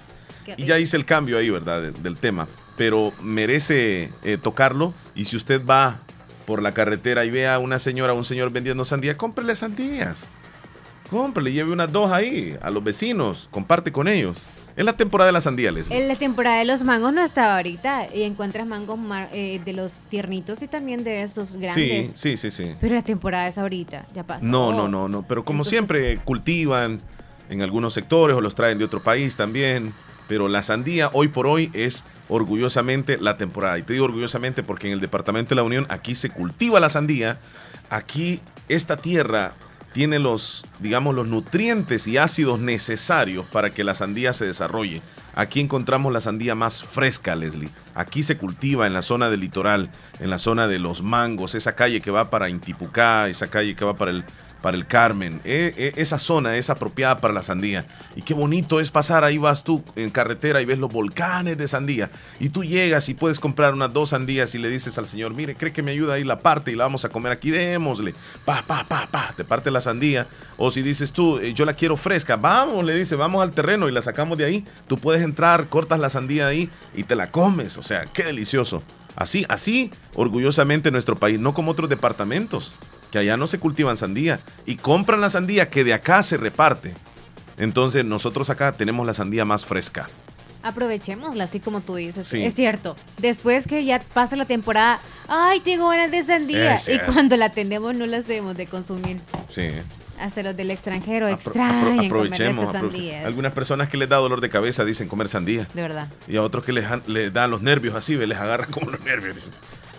[0.57, 1.82] Y ya hice el cambio ahí, ¿verdad?
[1.82, 2.47] de- del tema.
[2.76, 4.92] Pero merece eh, tocarlo.
[5.14, 5.99] Y si usted va
[6.47, 10.28] por la carretera y ve a una señora o un señor vendiendo sandía, cómprele sandías.
[11.11, 13.49] Cómprele, lleve unas dos ahí a los vecinos.
[13.51, 14.47] Comparte con ellos.
[14.76, 15.97] Es la temporada de la sandía, Leslie.
[15.97, 19.72] En la temporada de los mangos no estaba ahorita y encuentras mangos mar- eh, de
[19.72, 22.12] los tiernitos y también de estos Sí, grandes.
[22.16, 22.74] sí, sí, sí.
[22.80, 24.45] Pero la temporada es ahorita, ya pasó.
[24.45, 25.22] No, no, no, no.
[25.26, 27.00] Pero como Entonces- siempre cultivan
[27.49, 29.95] en algunos sectores o los traen de otro país también.
[30.28, 33.78] Pero la sandía hoy por hoy es orgullosamente la temporada.
[33.78, 36.88] Y te digo orgullosamente porque en el Departamento de la Unión aquí se cultiva la
[36.88, 37.38] sandía.
[37.90, 39.54] Aquí esta tierra
[39.92, 45.00] tiene los, digamos, los nutrientes y ácidos necesarios para que la sandía se desarrolle.
[45.34, 47.70] Aquí encontramos la sandía más fresca, Leslie.
[47.94, 49.90] Aquí se cultiva en la zona del litoral,
[50.20, 53.86] en la zona de los mangos, esa calle que va para Intipucá, esa calle que
[53.86, 54.24] va para el,
[54.67, 55.41] para el Carmen.
[55.45, 57.87] E- e- esa zona es apropiada para la sandía.
[58.17, 61.68] Y qué bonito es pasar, ahí vas tú en carretera y ves los volcanes de
[61.68, 62.11] sandía.
[62.41, 65.55] Y tú llegas y puedes comprar unas dos sandías y le dices al señor, mire,
[65.55, 68.13] cree que me ayuda ahí la parte y la vamos a comer aquí, démosle.
[68.45, 70.26] Pa, pa, pa, pa, te parte la sandía.
[70.57, 73.88] O si dices tú, "Eh, yo la quiero fresca, vamos, le dice, vamos al terreno
[73.88, 74.64] y la sacamos de ahí.
[74.88, 77.79] Tú puedes entrar, cortas la sandía ahí y te la comes.
[77.79, 78.83] O sea, qué delicioso.
[79.14, 82.75] Así, así, orgullosamente nuestro país, no como otros departamentos,
[83.17, 86.93] que allá no se cultivan sandía y compran la sandía que de acá se reparte.
[87.57, 90.07] Entonces nosotros acá tenemos la sandía más fresca.
[90.63, 92.29] Aprovechémosla, así como tú dices.
[92.29, 92.43] Sí.
[92.45, 92.95] Es cierto.
[93.17, 96.75] Después que ya pasa la temporada, ay, tengo ganas de sandía.
[96.75, 97.13] Es Y cierto.
[97.14, 99.18] cuando la tenemos no la hacemos de consumir.
[99.49, 99.68] Sí.
[100.21, 103.25] Hasta los del extranjero Apro- extrañan apro- comer aprovechemos, sandías.
[103.25, 105.67] Algunas personas que les da dolor de cabeza dicen comer sandía.
[105.72, 106.09] De verdad.
[106.29, 109.51] Y a otros que les, dan los nervios así, ve, les agarran como los nervios.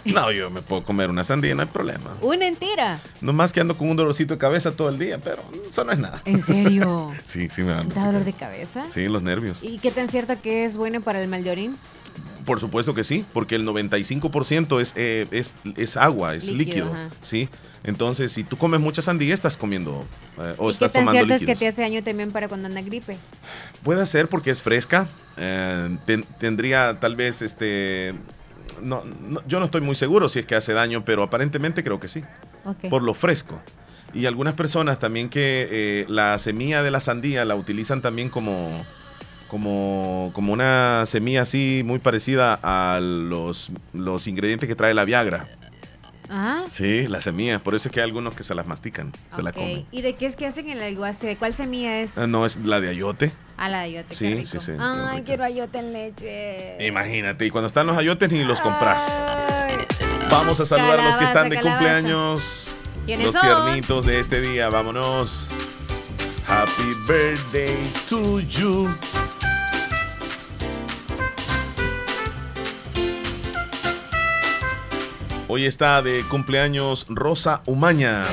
[0.05, 2.15] No, yo me puedo comer una sandía, no hay problema.
[2.21, 2.99] Una entera.
[3.21, 5.91] No más que ando con un dolorcito de cabeza todo el día, pero eso no
[5.91, 6.21] es nada.
[6.25, 7.11] ¿En serio?
[7.25, 7.73] Sí, sí me.
[7.73, 8.85] ¿Da dolor de cabeza?
[8.89, 9.63] Sí, los nervios.
[9.63, 11.77] ¿Y qué tan cierto que es bueno para el mal de orín?
[12.45, 16.89] Por supuesto que sí, porque el 95% es, eh, es, es agua, es Líquido.
[17.21, 17.49] ¿sí?
[17.83, 20.05] Entonces, si tú comes mucha sandía, estás comiendo
[20.37, 21.59] eh, o ¿Y qué estás tan tomando cierto es líquidos.
[21.59, 23.17] que te hace daño también para cuando anda gripe?
[23.83, 25.07] Puede ser porque es fresca.
[25.35, 28.13] eh, ten- tendría tal vez este.
[28.81, 31.99] No, no- yo no estoy muy seguro si es que hace daño, pero aparentemente creo
[31.99, 32.23] que sí.
[32.65, 32.89] Ok.
[32.89, 33.61] Por lo fresco.
[34.13, 38.85] Y algunas personas también que eh, la semilla de la sandía la utilizan también como,
[39.47, 45.47] como, como una semilla así muy parecida a los, los ingredientes que trae la Viagra.
[46.29, 47.61] Ah, Sí, las semillas.
[47.61, 49.55] Por eso es que hay algunos que se las mastican, se la ok.
[49.55, 49.85] comen.
[49.91, 51.27] ¿Y de qué es que hacen el aguaste?
[51.27, 52.17] ¿De cuál semilla es?
[52.17, 53.31] Ah, No, es la de ayote.
[53.57, 54.45] A la de ayote, Sí, qué rico.
[54.47, 56.85] sí, sí, Ay, quiero ayote en leche.
[56.85, 59.21] Imagínate, y cuando están los ayotes ni los compras.
[60.29, 62.73] Vamos a saludar a los que están de Calabaza, cumpleaños.
[63.05, 63.41] ¿Quiénes Los son?
[63.43, 65.49] tiernitos de este día, vámonos.
[66.47, 67.75] Happy birthday
[68.09, 68.87] to you.
[75.49, 78.25] Hoy está de cumpleaños Rosa Umaña.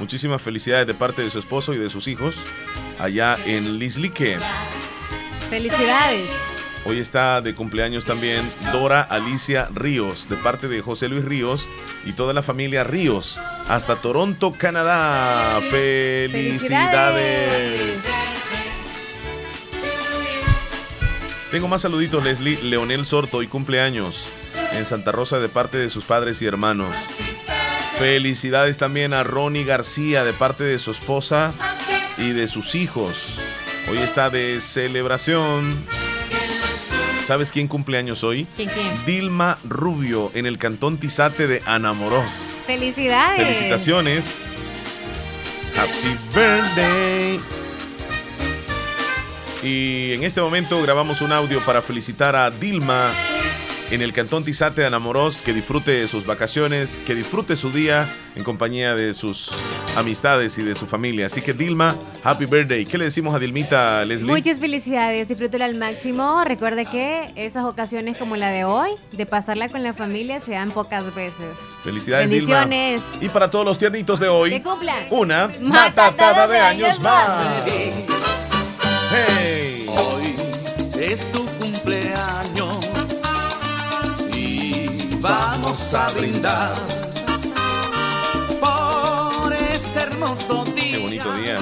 [0.00, 2.34] Muchísimas felicidades de parte de su esposo y de sus hijos
[2.98, 4.36] allá en Lislique.
[5.48, 6.28] Felicidades.
[6.86, 11.68] Hoy está de cumpleaños también Dora Alicia Ríos, de parte de José Luis Ríos
[12.04, 13.38] y toda la familia Ríos,
[13.68, 15.60] hasta Toronto, Canadá.
[15.70, 16.66] ¡Felicidades!
[21.52, 22.60] Tengo más saluditos, Leslie.
[22.60, 24.32] Leonel Sorto, hoy cumpleaños
[24.72, 26.94] en Santa Rosa de parte de sus padres y hermanos.
[27.98, 31.52] Felicidades también a Ronnie García de parte de su esposa
[32.18, 33.38] y de sus hijos.
[33.90, 35.72] Hoy está de celebración.
[37.26, 38.46] ¿Sabes quién cumpleaños hoy?
[38.54, 39.06] ¿Quién, quién?
[39.06, 42.32] Dilma Rubio en el cantón Tizate de Anamoros.
[42.66, 43.42] Felicidades.
[43.42, 44.40] Felicitaciones.
[45.76, 47.40] Happy birthday.
[49.62, 53.10] Y en este momento grabamos un audio para felicitar a Dilma
[53.90, 55.42] en el cantón Tizate de Anamoros.
[55.42, 59.50] Que disfrute sus vacaciones, que disfrute su día en compañía de sus
[59.96, 61.26] amistades y de su familia.
[61.26, 62.84] Así que Dilma, happy birthday.
[62.84, 64.30] ¿Qué le decimos a Dilmita, Leslie?
[64.30, 66.42] Muchas felicidades, disfrútela al máximo.
[66.44, 70.70] Recuerde que esas ocasiones como la de hoy, de pasarla con la familia, se dan
[70.70, 71.56] pocas veces.
[71.82, 73.00] Felicidades, Bendiciones.
[73.12, 73.24] Dilma.
[73.24, 75.06] Y para todos los tiernitos de hoy, Que cumplan.
[75.10, 77.64] una Matatada matatada de años más.
[79.10, 79.86] Hey.
[79.88, 80.34] Hoy
[81.00, 82.45] es tu cumpleaños
[85.76, 86.72] vamos a brindar
[88.60, 91.58] por este hermoso día Qué bonito día.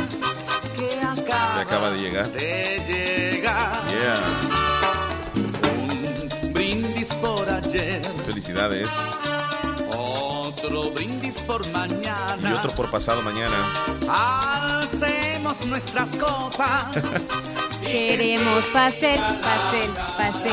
[0.76, 2.26] que Que acaba acaba de llegar.
[2.30, 3.72] de llegar.
[3.90, 4.20] Yeah.
[6.44, 8.88] Un brindis por ayer, Felicidades.
[9.96, 12.38] otro brindis por mañana.
[12.40, 13.56] Y otro por pasado mañana.
[14.08, 16.84] Alcemos nuestras copas.
[17.82, 20.52] Queremos pastel, pastel, pastel.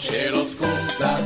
[0.00, 1.20] Que los cumplas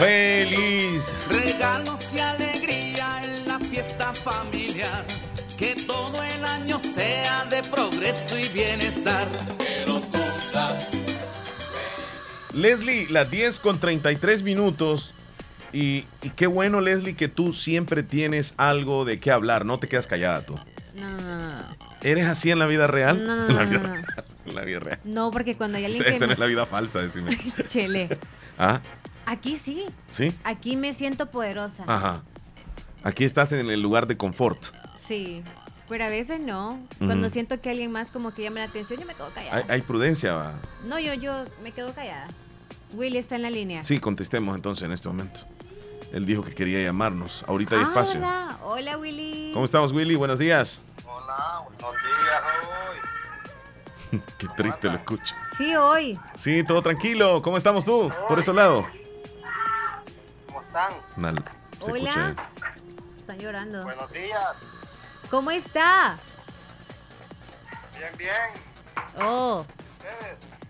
[0.00, 1.14] ¡Feliz!
[1.28, 5.04] Regalos y alegría en la fiesta familiar.
[5.58, 9.28] Que todo el año sea de progreso y bienestar.
[9.58, 10.88] Que los cumplas.
[12.54, 15.12] Leslie, las 10 con 33 minutos.
[15.70, 19.66] Y, y qué bueno, Leslie, que tú siempre tienes algo de qué hablar.
[19.66, 20.54] No te quedas callada tú.
[20.94, 21.76] No, no, no, no.
[22.00, 23.26] ¿Eres así en la vida real?
[23.26, 23.94] No, no, en la no, vida no, no.
[23.96, 24.24] real.
[24.46, 24.98] En la vida real.
[25.04, 26.14] No, porque cuando hay alguien Esta, que...
[26.16, 27.38] esta no es la vida falsa, decime.
[27.68, 28.18] Chele.
[28.58, 28.80] ¿Ah?
[29.26, 29.86] Aquí sí.
[30.10, 30.34] ¿Sí?
[30.44, 31.84] Aquí me siento poderosa.
[31.86, 32.22] Ajá.
[33.02, 34.66] Aquí estás en el lugar de confort.
[35.06, 35.42] Sí.
[35.88, 36.78] Pero a veces no.
[36.98, 39.56] Cuando siento que alguien más como que llama la atención, yo me quedo callada.
[39.56, 40.34] Hay, hay prudencia.
[40.34, 40.54] va.
[40.84, 42.28] No, yo, yo me quedo callada.
[42.92, 43.82] Willy está en la línea.
[43.82, 45.40] Sí, contestemos entonces en este momento.
[46.12, 47.44] Él dijo que quería llamarnos.
[47.48, 48.20] Ahorita hay Ah, espacio.
[48.20, 48.56] ¿verdad?
[48.64, 49.50] Hola, Willy.
[49.52, 50.14] ¿Cómo estamos, Willy?
[50.16, 50.82] Buenos días.
[51.06, 52.42] Hola, buenos días
[54.12, 54.20] hoy.
[54.38, 55.34] Qué triste lo escucho.
[55.56, 56.18] Sí, hoy.
[56.34, 57.42] Sí, todo tranquilo.
[57.42, 58.10] ¿Cómo estamos tú?
[58.28, 58.84] Por ese lado.
[60.72, 61.44] ¿Cómo están?
[61.80, 62.00] Hola.
[62.00, 62.34] escucha.
[63.16, 63.82] Están llorando.
[63.82, 64.46] Buenos días.
[65.30, 66.18] ¿Cómo está?
[67.98, 69.24] Bien, bien.
[69.24, 69.64] Oh.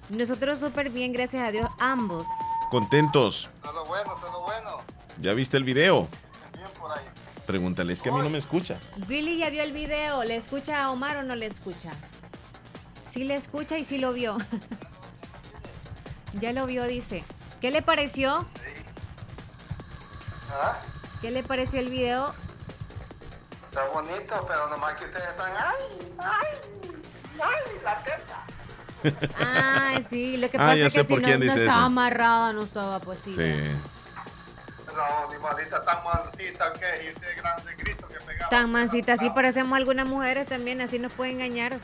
[0.09, 2.27] Nosotros súper bien, gracias a Dios, ambos.
[2.71, 3.51] Contentos.
[3.59, 4.79] Eso es lo bueno, eso es lo bueno.
[5.19, 6.09] ¿Ya viste el video?
[6.57, 7.05] Bien por ahí.
[7.47, 8.79] Pregúntale, es que a mí no me escucha.
[9.09, 10.25] Willy ya vio el video.
[10.25, 11.91] ¿Le escucha a Omar o no le escucha?
[13.11, 14.39] Sí le escucha y sí lo vio.
[16.41, 17.23] ya lo vio, dice.
[17.61, 18.47] ¿Qué le pareció?
[20.53, 20.77] ¿Ah?
[21.21, 22.35] ¿Qué le pareció el video?
[23.71, 25.53] Está bonito, pero nomás que ustedes están.
[25.57, 26.15] ¡Ay!
[26.19, 26.91] ¡Ay!
[27.43, 27.79] ¡Ay!
[27.85, 28.47] ¡La teta!
[29.41, 31.79] Ah, sí, lo que Ah, pasa es que si por no, quién no dice estaba
[31.79, 31.87] eso.
[31.87, 33.65] amarrada, no estaba posible.
[33.65, 33.71] Sí.
[34.95, 38.51] La animalita tan maldita que es y ese grande grito que pegaba.
[38.51, 41.79] Tan mansita, así parecemos algunas mujeres también, así nos puede engañar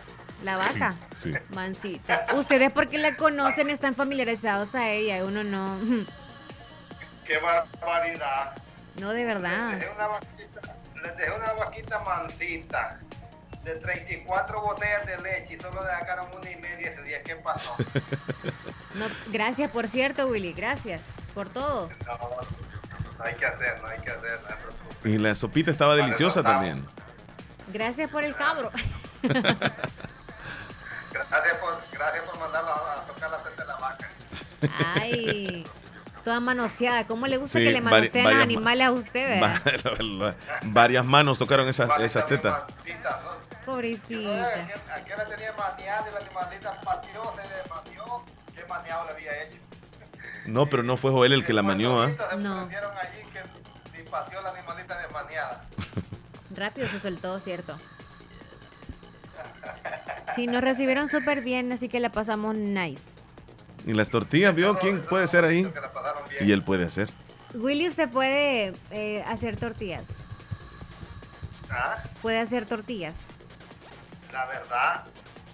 [0.45, 0.95] la vaca.
[1.15, 1.33] Sí.
[1.55, 2.27] Mansita.
[2.35, 5.79] Ustedes porque la conocen están familiarizados a ella, uno no.
[7.27, 8.57] ¡Qué barbaridad!
[8.97, 9.71] No, de verdad.
[9.73, 10.61] Les dejé una vaquita,
[11.03, 13.01] les dejé una vaquita mansita
[13.65, 17.23] de 34 botellas de leche y solo le sacaron una y media ese día.
[17.23, 17.75] ¿Qué pasó?
[18.95, 21.03] No, gracias, por cierto, Willy, gracias
[21.35, 21.91] por todo.
[22.07, 22.19] No,
[23.19, 24.41] no hay que hacer, no hay que hacer.
[24.41, 25.13] No hay preocupación.
[25.13, 26.83] Y la sopita estaba deliciosa también.
[27.75, 28.71] Gracias por el cabro.
[31.13, 34.09] Gracias por, gracias por mandarla a tocar la de la vaca.
[34.95, 35.67] Ay,
[36.27, 37.07] toda manoseada.
[37.07, 39.41] ¿Cómo le gusta Sí, que le vari- manosean los varias ma- animales a usted,
[40.65, 42.65] varias manos tocaron esas esas tetas.
[42.69, 43.65] ¿no?
[43.65, 44.49] Pobrecita.
[44.97, 48.25] Aquí la tenía maniada y la animalita pateó, se le manió.
[48.57, 49.57] ¿Qué maniado le había hecho?
[50.47, 52.11] No, pero no fue Joel el que la manió, ¿ah?
[52.31, 52.63] Se No.
[52.63, 53.23] allí
[53.95, 55.65] que pateó la animalita de maniada.
[56.57, 57.79] Rápido se soltó, ¿cierto?
[60.35, 63.03] Sí, nos recibieron súper bien, así que la pasamos nice.
[63.87, 64.77] Y las tortillas, ¿vio?
[64.79, 65.73] ¿Quién puede ser ahí?
[66.41, 67.09] Y él puede hacer.
[67.55, 70.05] Willy, usted puede eh, hacer tortillas.
[71.71, 71.97] ¿Ah?
[72.21, 73.27] Puede hacer tortillas.
[74.33, 75.05] La verdad,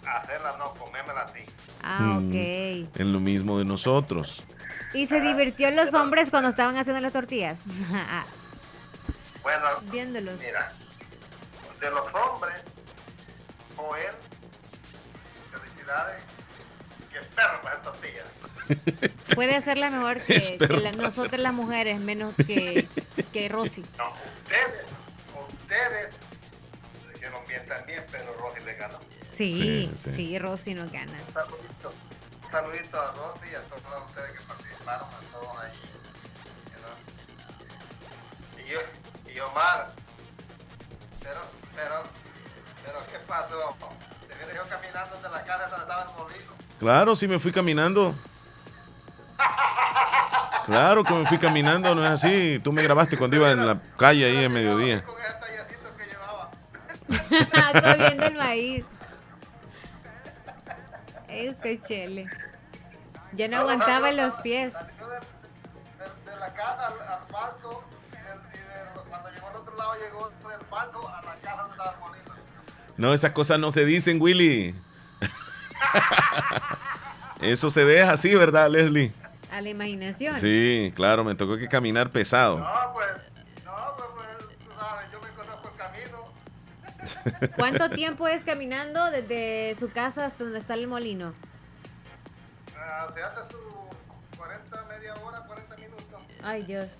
[0.07, 1.41] hacerla no, comérmela así.
[1.83, 2.97] Ah, Mm, ok.
[2.99, 4.43] Es lo mismo de nosotros.
[4.95, 7.59] ¿Y se divirtió los hombres cuando estaban haciendo las tortillas?
[9.43, 10.39] Bueno, Viéndolos.
[10.39, 10.73] mira,
[11.81, 12.55] de los hombres,
[13.77, 14.15] Joel,
[15.51, 16.23] felicidades,
[17.13, 18.27] que perro para hacer tortillas.
[19.35, 22.89] Puede hacerla mejor que, que la- nosotras las mujeres, menos que,
[23.33, 23.85] que Rosy.
[23.99, 24.13] No,
[24.45, 24.87] ustedes,
[25.63, 26.15] ustedes
[27.07, 28.99] lo hicieron bien también, pero Rosy le ganó.
[29.37, 30.39] Sí, Sí, sí, sí.
[30.39, 31.13] Rosy no gana.
[31.27, 31.93] Un saludito,
[32.45, 35.73] un saludito a Rosy y a todos ustedes que participaron, a todos ahí.
[36.71, 38.65] you know.
[38.65, 38.81] Y, yo,
[39.35, 39.93] y Omar,
[41.23, 41.41] pero,
[41.75, 42.03] pero,
[42.85, 43.77] pero, ¿qué pasó?
[44.29, 46.53] Te vienes yo caminando de la casa donde estaba el molino.
[46.83, 48.13] Claro, sí me fui caminando.
[50.67, 52.59] Claro que me fui caminando, no es así.
[52.59, 55.05] Tú me grabaste cuando iba en la calle ahí en mediodía.
[57.31, 58.85] Estoy viendo el maíz.
[61.29, 62.27] Este chele.
[63.35, 64.75] Ya no aguantaba en los pies.
[64.75, 71.09] De la casa al, al palco, y, cuando llegó al otro lado, llegó del palco
[71.09, 72.35] a la casa el molino.
[72.97, 74.75] No, esas cosas no se dicen, Willy.
[77.41, 79.13] Eso se deja así, ¿verdad, Leslie?
[79.51, 80.35] A la imaginación.
[80.35, 82.59] Sí, claro, me tocó que caminar pesado.
[82.59, 83.07] No, pues,
[83.65, 87.55] no, pues, pues, tú sabes, yo me conozco el camino.
[87.57, 91.35] ¿Cuánto tiempo es caminando desde su casa hasta donde está el molino?
[92.79, 96.21] Ah, se hace sus 40, media hora, 40 minutos.
[96.43, 96.99] Ay, Dios.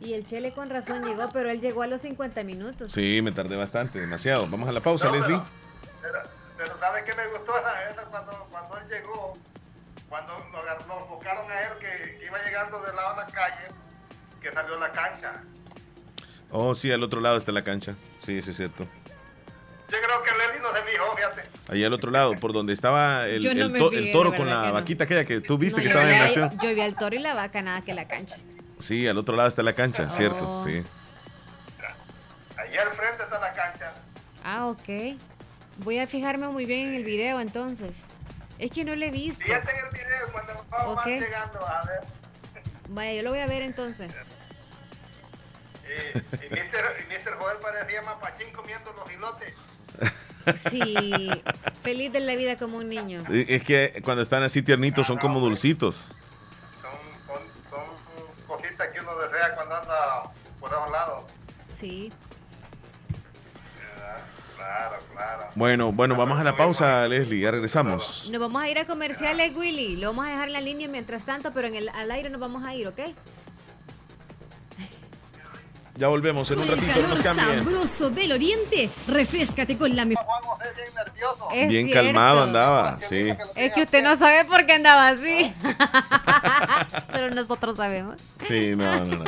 [0.00, 2.92] Y el Chele con razón llegó, pero él llegó a los 50 minutos.
[2.92, 4.48] Sí, me tardé bastante, demasiado.
[4.48, 5.36] Vamos a la pausa, No, Leslie.
[5.36, 5.44] Pero,
[6.00, 6.41] pero
[6.80, 9.36] ¿sabes qué me gustó esa, esa cuando, cuando él llegó?
[10.08, 13.68] Cuando lo enfocaron a él que, que iba llegando del lado de la calle,
[14.42, 15.42] que salió a la cancha.
[16.50, 17.94] Oh, sí, al otro lado está la cancha.
[18.22, 18.84] Sí, sí, es cierto.
[18.84, 21.42] Yo creo que Leslie no se fijó, fíjate.
[21.68, 24.04] Allá al otro lado, por donde estaba el, Yo no el me to- fijé, el
[24.06, 24.72] de toro con la que no.
[24.74, 26.58] vaquita aquella que tú viste No, que estaba en vi- acción.
[26.62, 28.36] Yo vi al toro y la vaca, nada que la cancha.
[28.78, 30.64] Sí, al otro lado está la cancha, cierto, Oh.
[30.64, 30.82] sí.
[32.58, 33.94] Allí al frente está la cancha.
[34.44, 35.16] Ah, ok.
[35.78, 37.92] Voy a fijarme muy bien en el video entonces.
[38.58, 39.42] Es que no le he visto.
[39.44, 41.06] Fíjate en el video cuando vamos Ok.
[41.06, 42.00] llegando a ver.
[42.90, 44.12] Vaya, yo lo voy a ver entonces.
[45.84, 46.84] Y, y, Mr.
[47.00, 47.34] y Mr.
[47.38, 49.54] Joel parecía mapachín comiendo los hilotes.
[50.70, 51.30] Sí,
[51.82, 53.22] feliz de la vida como un niño.
[53.30, 56.12] Es que cuando están así tiernitos son como dulcitos.
[58.46, 60.22] Cositas que uno desea cuando anda
[60.60, 61.30] por esos lados.
[61.80, 62.12] Sí.
[64.72, 65.44] Claro, claro.
[65.54, 68.28] Bueno, bueno, vamos a la pausa, Leslie, ya regresamos.
[68.32, 69.96] Nos vamos a ir a comerciales, Willy.
[69.96, 72.40] Lo vamos a dejar en la línea mientras tanto, pero en el, al aire nos
[72.40, 73.00] vamos a ir, ¿ok?
[75.96, 77.64] Ya volvemos en un el ratito, nos cambien.
[77.64, 80.24] sabroso del oriente, refrescate con la mejor.
[81.52, 82.04] Es Bien cierto.
[82.06, 83.34] calmado andaba, sí.
[83.54, 85.52] Es que usted no sabe por qué andaba así.
[87.12, 88.16] Solo nosotros sabemos.
[88.48, 89.24] Sí, no, no, no.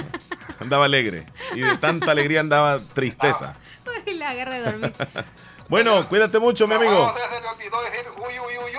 [0.59, 1.27] Andaba alegre.
[1.55, 3.55] Y de tanta alegría andaba tristeza.
[4.07, 4.93] Uy, la agarra de dormir.
[5.67, 7.11] Bueno, cuídate mucho, mi amigo.
[7.15, 8.77] Se le olvidó decir uy, uy, uy,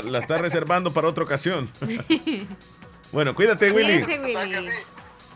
[0.00, 0.10] uy.
[0.12, 1.70] La está reservando para otra ocasión.
[3.10, 4.02] Bueno, cuídate, Willy.
[4.04, 4.70] Cuídense, Willy.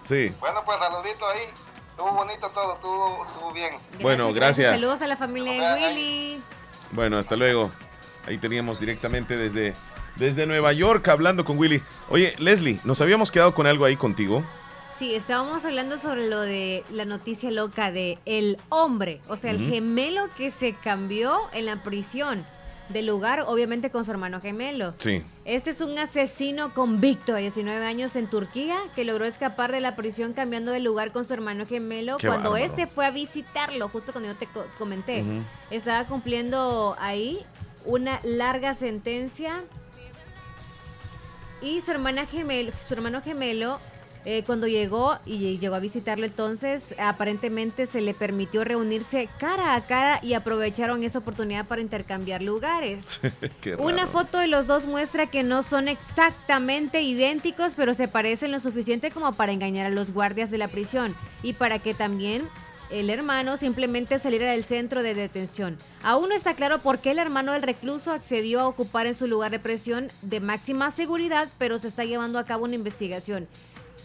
[0.04, 0.32] Sí.
[0.40, 1.42] Bueno, pues saludito ahí.
[1.90, 3.74] Estuvo bonito todo, estuvo, estuvo bien.
[4.00, 4.74] Bueno, gracias.
[4.74, 6.42] Saludos a la familia de Willy.
[6.92, 7.70] Bueno, hasta luego.
[8.26, 9.74] Ahí teníamos directamente desde,
[10.16, 11.82] desde Nueva York hablando con Willy.
[12.08, 14.42] Oye, Leslie, nos habíamos quedado con algo ahí contigo.
[14.96, 19.58] Sí, estábamos hablando sobre lo de la noticia loca de el hombre, o sea, el
[19.58, 22.46] gemelo que se cambió en la prisión
[22.92, 24.94] de lugar, obviamente con su hermano gemelo.
[24.98, 25.22] Sí.
[25.44, 29.96] Este es un asesino convicto de 19 años en Turquía que logró escapar de la
[29.96, 32.64] prisión cambiando de lugar con su hermano gemelo Qué cuando bárbaro.
[32.70, 35.24] este fue a visitarlo, justo cuando yo te co- comenté.
[35.70, 37.44] Estaba cumpliendo ahí
[37.84, 39.62] una larga sentencia
[41.60, 43.78] y su hermana gemelo, su hermano gemelo
[44.24, 49.80] eh, cuando llegó y llegó a visitarlo entonces, aparentemente se le permitió reunirse cara a
[49.80, 53.20] cara y aprovecharon esa oportunidad para intercambiar lugares.
[53.78, 58.60] Una foto de los dos muestra que no son exactamente idénticos, pero se parecen lo
[58.60, 62.48] suficiente como para engañar a los guardias de la prisión y para que también
[62.92, 65.78] el hermano simplemente saliera del centro de detención.
[66.02, 69.26] Aún no está claro por qué el hermano del recluso accedió a ocupar en su
[69.26, 73.48] lugar de presión de máxima seguridad, pero se está llevando a cabo una investigación.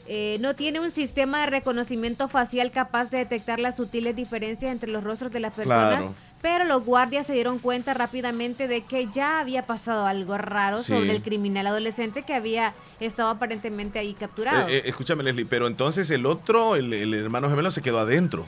[0.10, 4.90] Eh, no tiene un sistema de reconocimiento facial capaz de detectar las sutiles diferencias entre
[4.90, 6.16] los rostros de las personas, Claro.
[6.42, 10.94] pero los guardias se dieron cuenta rápidamente de que ya había pasado algo raro Sí.
[10.94, 14.70] sobre el criminal adolescente que había estado aparentemente ahí capturado.
[14.70, 18.46] Eh, eh, escúchame, Leslie, pero entonces el otro, el, el hermano gemelo, se quedó adentro.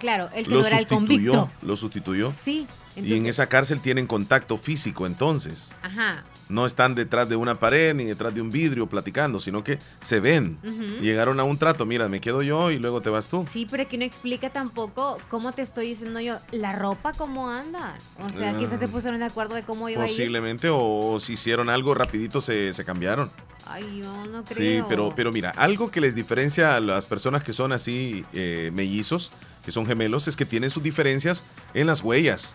[0.00, 1.32] claro, el que lo no era el sustituyó.
[1.32, 1.50] convicto.
[1.62, 2.32] Lo sustituyó.
[2.32, 2.66] Sí,
[2.96, 5.70] y en esa cárcel tienen contacto físico, entonces.
[5.82, 6.24] Ajá.
[6.48, 10.20] No están detrás de una pared ni detrás de un vidrio platicando, sino que se
[10.20, 10.58] ven.
[11.00, 13.44] Llegaron a un trato, mira, me quedo yo y luego te vas tú.
[13.50, 17.98] Sí, pero aquí no explica tampoco cómo te estoy diciendo yo, la ropa cómo anda.
[18.20, 18.58] O sea, Ah.
[18.58, 20.10] quizás se pusieron de acuerdo de cómo iba a ir.
[20.12, 23.30] Posiblemente, o, si hicieron algo rapidito se, se cambiaron.
[23.68, 24.86] Ay, yo no Sí, creo.
[24.88, 29.32] pero, pero mira, algo que les diferencia a las personas que son así eh, mellizos,
[29.64, 31.42] que son gemelos, es que tienen sus diferencias
[31.74, 32.54] en las huellas.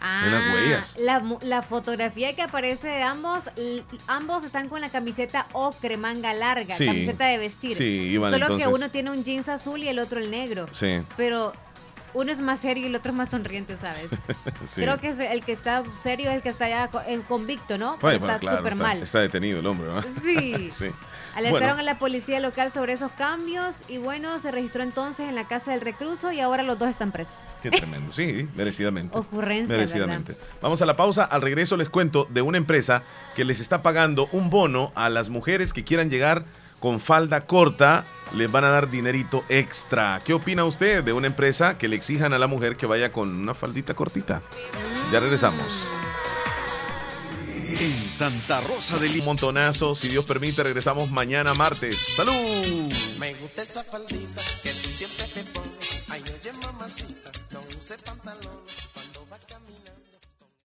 [0.00, 0.96] En las Ah, huellas.
[1.42, 3.44] La, fotografía que aparece de ambos,
[4.06, 6.86] ambos están con la camiseta ocre, manga larga, Sí.
[6.86, 7.74] camiseta de vestir.
[7.74, 10.68] Sí, iban Solo que uno tiene un jeans azul y el otro el negro.
[10.70, 11.02] Sí.
[11.16, 11.52] Pero
[12.14, 14.06] uno es más serio y el otro es más sonriente, ¿sabes?
[14.64, 14.80] Sí.
[14.80, 17.96] Creo que es el que está serio es el que está ya en convicto, ¿no?
[18.00, 19.02] Bueno, está bueno, claro, súper mal.
[19.02, 20.04] está detenido el hombre, ¿verdad?
[20.22, 20.70] Sí.
[20.72, 20.86] sí.
[21.36, 25.34] Alertaron Bueno, a la policía local sobre esos cambios y bueno, se registró entonces en
[25.34, 27.34] la casa del recluso y ahora los dos están presos.
[27.62, 29.16] Qué tremendo, sí, merecidamente.
[29.18, 30.34] Ocurrencia, Merecidamente.
[30.62, 31.24] Vamos a la pausa.
[31.24, 33.02] Al regreso les cuento de una empresa
[33.34, 36.44] que les está pagando un bono a las mujeres que quieran llegar
[36.80, 38.06] con falda corta.
[38.34, 40.22] Les van a dar dinerito extra.
[40.24, 43.28] ¿Qué opina usted de una empresa que le exijan a la mujer que vaya con
[43.28, 44.40] una faldita cortita?
[45.12, 45.86] Ya regresamos
[47.68, 49.20] en Santa Rosa de Lima.
[49.20, 51.98] Un montonazo, si Dios permite, regresamos mañana martes.
[52.16, 52.92] ¡Salud!
[53.18, 56.06] Me gusta esa faldita que tú siempre te pones.
[56.10, 58.65] Ay, oye, mamacita, no use pantalón.